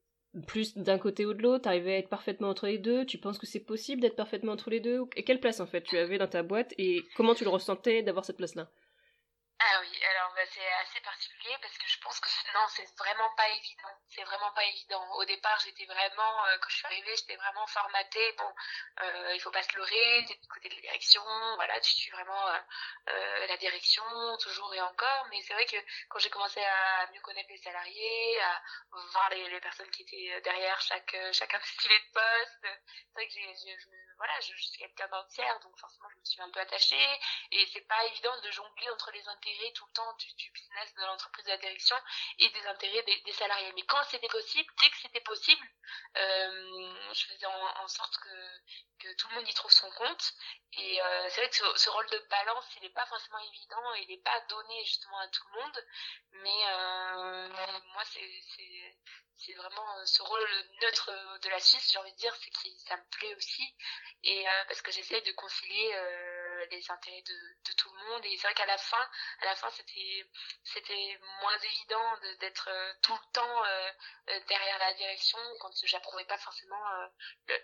plus 0.47 0.77
d'un 0.77 0.99
côté 0.99 1.25
ou 1.25 1.33
de 1.33 1.41
l'autre, 1.41 1.63
t'arrivais 1.63 1.95
à 1.95 1.97
être 1.97 2.09
parfaitement 2.09 2.49
entre 2.49 2.67
les 2.67 2.77
deux, 2.77 3.05
tu 3.05 3.17
penses 3.17 3.39
que 3.39 3.47
c'est 3.47 3.59
possible 3.59 4.01
d'être 4.01 4.15
parfaitement 4.15 4.51
entre 4.51 4.69
les 4.69 4.79
deux 4.79 5.01
Et 5.15 5.23
quelle 5.23 5.39
place 5.39 5.59
en 5.59 5.67
fait 5.67 5.81
tu 5.81 5.97
avais 5.97 6.17
dans 6.17 6.27
ta 6.27 6.43
boîte 6.43 6.73
et 6.77 7.03
comment 7.15 7.35
tu 7.35 7.43
le 7.43 7.49
ressentais 7.49 8.03
d'avoir 8.03 8.25
cette 8.25 8.37
place-là? 8.37 8.69
Ah 9.59 9.81
oui, 9.81 9.91
alors 10.15 10.31
bah, 10.35 10.41
c'est 10.53 10.61
assez 10.85 11.01
particulier 11.03 11.55
parce 11.61 11.77
que 11.77 11.87
je 11.87 11.98
pense 12.09 12.19
que 12.21 12.29
non, 12.55 12.65
c'est 12.69 12.89
vraiment 12.97 13.29
pas 13.35 13.47
évident. 13.49 13.93
C'est 14.07 14.23
vraiment 14.23 14.51
pas 14.53 14.63
évident. 14.65 15.11
Au 15.13 15.25
départ, 15.25 15.59
j'étais 15.63 15.85
vraiment, 15.85 16.45
euh, 16.45 16.57
quand 16.57 16.69
je 16.69 16.77
suis 16.77 16.85
arrivée, 16.87 17.15
j'étais 17.15 17.35
vraiment 17.35 17.67
formatée. 17.67 18.31
Bon, 18.33 18.51
euh, 19.01 19.35
il 19.35 19.39
faut 19.41 19.51
pas 19.51 19.61
se 19.61 19.75
leurrer, 19.75 20.25
t'es 20.27 20.35
du 20.35 20.47
côté 20.47 20.69
de 20.69 20.75
la 20.75 20.81
direction, 20.81 21.21
voilà, 21.55 21.79
tu 21.81 21.91
suis 21.91 22.09
vraiment 22.11 22.47
euh, 22.47 22.59
euh, 23.09 23.47
la 23.47 23.57
direction, 23.57 24.03
toujours 24.41 24.73
et 24.73 24.81
encore. 24.81 25.27
Mais 25.29 25.41
c'est 25.43 25.53
vrai 25.53 25.65
que 25.65 25.77
quand 26.09 26.19
j'ai 26.19 26.31
commencé 26.31 26.59
à 26.63 27.07
mieux 27.13 27.21
connaître 27.21 27.49
les 27.49 27.57
salariés, 27.57 28.41
à 28.41 28.61
voir 29.11 29.29
les, 29.29 29.59
personnes 29.59 29.91
qui 29.91 30.01
étaient 30.01 30.41
derrière 30.41 30.79
chaque 30.81 31.15
chaque 31.33 31.53
intitulé 31.53 31.95
de 31.99 32.11
poste, 32.13 32.61
c'est 32.61 33.13
vrai 33.13 33.27
que 33.27 33.33
j'ai, 33.33 33.77
je 33.77 33.89
voilà, 34.17 34.33
je, 34.41 34.53
suis 34.55 34.77
quelqu'un 34.77 35.07
d'entière, 35.07 35.59
donc 35.61 35.77
forcément 35.79 36.09
je 36.09 36.19
me 36.19 36.25
suis 36.25 36.41
un 36.41 36.49
peu 36.49 36.59
attachée. 36.59 37.19
Et 37.51 37.65
c'est 37.67 37.87
pas 37.87 38.03
évident 38.05 38.35
de 38.41 38.51
jongler 38.51 38.89
entre 38.89 39.11
les 39.11 39.27
intérêts 39.27 39.71
tout 39.73 39.85
le 39.85 39.93
temps 39.93 40.13
du 40.17 40.51
business 40.51 40.93
de 40.95 41.01
l'entreprise 41.05 41.45
de 41.45 41.51
la 41.51 41.57
direction 41.57 41.95
et 42.39 42.49
des 42.49 42.65
intérêts 42.67 43.03
des, 43.03 43.33
salariés. 43.33 43.71
Mais 43.75 43.83
quand 43.83 44.03
c'était 44.09 44.27
possible, 44.27 44.71
dès 44.81 44.89
que 44.89 44.97
c'était 45.01 45.21
possible, 45.21 45.65
euh, 46.17 47.13
je 47.13 47.25
faisais 47.25 47.45
en, 47.45 47.87
sorte 47.87 48.17
que, 48.17 48.59
que 48.99 49.15
tout 49.15 49.27
le 49.29 49.35
monde 49.35 49.47
y 49.47 49.53
trouve 49.53 49.71
son 49.71 49.89
compte. 49.91 50.33
Et 50.73 51.01
euh, 51.01 51.29
c'est 51.29 51.41
vrai 51.41 51.49
que 51.49 51.77
ce, 51.77 51.89
rôle 51.89 52.09
de 52.09 52.19
balance, 52.29 52.65
il 52.77 52.83
n'est 52.83 52.93
pas 52.93 53.05
forcément 53.07 53.39
évident, 53.39 53.93
il 53.95 54.07
n'est 54.07 54.23
pas 54.23 54.39
donné 54.41 54.83
justement 54.85 55.19
à 55.19 55.27
tout 55.29 55.43
le 55.53 55.61
monde. 55.61 55.85
Mais 56.31 56.61
euh, 56.67 57.49
moi, 57.93 58.03
c'est 58.05 59.53
vraiment 59.53 60.05
ce 60.05 60.21
rôle 60.21 60.65
neutre 60.81 61.39
de 61.41 61.49
la 61.49 61.59
Suisse, 61.59 61.91
j'ai 61.91 61.99
envie 61.99 62.11
de 62.11 62.17
dire, 62.17 62.35
c'est 62.35 62.49
que 62.49 62.59
ça 62.87 62.97
me 62.97 63.09
plaît 63.09 63.35
aussi. 63.35 63.75
Et 64.23 64.45
parce 64.67 64.81
que 64.81 64.91
j'essaie 64.91 65.21
de 65.21 65.31
concilier 65.31 65.95
les 66.71 66.91
intérêts 66.91 67.21
de, 67.21 67.33
de, 67.67 67.73
tout 67.77 67.89
le 67.93 68.09
monde. 68.09 68.25
Et 68.25 68.37
c'est 68.37 68.47
vrai 68.47 68.53
qu'à 68.53 68.65
la 68.65 68.77
fin, 68.77 69.09
à 69.41 69.45
la 69.45 69.55
fin, 69.55 69.69
c'était 69.71 70.25
c'était 70.63 71.19
moins 71.41 71.57
évident 71.57 72.17
d'être 72.39 72.69
tout 73.01 73.13
le 73.13 73.31
temps 73.33 73.63
derrière 74.47 74.79
la 74.79 74.93
direction 74.93 75.39
quand 75.59 75.71
j'approuvais 75.83 76.25
pas 76.25 76.37
forcément 76.37 76.83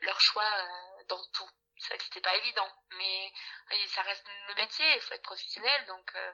leur 0.01 0.19
choix 0.19 0.49
dans 1.08 1.23
tout 1.34 1.49
c'est 1.77 1.89
vrai 1.89 1.97
que 1.97 2.03
c'était 2.05 2.21
pas 2.21 2.36
évident, 2.38 2.67
mais 2.97 3.31
ça 3.88 4.01
reste 4.01 4.25
le 4.49 4.55
métier, 4.55 4.86
il 4.95 5.01
faut 5.01 5.13
être 5.13 5.21
professionnel, 5.21 5.86
donc 5.88 6.10
il 6.13 6.17
euh, 6.17 6.31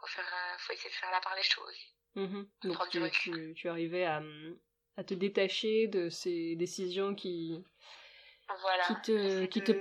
faut, 0.00 0.06
faire, 0.06 0.24
euh, 0.26 0.58
faut 0.58 0.72
essayer 0.72 0.90
de 0.90 0.94
faire 0.94 1.10
la 1.10 1.20
part 1.20 1.34
des 1.36 1.42
choses. 1.42 1.78
Mmh 2.14 2.42
donc 2.64 2.88
tu, 2.90 3.10
tu, 3.10 3.54
tu, 3.54 3.68
arrivais 3.70 4.04
à, 4.04 4.20
à, 4.98 5.04
te 5.04 5.14
détacher 5.14 5.86
de 5.86 6.10
ces 6.10 6.56
décisions 6.56 7.14
qui, 7.14 7.64
voilà. 8.60 8.84
qui 8.84 8.94
te, 9.00 9.44
qui 9.46 9.64
te 9.64 9.72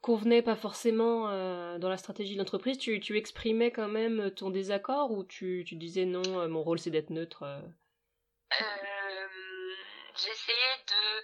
convenaient 0.00 0.42
pas 0.42 0.56
forcément 0.56 1.28
euh, 1.28 1.78
dans 1.78 1.88
la 1.88 1.96
stratégie 1.96 2.34
de 2.34 2.38
l'entreprise. 2.38 2.78
Tu, 2.78 3.00
tu 3.00 3.16
exprimais 3.16 3.70
quand 3.70 3.88
même 3.88 4.30
ton 4.30 4.50
désaccord 4.50 5.10
ou 5.12 5.24
tu, 5.24 5.64
disais 5.72 6.04
non, 6.04 6.48
mon 6.48 6.62
rôle 6.62 6.78
c'est 6.78 6.90
d'être 6.90 7.10
neutre 7.10 7.44
J'essayais 10.16 10.84
de 10.88 11.20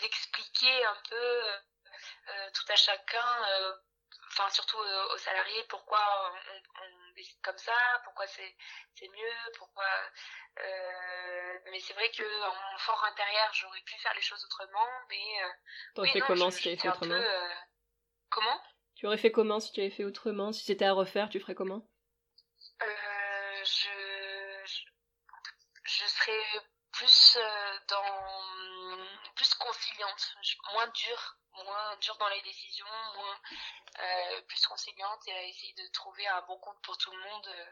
d'expliquer 0.00 0.84
un 0.84 0.96
peu 1.08 1.16
euh, 1.16 1.58
euh, 2.28 2.50
tout 2.54 2.72
à 2.72 2.76
chacun, 2.76 3.44
euh, 3.50 3.72
enfin 4.40 4.50
surtout 4.50 4.78
aux 4.78 5.18
salariés, 5.18 5.64
pourquoi 5.68 6.00
on, 6.80 7.14
décide 7.14 7.40
comme 7.42 7.58
ça, 7.58 7.72
pourquoi 8.04 8.26
c'est 8.26 8.56
c'est 8.94 9.08
mieux, 9.08 9.52
pourquoi. 9.58 9.84
mais 11.70 11.80
c'est 11.80 11.92
vrai 11.94 12.10
que 12.10 12.22
en 12.22 12.78
fort 12.78 13.04
intérieur, 13.04 13.50
j'aurais 13.52 13.80
pu 13.82 13.98
faire 13.98 14.14
les 14.14 14.22
choses 14.22 14.44
autrement, 14.44 14.88
mais. 15.08 15.40
T'aurais 15.94 16.12
fait 16.12 16.20
comment 16.20 16.50
si 16.50 16.62
tu 16.62 16.68
avais 16.68 16.76
fait 16.76 16.88
autrement 16.88 17.22
Comment? 18.30 18.60
Tu 18.94 19.06
aurais 19.06 19.18
fait 19.18 19.32
comment 19.32 19.60
si 19.60 19.72
tu 19.72 19.80
avais 19.80 19.90
fait 19.90 20.04
autrement? 20.04 20.52
Si 20.52 20.64
c'était 20.64 20.84
à 20.84 20.92
refaire, 20.92 21.28
tu 21.28 21.40
ferais 21.40 21.54
comment? 21.54 21.88
Je, 22.80 23.90
je, 24.64 24.84
je 25.84 26.06
serais 26.06 26.42
plus 26.92 27.38
dans 27.88 28.49
moins 30.72 30.86
dure, 30.88 31.36
moins 31.52 31.96
dure 31.96 32.16
dans 32.18 32.28
les 32.28 32.42
décisions, 32.42 32.86
moins 33.14 33.40
euh, 33.98 34.42
plus 34.42 34.66
conciliante 34.66 35.26
et 35.28 35.32
à 35.32 35.42
essayer 35.44 35.74
de 35.74 35.86
trouver 35.92 36.26
un 36.26 36.42
bon 36.42 36.58
compte 36.58 36.80
pour 36.82 36.96
tout 36.98 37.10
le 37.10 37.18
monde. 37.18 37.46
Euh, 37.48 37.66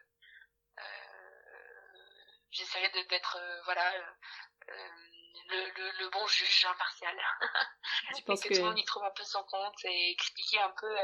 euh 0.79 0.85
J'essayais 2.51 2.88
d'être 3.05 3.37
euh, 3.37 3.62
voilà 3.64 3.92
le, 5.49 5.99
le, 5.99 6.09
bon 6.09 6.27
juge 6.29 6.64
impartial. 6.64 7.14
Je 8.16 8.23
pense 8.25 8.42
que, 8.42 8.49
tout 8.49 8.55
le 8.55 8.68
monde 8.68 8.79
y 8.79 8.85
trouve 8.87 9.05
un 9.05 9.11
peu 9.11 9.23
son 9.23 9.44
compte 9.44 9.85
et 9.85 10.12
expliquer 10.12 10.59
un 10.61 10.71
peu 10.71 10.97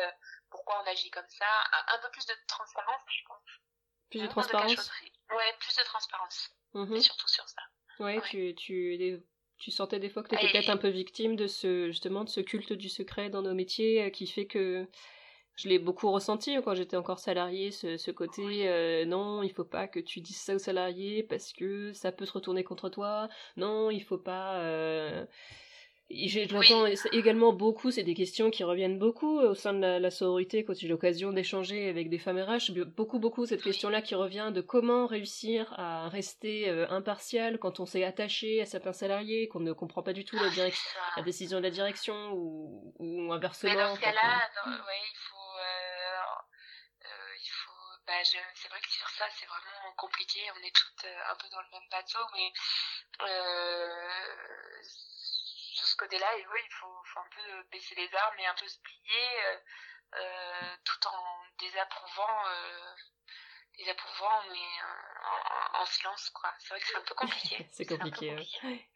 pourquoi 0.51 0.83
on 0.83 0.87
agit 0.87 1.11
comme 1.11 1.29
ça. 1.29 1.47
Un, 1.89 1.99
peu 1.99 2.11
plus 2.13 2.25
de 2.25 2.35
transparence, 2.49 3.03
je 3.09 3.25
pense. 3.27 3.43
Plus 4.11 4.23
de 4.23 4.27
transparence. 4.27 4.91
ouais, 5.31 5.57
plus 5.59 5.77
de 5.77 5.83
transparence. 5.83 6.51
Mm-hmm. 6.73 7.01
surtout 7.03 7.29
sur 7.29 7.47
ça. 7.47 7.63
Ouais, 7.99 8.21
tu, 8.23 8.55
tu 8.55 9.23
tu 9.59 9.71
sentais 9.71 9.99
des 10.01 10.09
fois 10.09 10.23
que 10.23 10.29
tu 10.29 10.35
étais 10.35 10.51
peut-être 10.51 10.71
un 10.71 10.77
peu 10.77 10.89
victime 10.89 11.37
de 11.37 11.47
ce 11.47 11.87
justement 11.89 12.25
de 12.25 12.29
ce 12.29 12.41
culte 12.41 12.73
du 12.73 12.89
secret 12.89 13.31
dans 13.31 13.43
nos 13.43 13.55
métiers 13.55 14.05
euh, 14.05 14.11
qui 14.11 14.27
fait 14.27 14.47
que 14.47 14.87
je 15.57 15.69
l'ai 15.69 15.79
beaucoup 15.79 16.11
ressenti 16.11 16.57
quand 16.65 16.75
j'étais 16.75 16.97
encore 16.97 17.21
salarié 17.21 17.71
ce, 17.71 17.97
ce 17.97 18.11
côté 18.11 18.69
euh, 18.69 19.05
non 19.05 19.43
il 19.43 19.53
faut 19.53 19.65
pas 19.65 19.87
que 19.87 20.01
tu 20.01 20.21
dises 20.21 20.37
ça 20.39 20.55
aux 20.57 20.59
salariés 20.59 21.23
parce 21.23 21.53
que 21.53 21.93
ça 21.93 22.13
peut 22.13 22.27
se 22.27 22.33
retourner 22.33 22.65
contre 22.65 22.89
toi. 22.89 23.29
Non 23.57 23.91
il 23.91 24.03
faut 24.03 24.19
pas 24.19 24.57
euh, 24.61 25.25
J'entends 26.15 26.87
également 27.13 27.53
beaucoup, 27.53 27.91
c'est 27.91 28.03
des 28.03 28.15
questions 28.15 28.51
qui 28.51 28.63
reviennent 28.63 28.99
beaucoup 28.99 29.41
au 29.41 29.55
sein 29.55 29.73
de 29.73 29.99
la, 29.99 30.11
sororité 30.11 30.65
quand 30.65 30.75
j'ai 30.75 30.89
l'occasion 30.89 31.33
d'échanger 31.33 31.89
avec 31.89 32.09
des 32.09 32.19
femmes 32.19 32.39
RH. 32.39 32.73
Beaucoup, 32.97 33.19
beaucoup 33.19 33.47
cette 33.47 33.63
question-là 33.63 34.01
qui 34.01 34.15
revient 34.15 34.51
de 34.53 34.61
comment 34.61 35.07
réussir 35.07 35.73
à 35.77 36.09
rester 36.09 36.69
euh, 36.69 36.87
impartial 36.91 37.59
quand 37.59 37.81
on 37.81 37.87
s'est 37.87 38.05
attaché 38.05 38.61
à 38.61 38.67
certains 38.67 38.93
salariés, 38.93 39.49
qu'on 39.49 39.61
ne 39.61 39.73
comprend 39.73 40.03
pas 40.03 40.13
du 40.13 40.25
tout 40.25 40.37
la, 40.37 40.51
direction, 40.51 41.01
la 41.17 41.23
décision 41.23 41.59
de 41.59 41.65
la 41.65 41.71
direction 41.71 42.33
ou, 42.33 42.95
ou 42.99 43.33
inversement. 43.33 43.73
Mais 43.73 43.79
dans 43.79 43.97
ce 43.97 44.01
cas-là, 44.01 44.49
il 44.67 45.17
faut. 45.17 45.37
Euh, 45.37 46.25
euh, 47.05 47.35
il 47.43 47.51
faut 47.51 47.71
bah, 48.07 48.13
c'est 48.23 48.69
vrai 48.69 48.81
que 48.81 48.91
sur 48.91 49.09
ça, 49.09 49.25
c'est 49.39 49.47
vraiment 49.47 49.95
compliqué. 49.97 50.41
On 50.55 50.67
est 50.67 50.75
toutes 50.75 51.07
un 51.07 51.35
peu 51.37 51.49
dans 51.51 51.61
le 51.61 51.71
même 51.73 51.89
bateau, 51.91 52.21
mais 52.35 52.53
ce 55.75 55.97
côté-là, 55.97 56.37
et 56.39 56.47
oui, 56.47 56.61
il 56.65 56.73
faut, 56.73 57.03
faut, 57.05 57.21
un 57.21 57.29
peu 57.35 57.63
baisser 57.71 57.95
les 57.95 58.15
armes 58.15 58.39
et 58.39 58.47
un 58.47 58.55
peu 58.55 58.67
se 58.67 58.79
plier 58.81 59.45
euh, 59.45 59.59
euh 60.15 60.77
tout 60.85 61.07
en 61.09 61.45
désapprouvant, 61.59 62.47
euh, 62.47 62.95
désapprouvant 63.79 64.43
mais 64.51 64.59
euh, 64.59 65.79
en, 65.81 65.87
silence, 65.87 66.31
quoi. 66.31 66.53
C'est 66.59 66.69
vrai 66.69 66.81
que 66.81 66.87
c'est 66.87 66.97
un 66.97 67.03
peu 67.03 67.15
compliqué. 67.15 67.69
c'est 67.73 67.87
compliqué, 67.87 68.37
Oui. 68.65 68.89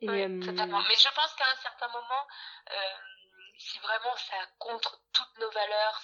totalement. 0.46 0.82
Mais 0.88 0.96
je 0.96 1.14
pense 1.14 1.34
qu'à 1.34 1.50
un 1.50 1.56
certain 1.56 1.88
moment, 1.88 2.26
si 3.58 3.78
vraiment 3.78 4.16
ça 4.16 4.36
contre 4.58 5.00
toutes 5.12 5.38
nos 5.38 5.50
valeurs, 5.50 6.02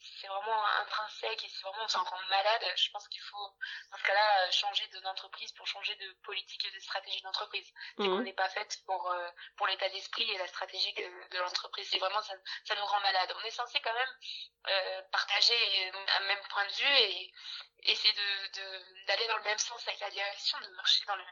c'est 0.00 0.26
vraiment 0.28 0.64
intrinsèque 0.80 1.44
et 1.44 1.48
si 1.48 1.62
vraiment 1.62 1.84
on 1.84 1.88
s'en 1.88 2.04
rend 2.04 2.20
malade, 2.28 2.62
je 2.76 2.90
pense 2.90 3.06
qu'il 3.08 3.22
faut, 3.22 3.50
dans 3.90 3.98
ce 3.98 4.02
cas-là, 4.04 4.46
euh, 4.46 4.50
changer 4.50 4.86
d'entreprise 5.02 5.52
pour 5.52 5.66
changer 5.66 5.94
de 5.96 6.12
politique 6.22 6.64
et 6.64 6.70
de 6.70 6.80
stratégie 6.80 7.20
d'entreprise. 7.22 7.66
C'est 7.96 8.04
qu'on 8.04 8.18
mhm. 8.18 8.24
n'est 8.24 8.32
pas 8.32 8.48
fait 8.48 8.80
pour, 8.86 9.10
euh, 9.10 9.30
pour 9.56 9.66
l'état 9.66 9.88
d'esprit 9.88 10.30
et 10.30 10.38
la 10.38 10.46
stratégie 10.46 10.92
de, 10.94 11.38
l'entreprise. 11.38 11.88
C'est 11.90 11.98
vraiment, 11.98 12.22
ça, 12.22 12.34
ça 12.64 12.74
nous 12.76 12.84
rend 12.84 13.00
malade. 13.00 13.32
On 13.36 13.44
est 13.44 13.50
censé 13.50 13.80
quand 13.80 13.94
même 13.94 14.14
euh, 14.68 15.02
partager 15.10 15.92
un 16.16 16.26
même 16.26 16.42
point 16.50 16.66
de 16.66 16.72
vue 16.72 16.96
et 16.98 17.32
essayer 17.84 18.14
de, 18.14 19.06
d'aller 19.06 19.26
dans 19.28 19.38
le 19.38 19.44
même 19.44 19.58
sens 19.58 19.86
avec 19.86 20.00
la 20.00 20.10
direction, 20.10 20.58
de 20.60 20.68
marcher 20.76 21.04
dans 21.06 21.16
le, 21.16 21.24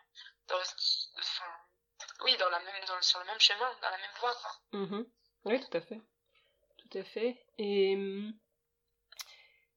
dans 0.49 0.61
enfin, 1.19 1.53
oui, 2.21 2.37
dans 2.37 2.49
la 2.51 2.61
même, 2.61 2.85
dans, 2.87 3.01
sur 3.03 3.21
le 3.21 3.27
même 3.27 3.41
chemin, 3.41 3.73
dans 3.81 3.91
la 3.91 3.99
même 3.99 4.17
voie. 4.21 4.37
Mhm. 4.73 5.07
Oui, 5.45 5.61
tout 5.61 5.77
à 5.77 5.81
fait. 5.81 6.01
Tout 6.79 6.99
à 6.99 7.05
fait. 7.05 7.37
Et 7.59 7.95
hum, 7.95 8.33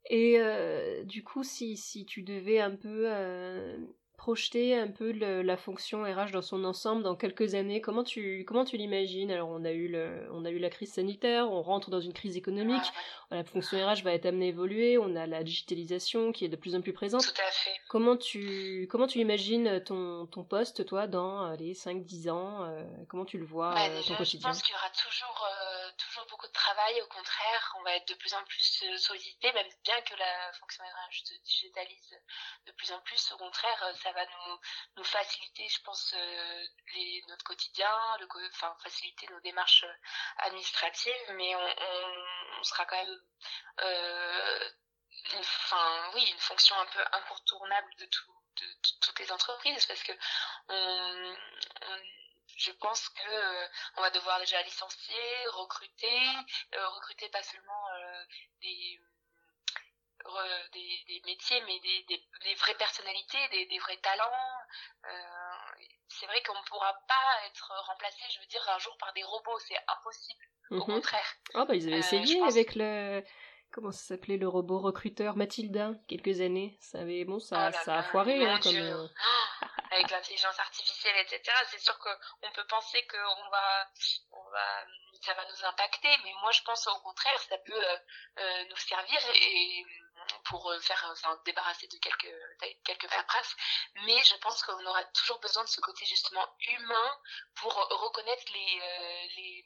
et 0.05 0.39
euh, 0.39 1.03
du 1.03 1.23
coup, 1.23 1.43
si, 1.43 1.77
si 1.77 2.05
tu 2.05 2.23
devais 2.23 2.59
un 2.59 2.75
peu 2.75 3.03
euh, 3.05 3.77
projeter 4.17 4.77
un 4.77 4.89
peu 4.89 5.11
la 5.11 5.55
fonction 5.55 6.03
RH 6.03 6.31
dans 6.33 6.41
son 6.41 6.65
ensemble 6.65 7.03
dans 7.03 7.15
quelques 7.15 7.55
années, 7.55 7.79
comment 7.79 8.03
tu, 8.03 8.43
comment 8.45 8.65
tu 8.65 8.75
l'imagines? 8.75 9.31
Alors, 9.31 9.49
on 9.49 9.63
a, 9.63 9.71
eu 9.71 9.87
le, 9.87 10.27
on 10.33 10.43
a 10.45 10.49
eu 10.49 10.59
la 10.59 10.69
crise 10.69 10.91
sanitaire, 10.91 11.49
on 11.51 11.61
rentre 11.61 11.89
dans 11.89 12.01
une 12.01 12.11
crise 12.11 12.35
économique, 12.35 12.83
la 13.31 13.43
fonction 13.43 13.77
RH 13.77 14.03
va 14.03 14.13
être 14.13 14.25
amenée 14.25 14.47
à 14.47 14.49
évoluer, 14.49 14.97
on 14.97 15.15
a 15.15 15.25
la 15.25 15.43
digitalisation 15.43 16.31
qui 16.31 16.43
est 16.43 16.49
de 16.49 16.57
plus 16.57 16.75
en 16.75 16.81
plus 16.81 16.91
présente. 16.91 17.23
Tout 17.23 17.41
à 17.41 17.51
fait. 17.51 17.71
Comment 17.87 18.17
tu, 18.17 18.87
comment 18.91 19.07
tu 19.07 19.19
imagines 19.19 19.81
ton, 19.85 20.25
ton 20.25 20.43
poste, 20.43 20.85
toi, 20.85 21.07
dans 21.07 21.51
les 21.51 21.73
5-10 21.73 22.29
ans? 22.29 22.63
Euh, 22.65 22.83
Comment 23.07 23.25
tu 23.25 23.37
le 23.37 23.45
vois, 23.45 23.73
bah, 23.73 23.87
ton 24.05 24.15
quotidien 24.15 24.49
Je 24.49 24.53
pense 24.53 24.63
qu'il 24.63 24.73
y 24.73 24.77
aura 24.77 24.89
toujours 24.89 25.47
beaucoup 26.27 26.47
de 26.47 26.51
travail. 26.53 27.01
Au 27.01 27.07
contraire, 27.07 27.75
on 27.79 27.83
va 27.83 27.95
être 27.95 28.07
de 28.07 28.13
plus 28.15 28.33
en 28.33 28.43
plus 28.45 28.83
euh, 28.83 28.97
sollicité, 28.97 29.51
même 29.53 29.69
bien 29.83 30.01
que 30.01 30.15
la 30.15 30.53
fonction 30.53 30.83
RH 30.83 31.25
se 31.25 31.33
digitalise 31.35 32.19
de 32.65 32.71
plus 32.73 32.91
en 32.91 32.99
plus. 33.01 33.31
Au 33.31 33.37
contraire, 33.37 33.83
euh, 33.83 33.93
ça 33.95 34.11
va 34.11 34.25
nous, 34.97 35.03
faciliter, 35.03 35.67
je 35.67 35.81
pense, 35.81 36.13
euh, 36.15 36.65
notre 37.27 37.43
quotidien, 37.43 37.91
enfin, 38.53 38.75
faciliter 38.83 39.27
nos 39.27 39.39
démarches 39.41 39.85
administratives, 40.37 41.31
mais 41.33 41.55
on, 41.55 42.63
sera 42.63 42.85
quand 42.85 42.97
même, 42.97 43.21
euh, 43.81 44.69
enfin, 45.35 46.11
oui, 46.13 46.25
une 46.29 46.39
fonction 46.39 46.75
un 46.79 46.85
peu 46.87 47.03
incontournable 47.13 47.95
de 47.97 48.05
tout 48.05 48.35
de, 48.57 48.65
toutes 49.01 49.19
les 49.19 49.31
entreprises 49.31 49.85
parce 49.85 50.03
que 50.03 50.11
on 50.67 51.35
je 52.59 52.71
pense 52.73 53.07
que 53.09 53.31
euh, 53.31 53.67
on 53.97 54.01
va 54.01 54.09
devoir 54.11 54.39
déjà 54.39 54.61
licencier, 54.63 55.47
recruter, 55.53 56.19
euh, 56.75 56.87
recruter 56.89 57.29
pas 57.29 57.41
seulement 57.41 57.87
euh, 57.95 58.23
des, 58.61 58.99
des, 60.73 61.03
des 61.07 61.21
métiers, 61.25 61.61
mais 61.65 61.79
des, 61.79 62.03
des, 62.03 62.21
des 62.43 62.55
vraies 62.55 62.75
personnalités, 62.75 63.47
des, 63.51 63.65
des 63.65 63.79
vrais 63.79 63.97
talents. 63.97 64.59
c'est 66.09 66.25
vrai 66.25 66.43
qu'on 66.43 66.59
ne 66.59 66.65
pourra 66.65 66.93
pas 67.07 67.47
être 67.47 67.71
remplacé, 67.87 68.17
je 68.33 68.39
veux 68.39 68.47
dire, 68.47 68.67
un 68.69 68.79
jour 68.79 68.95
par 68.97 69.13
des 69.13 69.23
robots, 69.23 69.59
c'est 69.59 69.79
impossible. 69.87 70.45
Au 70.71 70.75
mhm. 70.75 70.85
contraire. 70.85 71.35
Oh 71.55 71.65
bah 71.65 71.75
ils 71.75 71.87
avaient 71.87 71.99
essayé 71.99 72.43
avec 72.43 72.75
le 72.75 73.23
comment 73.71 73.91
ça 73.91 73.99
s'appelait 73.99 74.37
le 74.37 74.47
robot 74.47 74.79
recruteur? 74.79 75.35
Mathilda 75.35 75.91
quelques 76.07 76.41
années. 76.41 76.77
Ça 76.79 76.99
avait 76.99 77.25
bon 77.25 77.39
ça, 77.39 77.67
ah 77.67 77.71
ça 77.71 77.95
a 77.97 78.03
foiré 78.03 78.45
hein, 78.45 78.59
comme 78.61 78.75
avec 79.91 80.11
l'intelligence 80.11 80.59
artificielle, 80.59 81.15
etc. 81.21 81.41
C'est 81.71 81.79
sûr 81.79 81.97
qu'on 81.99 82.51
peut 82.51 82.67
penser 82.67 83.03
que 83.05 83.17
on 83.17 83.49
va, 83.49 83.87
on 84.31 84.49
va, 84.51 84.85
ça 85.21 85.33
va 85.33 85.45
nous 85.45 85.65
impacter, 85.65 86.09
mais 86.23 86.33
moi 86.41 86.51
je 86.51 86.61
pense 86.63 86.87
au 86.87 86.99
contraire, 86.99 87.39
ça 87.49 87.57
peut 87.59 87.73
euh, 87.73 87.97
euh 88.39 88.65
nous 88.69 88.77
servir 88.77 89.19
et 89.35 89.85
pour 90.45 90.69
euh, 90.69 90.79
faire 90.79 91.03
enfin, 91.11 91.39
débarrasser 91.45 91.87
de 91.87 91.97
quelques 91.97 92.75
quelques 92.83 93.09
paperasses 93.09 93.55
mais 94.05 94.21
je 94.23 94.35
pense 94.37 94.61
qu'on 94.63 94.85
aura 94.85 95.03
toujours 95.05 95.39
besoin 95.39 95.63
de 95.63 95.69
ce 95.69 95.81
côté 95.81 96.05
justement 96.05 96.45
humain 96.67 97.17
pour 97.55 97.73
reconnaître 97.73 98.43
les 98.53 98.79
euh, 98.81 99.27
les 99.37 99.65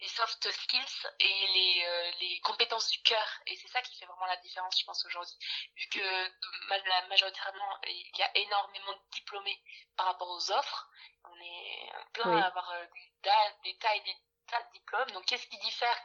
les 0.00 0.08
soft 0.08 0.50
skills 0.50 1.08
et 1.20 1.46
les, 1.54 1.84
euh, 1.86 2.10
les 2.20 2.40
compétences 2.40 2.90
du 2.90 3.00
cœur. 3.02 3.28
Et 3.46 3.56
c'est 3.56 3.68
ça 3.68 3.82
qui 3.82 3.96
fait 3.98 4.06
vraiment 4.06 4.26
la 4.26 4.36
différence, 4.38 4.78
je 4.78 4.84
pense, 4.84 5.04
aujourd'hui. 5.06 5.36
Vu 5.76 5.86
que 5.88 7.08
majoritairement, 7.08 7.78
il 7.86 8.18
y 8.18 8.22
a 8.22 8.30
énormément 8.36 8.92
de 8.92 9.10
diplômés 9.12 9.62
par 9.96 10.06
rapport 10.06 10.28
aux 10.28 10.50
offres. 10.52 10.88
On 11.24 11.40
est 11.40 11.92
plein 12.12 12.36
à 12.38 12.46
avoir 12.46 12.72
des, 13.64 13.76
tas 13.78 13.94
et 13.94 14.00
des 14.00 14.16
tas 14.48 14.62
de 14.62 14.72
diplômes. 14.72 15.10
Donc, 15.12 15.24
qu'est-ce 15.26 15.46
qui 15.46 15.58
diffère 15.58 15.96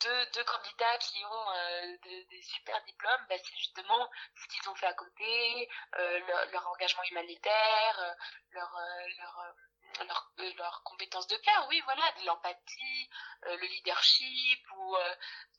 deux, 0.00 0.26
deux 0.34 0.44
candidats 0.44 0.98
qui 0.98 1.24
ont 1.24 1.50
euh, 1.54 1.96
des 2.02 2.42
super 2.42 2.82
diplômes, 2.84 3.26
bah, 3.28 3.36
c'est 3.38 3.56
justement 3.56 4.10
ce 4.34 4.46
qu'ils 4.48 4.68
ont 4.68 4.74
fait 4.74 4.86
à 4.86 4.94
côté, 4.94 5.68
euh, 5.96 6.20
leur, 6.52 6.66
engagement 6.68 7.02
humanitaire, 7.10 7.98
euh, 8.00 8.12
leur, 8.52 9.54
leur, 9.98 10.32
leur, 10.38 10.56
leur 10.56 10.82
compétences 10.82 11.26
de 11.26 11.36
cœur, 11.36 11.66
oui, 11.68 11.80
voilà, 11.84 12.02
de 12.20 12.26
l'empathie, 12.26 13.10
le 13.42 13.66
leadership, 13.66 14.60
ou 14.76 14.96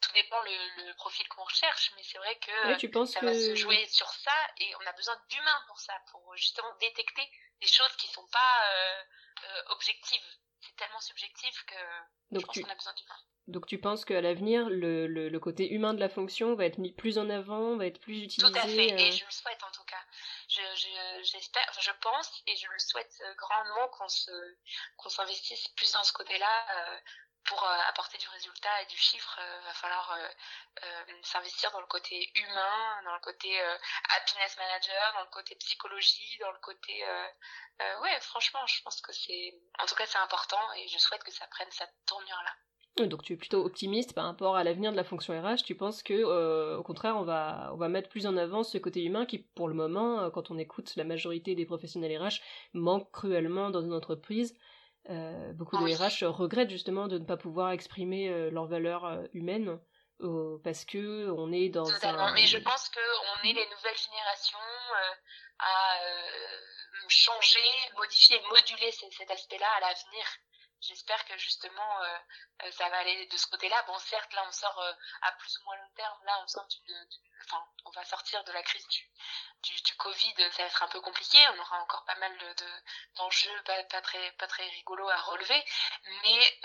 tout 0.01 0.11
dépend 0.13 0.41
le, 0.41 0.85
le 0.87 0.93
profil 0.95 1.27
qu'on 1.29 1.43
recherche, 1.43 1.91
mais 1.95 2.03
c'est 2.03 2.17
vrai 2.17 2.37
que 2.39 2.77
tu 2.77 2.89
penses 2.89 3.11
ça 3.11 3.19
que... 3.21 3.25
va 3.25 3.33
se 3.33 3.55
jouer 3.55 3.85
sur 3.87 4.09
ça, 4.09 4.35
et 4.57 4.75
on 4.75 4.87
a 4.87 4.93
besoin 4.93 5.15
d'humains 5.29 5.63
pour 5.67 5.79
ça, 5.79 5.93
pour 6.11 6.35
justement 6.35 6.73
détecter 6.79 7.29
des 7.61 7.67
choses 7.67 7.95
qui 7.97 8.07
sont 8.07 8.27
pas 8.27 9.05
objectives. 9.69 10.25
C'est 10.61 10.75
tellement 10.77 11.01
subjectif 11.01 11.63
que 11.65 11.75
Donc 12.31 12.41
je 12.41 12.45
pense 12.45 12.59
qu'on 12.59 12.71
a 12.71 12.75
besoin 12.75 12.93
d'humains. 12.93 13.19
Donc 13.47 13.67
tu 13.67 13.77
penses 13.77 14.05
qu'à 14.05 14.21
l'avenir, 14.21 14.67
le, 14.69 15.05
le, 15.05 15.29
le, 15.29 15.39
côté 15.39 15.71
humain 15.71 15.93
de 15.93 15.99
la 15.99 16.09
fonction 16.09 16.55
va 16.55 16.65
être 16.65 16.79
mis 16.79 16.91
plus 16.91 17.19
en 17.19 17.29
avant, 17.29 17.77
va 17.77 17.85
être 17.85 18.01
plus 18.01 18.23
utilisé 18.23 18.51
Tout 18.51 18.57
à 18.57 18.67
fait, 18.67 18.87
et 18.87 18.93
euh, 18.93 19.11
je 19.11 19.23
le 19.23 19.31
souhaite 19.31 19.61
en 19.63 19.71
tout 19.71 19.83
cas. 19.83 20.01
J'espère, 21.23 21.73
je, 21.79 21.91
pense 22.01 22.43
et 22.47 22.55
je 22.55 22.67
le 22.67 22.79
souhaite 22.79 23.21
grandement 23.37 23.87
qu'on 23.89 24.07
se 24.07 24.31
qu'on 24.97 25.09
s'investisse 25.09 25.67
plus 25.69 25.91
dans 25.93 26.03
ce 26.03 26.13
côté-là. 26.13 26.65
Euh, 26.77 26.99
pour 27.45 27.63
euh, 27.63 27.77
apporter 27.89 28.17
du 28.17 28.27
résultat 28.29 28.81
et 28.81 28.87
du 28.87 28.97
chiffre, 28.97 29.39
il 29.39 29.65
va 29.65 29.73
falloir 29.75 30.17
s'investir 31.21 31.69
dans 31.69 31.79
le 31.79 31.85
côté 31.85 32.31
humain, 32.33 33.01
dans 33.03 33.13
le 33.13 33.19
côté 33.19 33.61
happiness 34.09 34.57
manager, 34.57 35.13
dans 35.13 35.21
le 35.21 35.29
côté 35.29 35.53
psychologie, 35.53 36.39
dans 36.39 36.49
le 36.49 36.57
côté... 36.57 37.05
ouais, 38.01 38.19
franchement, 38.21 38.65
je 38.65 38.81
pense 38.81 38.99
que 38.99 39.13
c'est... 39.13 39.53
En 39.77 39.85
tout 39.85 39.93
cas, 39.93 40.07
c'est 40.07 40.17
important 40.17 40.73
et 40.73 40.87
je 40.87 40.97
souhaite 40.97 41.23
que 41.23 41.29
ça 41.29 41.45
prenne 41.45 41.69
cette 41.69 41.93
tournure-là. 42.07 42.55
Donc 42.97 43.23
tu 43.23 43.33
es 43.33 43.35
plutôt 43.35 43.65
optimiste 43.65 44.13
par 44.13 44.25
rapport 44.25 44.55
à 44.55 44.63
l'avenir 44.63 44.91
de 44.91 44.95
la 44.95 45.03
fonction 45.03 45.33
RH. 45.33 45.63
Tu 45.65 45.75
penses 45.75 46.01
que, 46.01 46.13
euh, 46.13 46.77
au 46.77 46.83
contraire, 46.83 47.17
on 47.17 47.23
va, 47.23 47.71
on 47.73 47.75
va 47.75 47.89
mettre 47.89 48.07
plus 48.07 48.25
en 48.25 48.37
avant 48.37 48.63
ce 48.63 48.77
côté 48.77 49.03
humain 49.03 49.25
qui, 49.25 49.39
pour 49.39 49.67
le 49.67 49.73
moment, 49.73 50.21
euh, 50.21 50.29
quand 50.29 50.49
on 50.49 50.57
écoute 50.57 50.95
la 50.95 51.03
majorité 51.03 51.55
des 51.55 51.65
professionnels 51.65 52.17
RH, 52.17 52.39
manque 52.73 53.11
cruellement 53.11 53.69
dans 53.69 53.81
une 53.81 53.93
entreprise. 53.93 54.55
Euh, 55.09 55.51
beaucoup 55.53 55.77
de 55.77 55.83
RH 55.83 56.25
regrettent 56.25 56.69
justement 56.69 57.07
de 57.07 57.17
ne 57.19 57.25
pas 57.25 57.37
pouvoir 57.37 57.71
exprimer 57.71 58.29
euh, 58.29 58.49
leurs 58.49 58.65
valeurs 58.65 59.23
humaines 59.33 59.77
parce 60.63 60.85
que 60.85 61.29
on 61.31 61.51
est 61.51 61.67
dans 61.67 61.83
Totalement. 61.83 62.31
Mais 62.31 62.47
je 62.47 62.57
pense 62.57 62.89
qu'on 62.89 63.49
est 63.49 63.51
les 63.51 63.65
nouvelles 63.65 63.97
générations 63.97 64.57
à 65.59 65.99
changer, 67.09 67.59
modifier, 67.97 68.39
moduler 68.49 68.91
cet 68.91 69.29
aspect-là 69.29 69.67
à 69.77 69.81
l'avenir 69.81 70.25
j'espère 70.87 71.23
que 71.25 71.37
justement 71.37 72.01
euh, 72.01 72.17
euh, 72.63 72.71
ça 72.71 72.87
va 72.89 72.97
aller 72.97 73.25
de 73.27 73.37
ce 73.37 73.47
côté-là. 73.47 73.81
Bon, 73.83 73.97
certes, 73.99 74.31
là 74.33 74.43
on 74.47 74.51
sort 74.51 74.79
euh, 74.79 74.93
à 75.21 75.31
plus 75.33 75.57
ou 75.59 75.63
moins 75.63 75.75
long 75.77 75.89
terme. 75.95 76.23
Là, 76.25 76.39
on 76.43 76.47
sort 76.47 76.67
d'une, 76.67 77.07
enfin, 77.45 77.65
on 77.85 77.91
va 77.91 78.03
sortir 78.05 78.43
de 78.43 78.51
la 78.51 78.63
crise 78.63 78.87
du, 78.87 79.09
du, 79.63 79.81
du, 79.81 79.95
Covid. 79.95 80.35
Ça 80.51 80.63
va 80.63 80.67
être 80.67 80.83
un 80.83 80.87
peu 80.87 81.01
compliqué. 81.01 81.37
On 81.49 81.59
aura 81.59 81.81
encore 81.81 82.05
pas 82.05 82.15
mal 82.15 82.37
de, 82.37 82.65
d'enjeux 83.15 83.63
pas, 83.63 83.83
pas 83.83 84.01
très, 84.01 84.31
pas 84.33 84.47
très 84.47 84.67
rigolos 84.69 85.09
à 85.09 85.17
relever. 85.17 85.65
Mais 86.23 86.59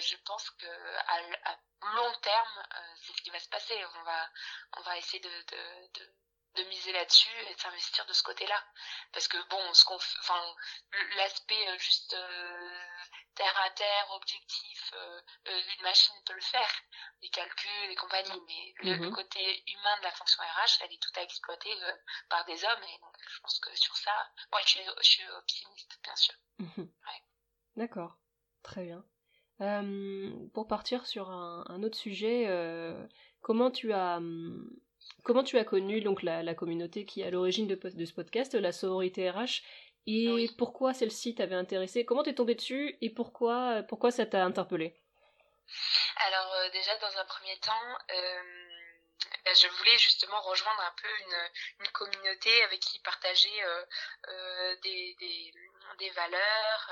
je 0.00 0.16
pense 0.24 0.50
que 0.50 0.96
à, 1.08 1.56
long 1.94 2.12
terme, 2.20 2.66
c'est 3.02 3.16
ce 3.16 3.22
qui 3.22 3.30
va 3.30 3.40
se 3.40 3.48
passer. 3.48 3.84
On 3.96 4.02
va, 4.02 4.30
on 4.78 4.82
va 4.82 4.96
essayer 4.98 5.20
de 5.20 6.14
de 6.56 6.64
miser 6.64 6.92
là-dessus 6.92 7.38
et 7.48 7.54
de 7.54 7.60
s'investir 7.60 8.04
de 8.06 8.12
ce 8.12 8.22
côté-là 8.22 8.64
parce 9.12 9.28
que 9.28 9.36
bon 9.48 9.74
ce 9.74 9.84
qu'on 9.84 9.96
enfin 9.96 10.42
l'aspect 11.16 11.78
juste 11.78 12.16
terre 13.40 13.62
à 13.64 13.70
terre, 13.70 14.06
objectif, 14.16 14.92
euh, 14.94 15.20
euh, 15.48 15.60
une 15.76 15.82
machine 15.82 16.14
peut 16.26 16.34
le 16.34 16.40
faire, 16.40 16.70
des 17.22 17.28
calculs, 17.28 17.90
et 17.90 17.94
compagnies, 17.94 18.42
mais 18.46 18.74
le, 18.90 18.96
mhm. 18.98 19.14
côté 19.14 19.40
humain 19.72 19.96
de 19.98 20.04
la 20.04 20.12
fonction 20.12 20.42
RH, 20.42 20.84
elle 20.84 20.92
est 20.92 21.02
tout 21.02 21.18
à 21.18 21.22
exploiter 21.22 21.72
euh, 21.82 21.92
par 22.28 22.44
des 22.44 22.64
hommes, 22.64 22.82
et 22.82 22.98
donc 23.00 23.14
je 23.28 23.40
pense 23.40 23.58
que 23.60 23.74
sur 23.76 23.96
ça, 23.96 24.12
moi 24.52 24.60
je 24.64 25.02
suis, 25.02 25.28
optimiste, 25.38 25.98
bien 26.02 26.16
sûr. 26.16 26.34
Mhm. 26.58 26.92
D'accord, 27.76 28.18
très 28.62 28.84
bien. 28.84 29.04
pour 30.52 30.66
partir 30.66 31.06
sur 31.06 31.30
un, 31.30 31.82
autre 31.82 31.96
sujet, 31.96 32.46
comment 33.40 33.70
tu 33.70 33.92
as 33.92 34.16
hum, 34.16 34.68
comment 35.22 35.42
tu 35.44 35.58
as 35.58 35.64
connu 35.64 36.00
donc 36.00 36.22
la, 36.22 36.42
la 36.42 36.54
communauté 36.54 37.04
qui 37.04 37.20
est 37.20 37.26
à 37.26 37.30
l'origine 37.30 37.66
de, 37.66 37.74
de, 37.74 38.04
ce 38.04 38.12
podcast, 38.12 38.54
la 38.54 38.72
sororité 38.72 39.30
RH, 39.30 39.62
et 40.06 40.48
pourquoi 40.58 40.94
celle-ci 40.94 41.34
t'avait 41.34 41.54
intéressé? 41.54 42.04
Comment 42.04 42.22
t'es 42.22 42.34
tombée 42.34 42.54
dessus? 42.54 42.96
Et 43.00 43.10
pourquoi, 43.10 43.82
pourquoi 43.88 44.10
ça 44.10 44.26
t'a 44.26 44.44
interpellé 44.44 44.96
Alors 46.26 46.52
euh, 46.54 46.70
déjà 46.70 46.96
dans 46.98 47.16
un 47.18 47.24
premier 47.24 47.56
temps, 47.58 47.98
euh, 48.10 48.42
ben, 49.44 49.54
je 49.54 49.68
voulais 49.68 49.98
justement 49.98 50.40
rejoindre 50.40 50.80
un 50.80 50.94
peu 51.00 51.08
une, 51.20 51.84
une 51.84 51.92
communauté 51.92 52.62
avec 52.62 52.80
qui 52.80 52.98
partager 53.00 53.62
euh, 53.62 54.76
des, 54.82 55.16
des, 55.20 55.52
des, 55.96 56.10
valeurs, 56.10 56.90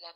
la, 0.00 0.12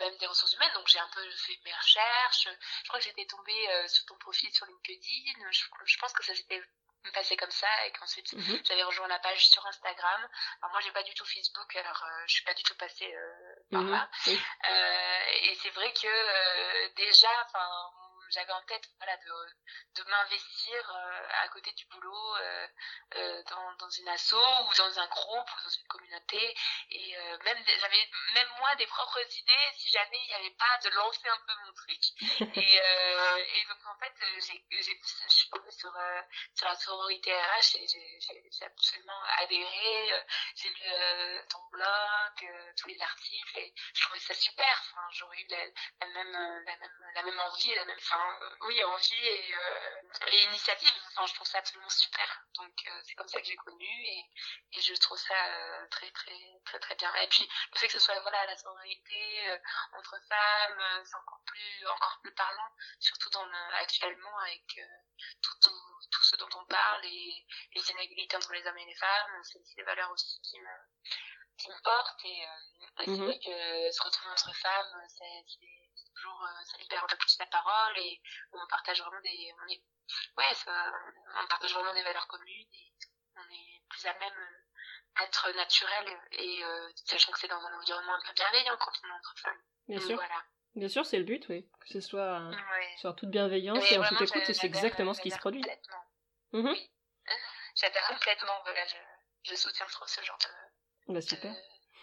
même 0.00 0.16
des 0.18 0.26
ressources 0.26 0.54
humaines. 0.54 0.72
Donc 0.74 0.88
j'ai 0.88 0.98
un 0.98 1.10
peu 1.14 1.30
fait 1.30 1.58
mes 1.64 1.74
recherches. 1.74 2.48
Je 2.82 2.88
crois 2.88 2.98
que 2.98 3.04
j'étais 3.04 3.26
tombée 3.26 3.88
sur 3.88 4.04
ton 4.06 4.16
profil 4.16 4.52
sur 4.52 4.66
LinkedIn. 4.66 5.50
Je, 5.50 5.64
je 5.84 5.98
pense 5.98 6.12
que 6.12 6.24
ça 6.24 6.34
s'était 6.34 6.62
me 7.04 7.12
passer 7.12 7.36
comme 7.36 7.50
ça 7.50 7.86
et 7.86 7.92
qu'ensuite 7.92 8.32
mhm. 8.32 8.60
j'avais 8.64 8.82
rejoint 8.82 9.08
la 9.08 9.18
page 9.18 9.46
sur 9.48 9.64
Instagram. 9.66 10.28
Alors 10.60 10.72
moi 10.72 10.80
j'ai 10.80 10.92
pas 10.92 11.02
du 11.02 11.14
tout 11.14 11.24
Facebook, 11.24 11.76
alors 11.76 12.04
euh, 12.04 12.22
je 12.26 12.32
suis 12.34 12.44
pas 12.44 12.54
du 12.54 12.62
tout 12.62 12.74
passée 12.76 13.12
euh, 13.14 13.54
par 13.70 13.82
mhm. 13.82 13.90
là. 13.90 14.08
Euh, 14.28 15.20
et 15.42 15.54
c'est 15.62 15.70
vrai 15.70 15.92
que 15.92 16.06
euh, 16.06 16.88
déjà, 16.96 17.28
enfin 17.46 17.90
j'avais 18.32 18.52
en 18.52 18.62
tête 18.62 18.88
voilà 18.98 19.16
de, 19.18 20.02
de 20.02 20.08
m'investir 20.08 20.90
euh, 20.90 21.28
à 21.42 21.48
côté 21.48 21.72
du 21.72 21.84
boulot 21.86 22.36
euh, 22.36 22.68
euh, 23.16 23.42
dans, 23.44 23.72
dans 23.74 23.90
une 23.90 24.08
asso 24.08 24.34
ou 24.34 24.74
dans 24.76 24.98
un 24.98 25.06
groupe 25.08 25.50
ou 25.50 25.64
dans 25.64 25.70
une 25.70 25.86
communauté. 25.86 26.56
Et 26.90 27.16
même 27.44 27.58
j'avais 27.78 28.10
même 28.34 28.48
moi 28.58 28.74
des 28.76 28.86
propres 28.86 29.20
idées 29.20 29.68
si 29.76 29.90
jamais 29.90 30.18
il 30.24 30.28
n'y 30.28 30.34
avait 30.34 30.56
pas 30.56 30.78
de 30.82 30.90
lancer 30.90 31.28
un 31.28 31.40
peu 31.46 31.52
mon 31.66 31.72
truc. 31.72 32.02
Et, 32.56 32.76
et 32.76 33.64
donc 33.68 33.78
en 33.86 33.98
fait 33.98 34.12
j'ai 34.40 34.64
j'ai 34.70 35.00
je 35.02 35.34
suis 35.34 35.50
tombée 35.50 35.70
sur 35.70 35.92
sur 36.54 36.68
la 36.68 36.74
sororité 36.76 37.34
RH 37.34 37.76
et 37.76 37.86
j'ai 37.86 38.64
absolument 38.64 39.22
adhéré 39.38 40.24
j'ai 40.56 40.68
lu 40.68 41.46
ton 41.48 41.58
blog 41.70 42.72
tous 42.76 42.88
les 42.88 43.00
articles 43.00 43.58
et 43.58 43.74
je 43.94 44.02
trouvais 44.02 44.20
ça 44.20 44.34
super. 44.34 44.82
Enfin 44.90 45.06
j'aurais 45.12 45.40
eu 45.40 45.46
la, 45.48 45.64
la, 46.00 46.06
même 46.06 46.32
la 46.32 46.76
même 46.76 46.90
la 47.14 47.22
même 47.22 47.40
envie 47.40 47.74
la 47.74 47.84
même 47.84 48.00
fin 48.00 48.21
oui, 48.62 48.84
envie 48.84 49.26
et, 49.26 49.54
euh, 49.54 50.28
et 50.32 50.44
initiative. 50.44 50.92
Enfin, 51.10 51.26
je 51.26 51.34
trouve 51.34 51.46
ça 51.46 51.58
absolument 51.58 51.88
super. 51.88 52.42
Donc, 52.56 52.72
euh, 52.86 53.00
c'est 53.04 53.14
comme 53.14 53.28
ça 53.28 53.40
que 53.40 53.46
j'ai 53.46 53.56
connu 53.56 53.86
et, 53.86 54.24
et 54.72 54.80
je 54.80 54.94
trouve 54.94 55.18
ça 55.18 55.34
euh, 55.34 55.86
très, 55.90 56.10
très, 56.10 56.60
très, 56.64 56.78
très 56.78 56.94
bien. 56.96 57.14
Et 57.16 57.28
puis, 57.28 57.48
le 57.72 57.78
fait 57.78 57.86
que 57.86 57.92
ce 57.94 57.98
soit, 57.98 58.18
voilà, 58.20 58.44
la 58.46 58.56
sororité 58.56 59.50
euh, 59.50 59.58
entre 59.98 60.16
femmes, 60.28 60.80
euh, 60.80 61.04
c'est 61.04 61.16
encore 61.16 61.42
plus, 61.46 61.86
encore 61.86 62.18
plus 62.22 62.34
parlant, 62.34 62.70
surtout 63.00 63.30
dans 63.30 63.44
le, 63.44 63.74
actuellement 63.74 64.38
avec 64.40 64.80
tout, 65.42 65.58
tout, 65.62 66.06
tout, 66.10 66.22
ce 66.22 66.36
dont 66.36 66.48
on 66.56 66.64
parle 66.66 67.04
et 67.04 67.46
les 67.74 67.90
inégalités 67.90 68.36
entre 68.36 68.52
les 68.52 68.66
hommes 68.66 68.78
et 68.78 68.86
les 68.86 68.96
femmes. 68.96 69.42
C'est 69.44 69.60
des 69.76 69.82
valeurs 69.82 70.10
aussi 70.10 70.40
qui 70.42 70.58
me, 70.60 70.70
qui 71.58 71.68
me 71.68 71.82
portent 71.82 72.24
et, 72.24 72.42
et 73.00 73.04
c'est 73.04 73.10
mhm. 73.10 73.24
vrai 73.24 73.38
que 73.38 73.92
se 73.92 74.02
retrouver 74.02 74.30
entre 74.32 74.54
femmes, 74.56 75.06
c'est 75.08 75.44
toujours 76.22 76.42
euh, 76.42 76.64
ça 76.64 76.78
libère 76.78 77.04
un 77.04 77.06
peu 77.06 77.16
plus 77.16 77.36
la 77.38 77.46
parole 77.46 77.98
et 77.98 78.20
on 78.52 78.66
partage 78.68 79.00
vraiment 79.00 79.20
des 79.22 79.52
on 79.64 79.72
est 79.72 79.82
ouais 80.38 80.54
ça, 80.54 80.92
on 81.42 81.46
partage 81.46 81.74
vraiment 81.74 81.94
des 81.94 82.02
valeurs 82.02 82.26
communes 82.28 82.68
et 82.72 82.92
on 83.36 83.54
est 83.54 83.82
plus 83.88 84.06
à 84.06 84.18
même 84.18 84.48
d'être 85.18 85.48
euh, 85.48 85.52
naturel 85.54 86.20
et 86.32 86.64
euh, 86.64 86.88
sachant 86.94 87.32
que 87.32 87.38
c'est 87.38 87.48
dans 87.48 87.60
un 87.60 87.78
environnement 87.78 88.14
un 88.14 88.20
peu 88.26 88.32
bienveillant 88.34 88.76
quand 88.78 88.92
on 89.02 89.08
est 89.08 89.18
entre 89.18 89.34
femmes 89.38 89.62
bien 89.88 90.00
sûr 90.00 90.16
voilà. 90.16 90.44
bien 90.74 90.88
sûr 90.88 91.04
c'est 91.04 91.18
le 91.18 91.24
but 91.24 91.46
oui 91.48 91.68
que 91.80 91.88
ce 91.88 92.00
soit 92.00 92.50
ouais. 92.50 93.14
toute 93.16 93.30
bienveillance 93.30 93.90
et, 93.90 93.98
en 93.98 94.04
toute 94.04 94.22
écoute 94.22 94.42
c'est 94.44 94.64
exactement 94.64 95.14
ce 95.14 95.20
qui 95.20 95.30
se 95.30 95.38
produit 95.38 95.60
complètement. 95.60 96.04
Oui 96.52 96.90
j'adhère 97.74 98.06
complètement 98.08 98.62
voilà 98.64 98.84
je, 98.86 99.50
je 99.50 99.54
soutiens 99.56 99.86
trop 99.86 100.06
ce 100.06 100.22
genre 100.22 100.38
de 100.38 101.14
Bah, 101.14 101.20
super. 101.20 101.54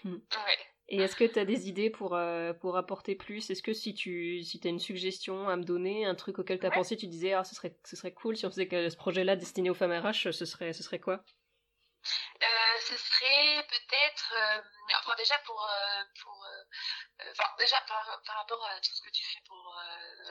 Ouais. 0.06 0.79
Et 0.92 0.98
est-ce 0.98 1.16
que 1.16 1.24
tu 1.24 1.38
as 1.38 1.46
des 1.46 1.70
idées 1.70 1.92
pour, 1.92 2.16
euh, 2.16 2.52
pour 2.54 2.76
apporter 2.76 3.16
plus? 3.16 3.50
Est-ce 3.50 3.62
que 3.62 3.74
si 3.74 3.94
tu 3.94 4.42
si 4.44 4.60
as 4.64 4.70
une 4.70 4.80
suggestion 4.80 5.48
à 5.48 5.56
me 5.56 5.64
donner, 5.64 6.06
un 6.06 6.16
truc 6.16 6.40
auquel 6.40 6.60
tu 6.60 6.66
as 6.66 6.72
pensé, 6.72 6.98
tu 6.98 7.08
disais 7.08 7.34
ah, 7.34 7.44
ce, 7.44 7.54
serait, 7.54 7.78
ce 7.86 7.96
serait 7.96 8.14
cool 8.14 8.36
si 8.36 8.48
on 8.48 8.50
faisait 8.50 8.68
que 8.68 8.90
ce 8.90 8.98
projet-là 8.98 9.36
destiné 9.36 9.70
aux 9.70 9.76
femmes 9.76 9.92
RH, 9.92 10.32
ce 10.32 10.46
serait, 10.46 10.74
ce 10.74 10.82
serait 10.82 11.00
quoi? 11.00 11.24
Euh, 12.42 12.80
Ce 12.82 12.98
serait 12.98 13.66
peut-être. 13.70 14.34
Euh, 14.36 14.62
enfin, 15.00 15.14
déjà 15.18 15.36
pour. 15.46 15.70
pour 16.24 16.44
enfin, 17.32 17.50
déjà 17.58 17.80
par, 17.82 18.22
par, 18.26 18.36
rapport 18.38 18.66
à 18.68 18.80
tout 18.80 18.94
ce 18.94 19.02
que 19.02 19.10
tu 19.10 19.24
fais 19.26 19.42
pour 19.48 19.82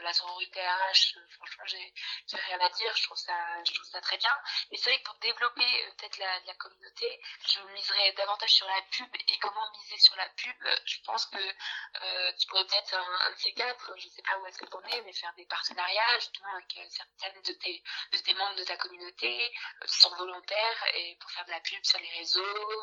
la 0.02 0.12
sororité 0.12 0.60
RH, 0.60 1.18
franchement, 1.30 1.64
j'ai 1.66 2.36
rien 2.36 2.60
à 2.60 2.68
dire. 2.70 2.96
Je 2.96 3.02
trouve 3.04 3.16
ça, 3.16 3.64
je 3.64 3.72
trouve 3.72 3.86
ça 3.86 4.00
très 4.00 4.16
bien. 4.16 4.34
Mais 4.70 4.78
c'est 4.78 4.90
vrai 4.90 4.98
que 4.98 5.04
pour 5.04 5.18
développer 5.18 5.66
peut-être 5.96 6.18
la, 6.18 6.40
la 6.40 6.54
communauté, 6.54 7.20
je 7.46 7.60
miserais 7.72 8.12
davantage 8.12 8.50
sur 8.50 8.66
la 8.66 8.82
pub. 8.90 9.08
Et 9.28 9.38
comment 9.38 9.70
miser 9.72 9.98
sur 9.98 10.16
la 10.16 10.28
pub 10.30 10.56
Je 10.84 11.00
pense 11.04 11.26
que 11.26 11.38
euh, 11.38 12.32
tu 12.38 12.46
pourrais 12.48 12.64
peut-être 12.66 12.94
un, 12.94 13.30
de 13.30 13.36
ces 13.36 13.52
quatre, 13.52 13.92
je 13.96 14.08
sais 14.08 14.22
pas 14.22 14.38
où 14.38 14.46
est-ce 14.46 14.58
que 14.58 14.66
t'en 14.66 14.82
es, 14.82 15.02
mais 15.02 15.12
faire 15.12 15.32
des 15.34 15.46
partenariats 15.46 16.18
justement 16.20 16.54
avec 16.54 16.78
certaines 16.90 17.42
de 17.42 17.52
tes, 17.52 17.82
de 18.12 18.18
tes 18.18 18.34
membres 18.34 18.56
de 18.56 18.64
ta 18.64 18.76
communauté 18.76 19.52
qui 19.86 19.98
sont 19.98 20.14
volontaires 20.16 20.84
et 20.94 21.16
pour 21.20 21.30
faire 21.30 21.44
de 21.46 21.50
la 21.50 21.60
pub 21.60 21.84
sur 21.84 21.98
les 21.98 22.10
réseaux. 22.10 22.82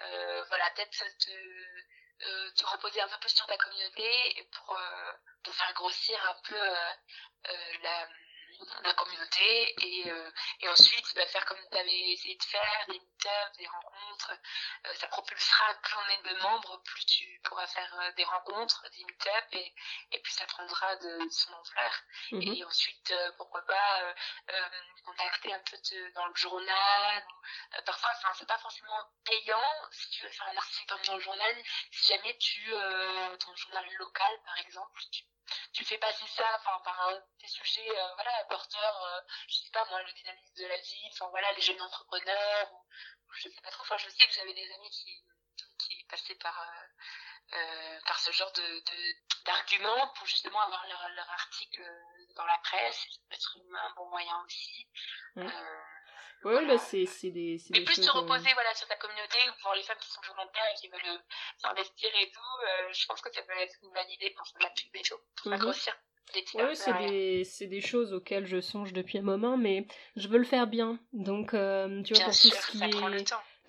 Euh, 0.00 0.44
voilà, 0.48 0.70
peut-être 0.70 1.18
te 1.18 1.30
euh, 2.22 2.50
te 2.52 2.64
reposer 2.64 3.00
un 3.00 3.08
peu 3.08 3.18
plus 3.20 3.34
sur 3.34 3.46
ta 3.46 3.56
communauté 3.58 4.48
pour, 4.52 4.76
euh, 4.78 5.12
pour 5.42 5.54
faire 5.54 5.72
grossir 5.74 6.18
un 6.30 6.36
peu 6.48 6.60
euh, 6.60 6.92
la, 7.82 8.08
la 8.82 8.94
communauté 8.94 9.74
et, 9.84 10.10
euh, 10.10 10.30
et 10.60 10.68
ensuite 10.68 11.14
bah, 11.14 11.26
faire 11.26 11.44
comme 11.44 11.58
tu 11.70 11.78
avais 11.78 12.12
essayé 12.12 12.36
de 12.36 12.44
faire, 12.44 12.84
des 12.88 12.98
meet 12.98 13.28
des 13.58 13.66
rencontres. 13.66 14.32
Euh, 14.86 14.94
ça 14.94 15.08
propulsera 15.08 15.74
plus 15.82 15.94
on 15.96 16.08
est 16.10 16.34
de 16.34 16.42
membres, 16.42 16.82
plus 16.84 17.04
tu 17.06 17.40
pourras 17.44 17.66
faire 17.66 17.94
euh, 18.00 18.12
des 18.12 18.24
rencontres, 18.24 18.84
des 18.90 19.04
meet 19.04 19.28
et, 19.52 19.74
et 20.12 20.18
plus 20.20 20.32
ça 20.32 20.46
prendra 20.46 20.96
de, 20.96 21.28
son 21.30 21.52
ampleur. 21.52 21.92
Mhm. 22.32 22.42
Et 22.42 22.64
ensuite, 22.64 23.14
pourquoi 23.36 23.64
pas 23.66 24.14
contacter 25.04 25.52
un 25.54 25.60
peu 25.60 25.76
dans 26.14 26.26
le 26.26 26.34
journal. 26.34 27.26
parfois, 27.84 28.10
enfin, 28.16 28.32
c'est 28.38 28.48
pas 28.48 28.58
forcément 28.58 28.98
payant 29.24 29.62
si 29.92 30.10
tu 30.10 30.22
veux 30.22 30.30
faire 30.30 30.48
un 30.48 30.56
article 30.56 30.94
dans 31.06 31.14
le 31.14 31.20
journal. 31.20 31.64
Si 31.92 32.12
jamais 32.12 32.36
tu, 32.38 32.70
ton 33.40 33.54
journal 33.54 33.86
local, 33.98 34.40
par 34.44 34.58
exemple, 34.58 35.00
tu 35.12 35.24
tu 35.72 35.84
fais 35.84 35.98
passer 35.98 36.26
ça 36.28 36.44
par 36.64 37.08
un, 37.08 37.20
des 37.40 37.48
sujets 37.48 37.88
euh, 37.90 38.14
voilà 38.14 38.44
porteurs 38.48 39.04
euh, 39.04 39.20
je 39.48 39.56
sais 39.56 39.70
pas 39.72 39.84
moi 39.90 40.02
le 40.02 40.12
dynamisme 40.12 40.54
de 40.56 40.66
la 40.66 40.76
vie 40.76 41.08
enfin 41.12 41.28
voilà 41.30 41.52
les 41.52 41.60
jeunes 41.60 41.80
entrepreneurs 41.80 42.72
ou, 42.72 42.84
je 43.34 43.48
sais 43.48 43.60
pas 43.62 43.70
trop 43.70 43.82
enfin 43.82 43.96
je 43.98 44.08
sais 44.08 44.26
que 44.26 44.32
j'avais 44.32 44.54
des 44.54 44.72
amis 44.72 44.90
qui 44.90 45.24
qui 45.78 46.04
passaient 46.04 46.36
par 46.36 46.58
euh, 46.60 47.56
euh 47.56 48.00
par 48.06 48.18
ce 48.18 48.32
genre 48.32 48.52
de 48.52 48.82
d'arguments 49.44 50.08
pour 50.16 50.26
justement 50.26 50.60
avoir 50.60 50.86
leur, 50.88 51.08
leur 51.10 51.30
article 51.30 51.82
dans 52.34 52.46
la 52.46 52.58
presse 52.58 52.96
ça 52.96 53.20
peut 53.28 53.34
être 53.34 53.58
un 53.58 53.94
bon 53.94 54.08
moyen 54.10 54.42
aussi 54.44 54.88
mmh. 55.36 55.48
Ouais, 56.44 56.64
bah 56.66 56.78
c'est 56.78 57.30
des, 57.30 57.58
Mais 57.70 57.82
plus 57.82 58.00
se 58.00 58.10
reposer 58.10 58.52
voilà, 58.52 58.72
sur 58.74 58.86
ta 58.86 58.96
communauté 58.96 59.38
ou 59.48 59.52
pour 59.62 59.72
les 59.72 59.82
femmes 59.82 59.98
qui 59.98 60.10
sont 60.10 60.20
volontaires 60.28 60.66
et 60.70 60.78
qui 60.78 60.88
veulent 60.88 61.20
s'investir 61.56 62.10
et 62.20 62.30
tout, 62.30 62.92
je 62.92 63.06
pense 63.06 63.20
que 63.20 63.32
ça 63.32 63.42
peut 63.42 63.58
être 63.58 63.74
une 63.82 63.90
bonne 63.90 64.10
idée 64.10 64.30
pour 64.30 64.46
faire 64.46 64.58
de 64.58 64.64
la 64.64 64.70
pub 64.70 64.94
et 64.94 65.02
tout, 65.02 65.18
pour 65.34 65.50
mmh. 65.50 65.56
grossir. 65.56 65.96
Oui, 66.54 66.74
c'est 66.74 66.92
des, 66.98 67.44
c'est 67.44 67.66
des 67.66 67.80
choses 67.80 68.12
auxquelles 68.12 68.46
je 68.46 68.60
songe 68.60 68.92
depuis 68.92 69.18
un 69.18 69.22
moment, 69.22 69.56
mais 69.56 69.86
je 70.16 70.28
veux 70.28 70.38
le 70.38 70.44
faire 70.44 70.66
bien. 70.66 70.98
Donc, 71.12 71.54
euh, 71.54 72.02
tu 72.02 72.14
vois, 72.14 72.24
pour 72.24 72.32
tout 72.32 72.48
ce 72.50 72.70
qui 72.70 72.78
est, 72.84 72.90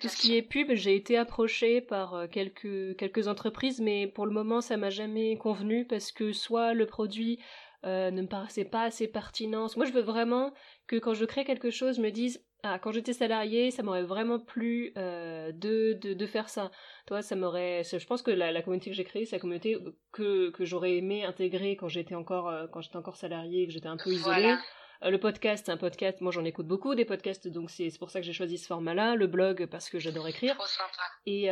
tout 0.00 0.08
ce 0.08 0.16
qui 0.16 0.36
est 0.36 0.42
pub, 0.42 0.72
j'ai 0.74 0.94
été 0.94 1.16
approchée 1.16 1.80
par 1.80 2.14
euh, 2.14 2.26
quelques, 2.28 2.96
quelques 2.96 3.26
entreprises, 3.28 3.80
mais 3.80 4.06
pour 4.06 4.26
le 4.26 4.32
moment, 4.32 4.60
ça 4.60 4.76
m'a 4.76 4.90
jamais 4.90 5.36
convenu 5.38 5.86
parce 5.86 6.12
que 6.12 6.32
soit 6.32 6.74
le 6.74 6.86
produit 6.86 7.40
euh, 7.84 8.10
ne 8.10 8.22
me 8.22 8.28
paraissait 8.28 8.64
pas 8.64 8.82
assez 8.82 9.08
pertinent. 9.08 9.66
Moi, 9.76 9.86
je 9.86 9.92
veux 9.92 10.02
vraiment 10.02 10.52
que 10.86 10.96
quand 10.96 11.14
je 11.14 11.24
crée 11.24 11.44
quelque 11.44 11.70
chose, 11.70 11.96
je 11.96 12.02
me 12.02 12.10
dise, 12.10 12.44
ah, 12.64 12.80
quand 12.80 12.90
j'étais 12.90 13.12
salarié, 13.12 13.70
ça 13.70 13.84
m'aurait 13.84 14.02
vraiment 14.02 14.40
plu 14.40 14.92
euh, 14.96 15.52
de, 15.52 15.92
de, 15.92 16.12
de, 16.12 16.26
faire 16.26 16.48
ça. 16.48 16.72
Toi, 17.06 17.22
ça 17.22 17.36
m'aurait. 17.36 17.84
Je 17.84 18.04
pense 18.04 18.20
que 18.20 18.32
la, 18.32 18.50
la 18.50 18.62
communauté 18.62 18.90
que 18.90 18.96
j'ai 18.96 19.04
créée, 19.04 19.26
c'est 19.26 19.36
la 19.36 19.40
communauté 19.40 19.78
que, 20.10 20.50
que 20.50 20.64
j'aurais 20.64 20.96
aimé 20.96 21.24
intégrer 21.24 21.76
quand 21.76 21.86
j'étais 21.86 22.16
encore 22.16 22.48
euh, 22.48 22.66
quand 22.66 22.80
j'étais 22.80 22.96
encore 22.96 23.16
salarié, 23.16 23.66
que 23.66 23.72
j'étais 23.72 23.86
un 23.86 23.96
peu 23.96 24.10
isolée. 24.10 24.56
Euh, 25.04 25.10
le 25.10 25.20
podcast, 25.20 25.66
c'est 25.66 25.72
un 25.72 25.76
podcast. 25.76 26.20
Moi, 26.20 26.32
j'en 26.32 26.44
écoute 26.44 26.66
beaucoup 26.66 26.96
des 26.96 27.04
podcasts, 27.04 27.46
donc 27.46 27.70
c'est 27.70 27.96
pour 27.96 28.10
ça 28.10 28.18
que 28.18 28.26
j'ai 28.26 28.32
choisi 28.32 28.58
ce 28.58 28.66
format-là. 28.66 29.14
Le 29.14 29.28
blog 29.28 29.66
parce 29.66 29.88
que 29.88 30.00
j'adore 30.00 30.26
écrire. 30.26 30.56
Trop 30.56 30.66
sympa. 30.66 31.02
Et 31.26 31.48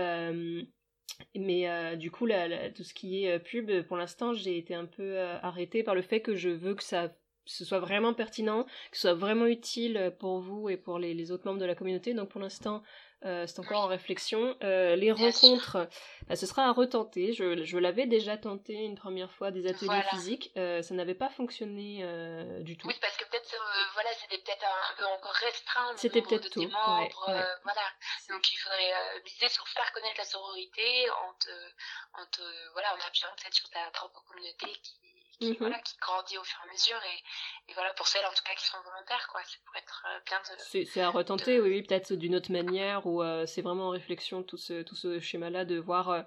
mais 1.36 1.96
du 1.96 2.10
coup, 2.10 2.26
la, 2.26 2.70
tout 2.72 2.82
ce 2.82 2.92
qui 2.92 3.24
est 3.24 3.38
pub, 3.38 3.70
pour 3.86 3.96
l'instant, 3.96 4.34
j'ai 4.34 4.58
été 4.58 4.74
un 4.74 4.86
peu 4.86 5.20
arrêtée 5.20 5.84
par 5.84 5.94
le 5.94 6.02
fait 6.02 6.20
que 6.20 6.34
je 6.34 6.50
veux 6.50 6.74
que 6.74 6.82
ça 6.82 7.14
ce 7.46 7.64
soit 7.64 7.78
vraiment 7.78 8.14
pertinent, 8.14 8.64
que 8.90 8.96
ce 8.96 9.02
soit 9.02 9.14
vraiment 9.14 9.46
utile 9.46 10.12
pour 10.18 10.40
vous 10.40 10.68
et 10.68 10.76
pour 10.76 10.98
les, 10.98 11.30
autres 11.30 11.46
membres 11.46 11.60
de 11.60 11.64
la 11.64 11.74
communauté. 11.74 12.14
Donc 12.14 12.28
pour 12.28 12.40
l'instant, 12.40 12.82
euh, 13.24 13.46
c'est 13.46 13.58
encore 13.60 13.84
en 13.84 13.86
réflexion. 13.86 14.56
Euh, 14.62 14.94
les 14.94 15.10
rencontres, 15.10 15.88
bah, 16.28 16.36
ce 16.36 16.46
sera 16.46 16.66
à 16.66 16.72
retenter. 16.72 17.32
Je, 17.32 17.64
je 17.64 17.78
l'avais 17.78 18.06
déjà 18.06 18.36
tenté 18.36 18.74
une 18.74 18.96
première 18.96 19.32
fois 19.32 19.50
des 19.50 19.66
ateliers 19.66 20.02
physiques. 20.10 20.52
Euh, 20.56 20.82
ça 20.82 20.94
n'avait 20.94 21.14
pas 21.14 21.30
fonctionné 21.30 22.04
du 22.60 22.76
tout. 22.76 22.86
Oui, 22.86 22.94
parce 23.00 23.16
que 23.16 23.24
peut-être, 23.24 23.56
voilà, 23.94 24.10
c'était 24.20 24.38
peut-être 24.38 24.64
un, 24.64 24.96
peu 24.98 25.06
encore 25.06 25.32
restreint. 25.32 25.96
C'était 25.96 26.22
peut-être 26.22 26.50
tout. 26.50 26.62
Membres, 26.62 27.30
voilà. 27.64 27.82
Donc 28.28 28.52
il 28.52 28.56
faudrait 28.56 28.92
viser 29.24 29.48
sur 29.48 29.66
faire 29.68 29.90
connaître 29.92 30.18
la 30.18 30.24
sororité 30.24 31.10
en 31.10 31.32
te, 31.34 31.50
en 32.20 32.26
te, 32.26 32.72
voilà, 32.72 32.94
en 32.94 33.06
appuyant 33.06 33.28
peut-être 33.36 33.54
sur 33.54 33.68
ta 33.70 33.90
propre 33.92 34.22
communauté 34.28 34.66
qui 34.82 35.15
qui, 35.38 35.50
mhm. 35.50 35.56
voilà, 35.58 35.78
qui 35.80 35.96
grandit 36.00 36.38
au 36.38 36.44
fur 36.44 36.58
et 36.64 36.68
à 36.68 36.72
mesure. 36.72 36.96
Et, 36.96 37.70
et, 37.70 37.74
voilà, 37.74 37.92
pour 37.94 38.06
celles 38.06 38.24
en 38.24 38.30
tout 38.30 38.42
cas 38.44 38.54
qui 38.54 38.66
sont 38.66 38.78
volontaires, 38.84 39.28
quoi, 39.30 39.42
ça 39.44 39.56
pourrait 39.64 39.80
être 39.80 40.06
euh, 40.06 40.20
bien 40.26 40.38
de. 40.40 40.84
C'est 40.84 41.00
à 41.00 41.10
retenter, 41.10 41.60
oui, 41.60 41.70
oui 41.70 41.82
peut-être 41.82 42.14
d'une 42.14 42.34
autre 42.34 42.52
manière, 42.52 43.06
ou 43.06 43.22
euh, 43.22 43.46
c'est 43.46 43.62
vraiment 43.62 43.88
en 43.88 43.90
réflexion 43.90 44.42
tout 44.42 44.56
ce, 44.56 44.82
tout 44.82 44.96
ce 44.96 45.20
schéma-là 45.20 45.64
de 45.64 45.78
voir. 45.78 46.10
Euh, 46.10 46.22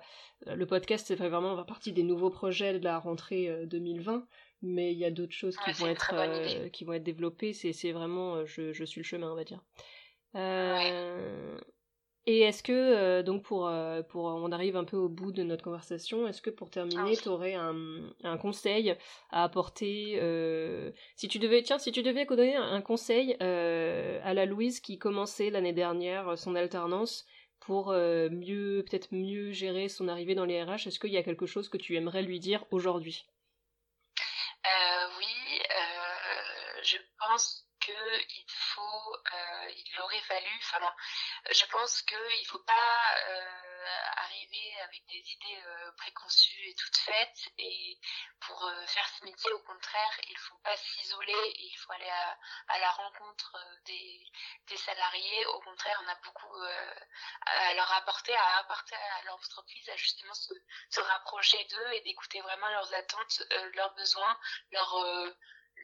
le 0.46 0.66
podcast, 0.66 1.08
c'est 1.08 1.16
vraiment 1.16 1.56
faire 1.56 1.66
partie 1.66 1.92
des 1.92 2.04
nouveaux 2.04 2.30
projets 2.30 2.80
de 2.80 2.84
la 2.84 2.98
rentrée 2.98 3.66
2020 3.66 4.26
mais 4.62 4.92
il 4.92 4.98
y 4.98 5.06
a 5.06 5.12
d'autres 5.12 5.34
choses 5.34 5.58
qui 5.58 5.72
vont 5.72 5.88
être 5.88 6.70
qui 6.72 6.84
vont 6.84 6.94
être 6.94 7.04
développées 7.04 7.52
c'est 7.54 7.92
vraiment 7.92 8.46
je, 8.46 8.72
je 8.72 8.84
suis 8.86 9.02
le 9.02 9.06
chemin 9.06 9.32
on 9.32 9.36
va 9.36 9.44
dire 9.44 9.62
et 12.32 12.42
est-ce 12.42 12.62
que, 12.62 12.72
euh, 12.72 13.24
donc 13.24 13.42
pour, 13.42 13.68
euh, 13.68 14.04
pour, 14.04 14.26
on 14.26 14.52
arrive 14.52 14.76
un 14.76 14.84
peu 14.84 14.98
au 14.98 15.10
bout 15.10 15.32
de 15.32 15.42
notre 15.42 15.64
conversation, 15.64 16.28
est-ce 16.28 16.44
que 16.44 16.52
pour 16.52 16.70
terminer, 16.70 17.14
ah 17.18 17.20
tu 17.20 17.28
aurais 17.28 17.56
un, 17.56 17.76
un, 18.24 18.38
conseil 18.38 18.96
à 19.32 19.44
apporter 19.44 20.20
euh, 20.22 20.92
Si 21.16 21.28
tu 21.28 21.40
devais, 21.40 21.64
tiens, 21.64 21.80
si 21.80 21.92
tu 21.92 22.04
devais 22.04 22.28
donner 22.28 22.56
un 22.56 22.82
conseil 22.82 23.34
à 23.40 24.34
la 24.36 24.46
Louise 24.46 24.80
qui 24.80 25.00
commençait 25.00 25.50
l'année 25.50 25.74
dernière 25.74 26.38
son 26.38 26.54
alternance 26.54 27.26
pour 27.62 27.94
mieux, 27.94 28.86
peut-être 28.88 29.08
mieux 29.12 29.52
gérer 29.52 29.90
son 29.90 30.08
arrivée 30.08 30.36
dans 30.36 30.46
les 30.46 30.62
RH, 30.62 30.86
est-ce 30.86 31.00
qu'il 31.00 31.12
y 31.12 31.18
a 31.18 31.24
quelque 31.24 31.48
chose 31.48 31.68
que 31.68 31.78
tu 31.78 31.96
aimerais 31.96 32.22
lui 32.22 32.40
dire 32.40 32.64
aujourd'hui? 32.70 33.26
Oui, 35.18 35.62
je 36.84 36.98
pense 37.18 37.66
qu'il 37.80 38.46
faut, 38.48 39.16
il 39.86 40.02
aurait 40.02 40.22
fallu, 40.22 40.50
enfin 40.60 40.80
non, 40.80 40.92
je 41.52 41.66
pense 41.66 42.02
qu'il 42.04 42.48
faut 42.48 42.60
pas 42.60 43.16
euh, 43.28 43.86
arriver 44.18 44.82
avec 44.82 45.06
des 45.08 45.18
idées 45.32 45.64
euh, 45.66 45.92
préconçues 45.94 46.70
et 46.70 46.76
toutes 46.76 46.98
faites 46.98 47.50
et 47.58 47.98
pour 48.42 48.64
euh, 48.66 48.86
faire 48.88 49.08
ce 49.18 49.26
métier 49.26 49.52
au 49.54 49.60
contraire 49.60 50.20
il 50.28 50.38
faut 50.38 50.58
pas 50.64 50.76
s'isoler 50.76 51.54
il 51.56 51.76
faut 51.78 51.92
aller 51.94 52.10
à, 52.10 52.80
la 52.80 52.92
rencontre 52.92 53.58
des, 53.86 54.32
salariés. 54.78 55.46
Au 55.48 55.60
contraire 55.62 56.02
on 56.06 56.10
a 56.10 56.16
beaucoup 56.24 56.56
à 57.46 57.74
leur 57.74 57.92
apporter 57.94 58.36
à 58.36 58.58
apporter 58.60 58.96
à 58.96 59.24
l'entreprise 59.26 59.90
à 59.90 59.96
justement 59.96 60.34
se, 60.34 60.54
se 60.90 61.02
rapprocher 61.02 61.64
d'eux 61.66 61.94
et 61.94 62.02
d'écouter 62.02 62.42
vraiment 62.42 62.70
leurs 62.70 62.94
attentes 62.94 63.44
leurs 63.74 63.94
besoins 63.96 64.40
leurs 64.72 65.36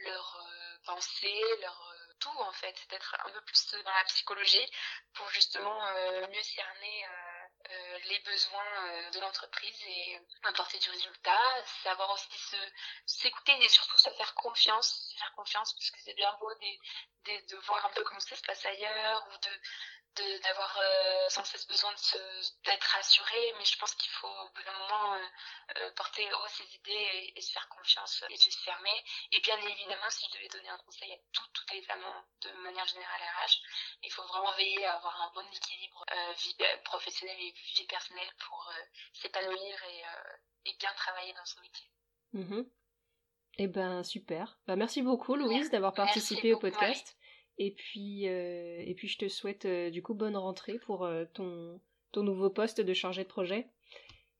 leurs 0.06 0.48
pensées 0.86 1.43
leurs 1.62 1.95
tout 2.20 2.39
en 2.39 2.51
fait, 2.53 2.76
d'être 2.89 3.16
un 3.26 3.30
peu 3.32 3.41
plus 3.41 3.72
dans 3.84 3.91
la 3.91 4.03
psychologie 4.05 4.72
pour 5.13 5.30
justement 5.30 5.86
euh, 5.88 6.28
mieux 6.28 6.43
cerner 6.43 7.05
euh, 7.05 7.72
euh, 7.72 7.99
les 8.05 8.20
besoins 8.20 9.09
de 9.11 9.20
l'entreprise 9.20 9.82
et 9.88 10.20
apporter 10.43 10.78
du 10.80 10.89
résultat, 10.89 11.66
savoir 11.84 12.11
aussi 12.11 12.28
s'écouter 13.05 13.53
et 13.63 13.70
surtout 13.70 13.97
se 13.97 14.09
faire 14.11 14.34
confiance, 14.36 15.09
se 15.11 15.18
faire 15.18 15.34
confiance 15.36 15.74
parce 15.74 15.91
que 15.91 15.99
c'est 16.03 16.13
bien 16.13 16.32
beau 16.39 16.53
de, 16.53 17.47
de 17.47 17.55
voir 17.66 17.86
un 17.86 17.89
peu 17.89 18.03
comment 18.03 18.20
ça 18.20 18.36
se 18.36 18.43
passe 18.43 18.66
ailleurs 18.66 19.28
ou 19.32 19.38
de 19.38 19.61
d'avoir 20.43 20.78
euh, 20.78 21.30
sans 21.30 21.43
cesse 21.43 21.68
besoin 21.68 21.91
d'être 22.66 22.84
rassuré, 22.84 23.53
mais 23.57 23.66
je 23.66 23.78
pense 23.78 23.93
qu'il 23.95 24.11
faut 24.11 24.28
au 24.28 24.49
bout 24.55 24.63
d'un 24.63 24.78
moment 24.80 25.16
euh, 25.16 25.28
euh, 25.78 25.91
porter 25.95 26.26
haut 26.34 26.47
ses 26.49 26.76
idées 26.76 27.34
et, 27.36 27.41
se 27.41 27.51
faire 27.51 27.68
confiance 27.70 28.24
et 28.30 28.38
se 28.38 28.49
fermer. 28.63 29.03
Et 29.32 29.39
bien 29.41 29.57
évidemment, 29.57 30.09
si 30.09 30.26
je 30.28 30.38
devais 30.38 30.47
donner 30.49 30.70
un 30.70 30.78
conseil 30.78 31.11
à 31.13 31.18
toutes 31.34 31.72
les 31.74 31.82
femmes 31.84 32.05
de 32.41 32.51
manière 32.63 32.88
générale 32.88 33.22
RH, 33.22 33.61
il 34.03 34.11
faut 34.11 34.26
vraiment 34.28 34.51
veiller 34.53 34.86
à 34.86 34.95
avoir 34.95 35.22
un 35.22 35.32
bon 35.34 35.45
équilibre 35.51 36.05
vie 36.38 36.55
professionnelle 36.84 37.39
et 37.39 37.51
vie 37.76 37.86
personnelle 37.88 38.32
pour 38.39 38.72
s'épanouir 39.13 39.84
et, 39.84 40.03
et, 40.70 40.76
bien 40.78 40.93
travailler 40.93 41.34
dans 41.34 41.45
son 41.45 41.61
métier. 41.61 41.89
Mm-hmm. 42.34 42.70
Eh 43.57 43.68
ben 43.68 44.03
super. 44.03 44.59
Bah, 44.68 44.76
merci 44.76 45.01
beaucoup 45.01 45.36
Louise 45.36 45.70
d'avoir 45.70 45.93
participé 45.93 46.53
au 46.53 46.59
podcast. 46.59 47.16
Et 47.58 47.72
puis 47.72 48.26
et 48.26 48.93
puis 48.97 49.08
je 49.08 49.18
te 49.18 49.28
souhaite 49.28 49.66
du 49.68 50.03
coup 50.03 50.14
bonne 50.14 50.38
rentrée 50.38 50.80
pour 50.80 51.10
ton 51.34 51.80
ton 52.12 52.24
nouveau 52.24 52.49
poste 52.49 52.82
de 52.82 52.93
chargé 52.93 53.24
de 53.24 53.30
projet. 53.30 53.70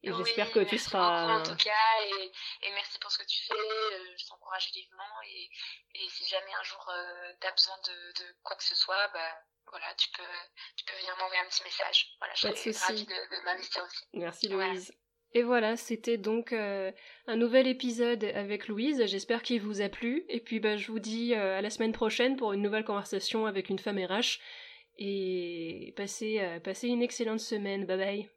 Et 0.06 0.14
j'espère 0.14 0.52
que 0.52 0.60
tu 0.60 0.78
seras. 0.78 1.40
en 1.40 1.44
tout 1.44 1.56
cas, 1.56 2.02
et, 2.04 2.32
et, 2.62 2.72
merci 2.74 3.00
pour 3.00 3.12
ce 3.12 3.18
que 3.18 3.26
tu 3.26 3.44
fais. 3.44 3.54
Euh, 3.54 4.14
je 4.18 4.28
t'encourage 4.28 4.72
vivement. 4.72 5.22
Et, 5.28 5.50
et, 5.96 6.10
si 6.10 6.28
jamais 6.28 6.54
un 6.54 6.64
jour 6.64 6.88
euh, 6.90 7.34
tu 7.42 7.48
as 7.48 7.52
besoin 7.52 7.76
de, 7.88 8.12
de, 8.20 8.36
quoi 8.44 8.56
que 8.56 8.64
ce 8.64 8.76
soit, 8.76 9.08
bah, 9.14 9.32
voilà, 9.68 9.88
tu 9.96 10.10
peux, 10.12 10.24
tu 10.78 10.86
peux 10.86 10.96
venir 10.98 11.18
m'envoyer 11.18 11.42
un 11.42 11.48
petit 11.48 11.64
message. 11.64 12.16
Voilà, 12.20 12.36
je 12.36 12.42
serais 12.42 12.86
ravie 12.86 13.06
de, 13.06 13.14
de 13.14 13.46
m'investir 13.46 13.84
aussi. 13.84 14.06
Merci 14.14 14.48
Louise. 14.48 14.94
Et 15.36 15.44
voilà, 15.44 15.76
c'était 15.76 16.18
donc 16.18 16.54
euh, 16.54 16.92
un 17.28 17.36
nouvel 17.36 17.68
épisode 17.68 18.24
avec 18.24 18.68
Louise. 18.68 19.06
J'espère 19.06 19.44
qu'il 19.44 19.62
vous 19.62 19.82
a 19.82 19.90
plu. 19.90 20.26
Et 20.30 20.40
puis 20.40 20.60
bah, 20.60 20.78
je 20.78 20.92
vous 20.92 21.00
dis 21.00 21.36
à 21.36 21.62
la 21.62 21.70
semaine 21.70 21.92
prochaine 21.92 22.38
pour 22.38 22.54
une 22.54 22.62
nouvelle 22.62 22.86
conversation 22.86 23.46
avec 23.46 23.70
une 23.70 23.80
femme 23.80 24.00
RH. 24.00 24.40
Et 24.98 25.94
passez, 25.98 26.42
passez 26.64 26.88
une 26.88 27.04
excellente 27.04 27.42
semaine. 27.42 27.86
Bye 27.86 27.98
bye. 27.98 28.30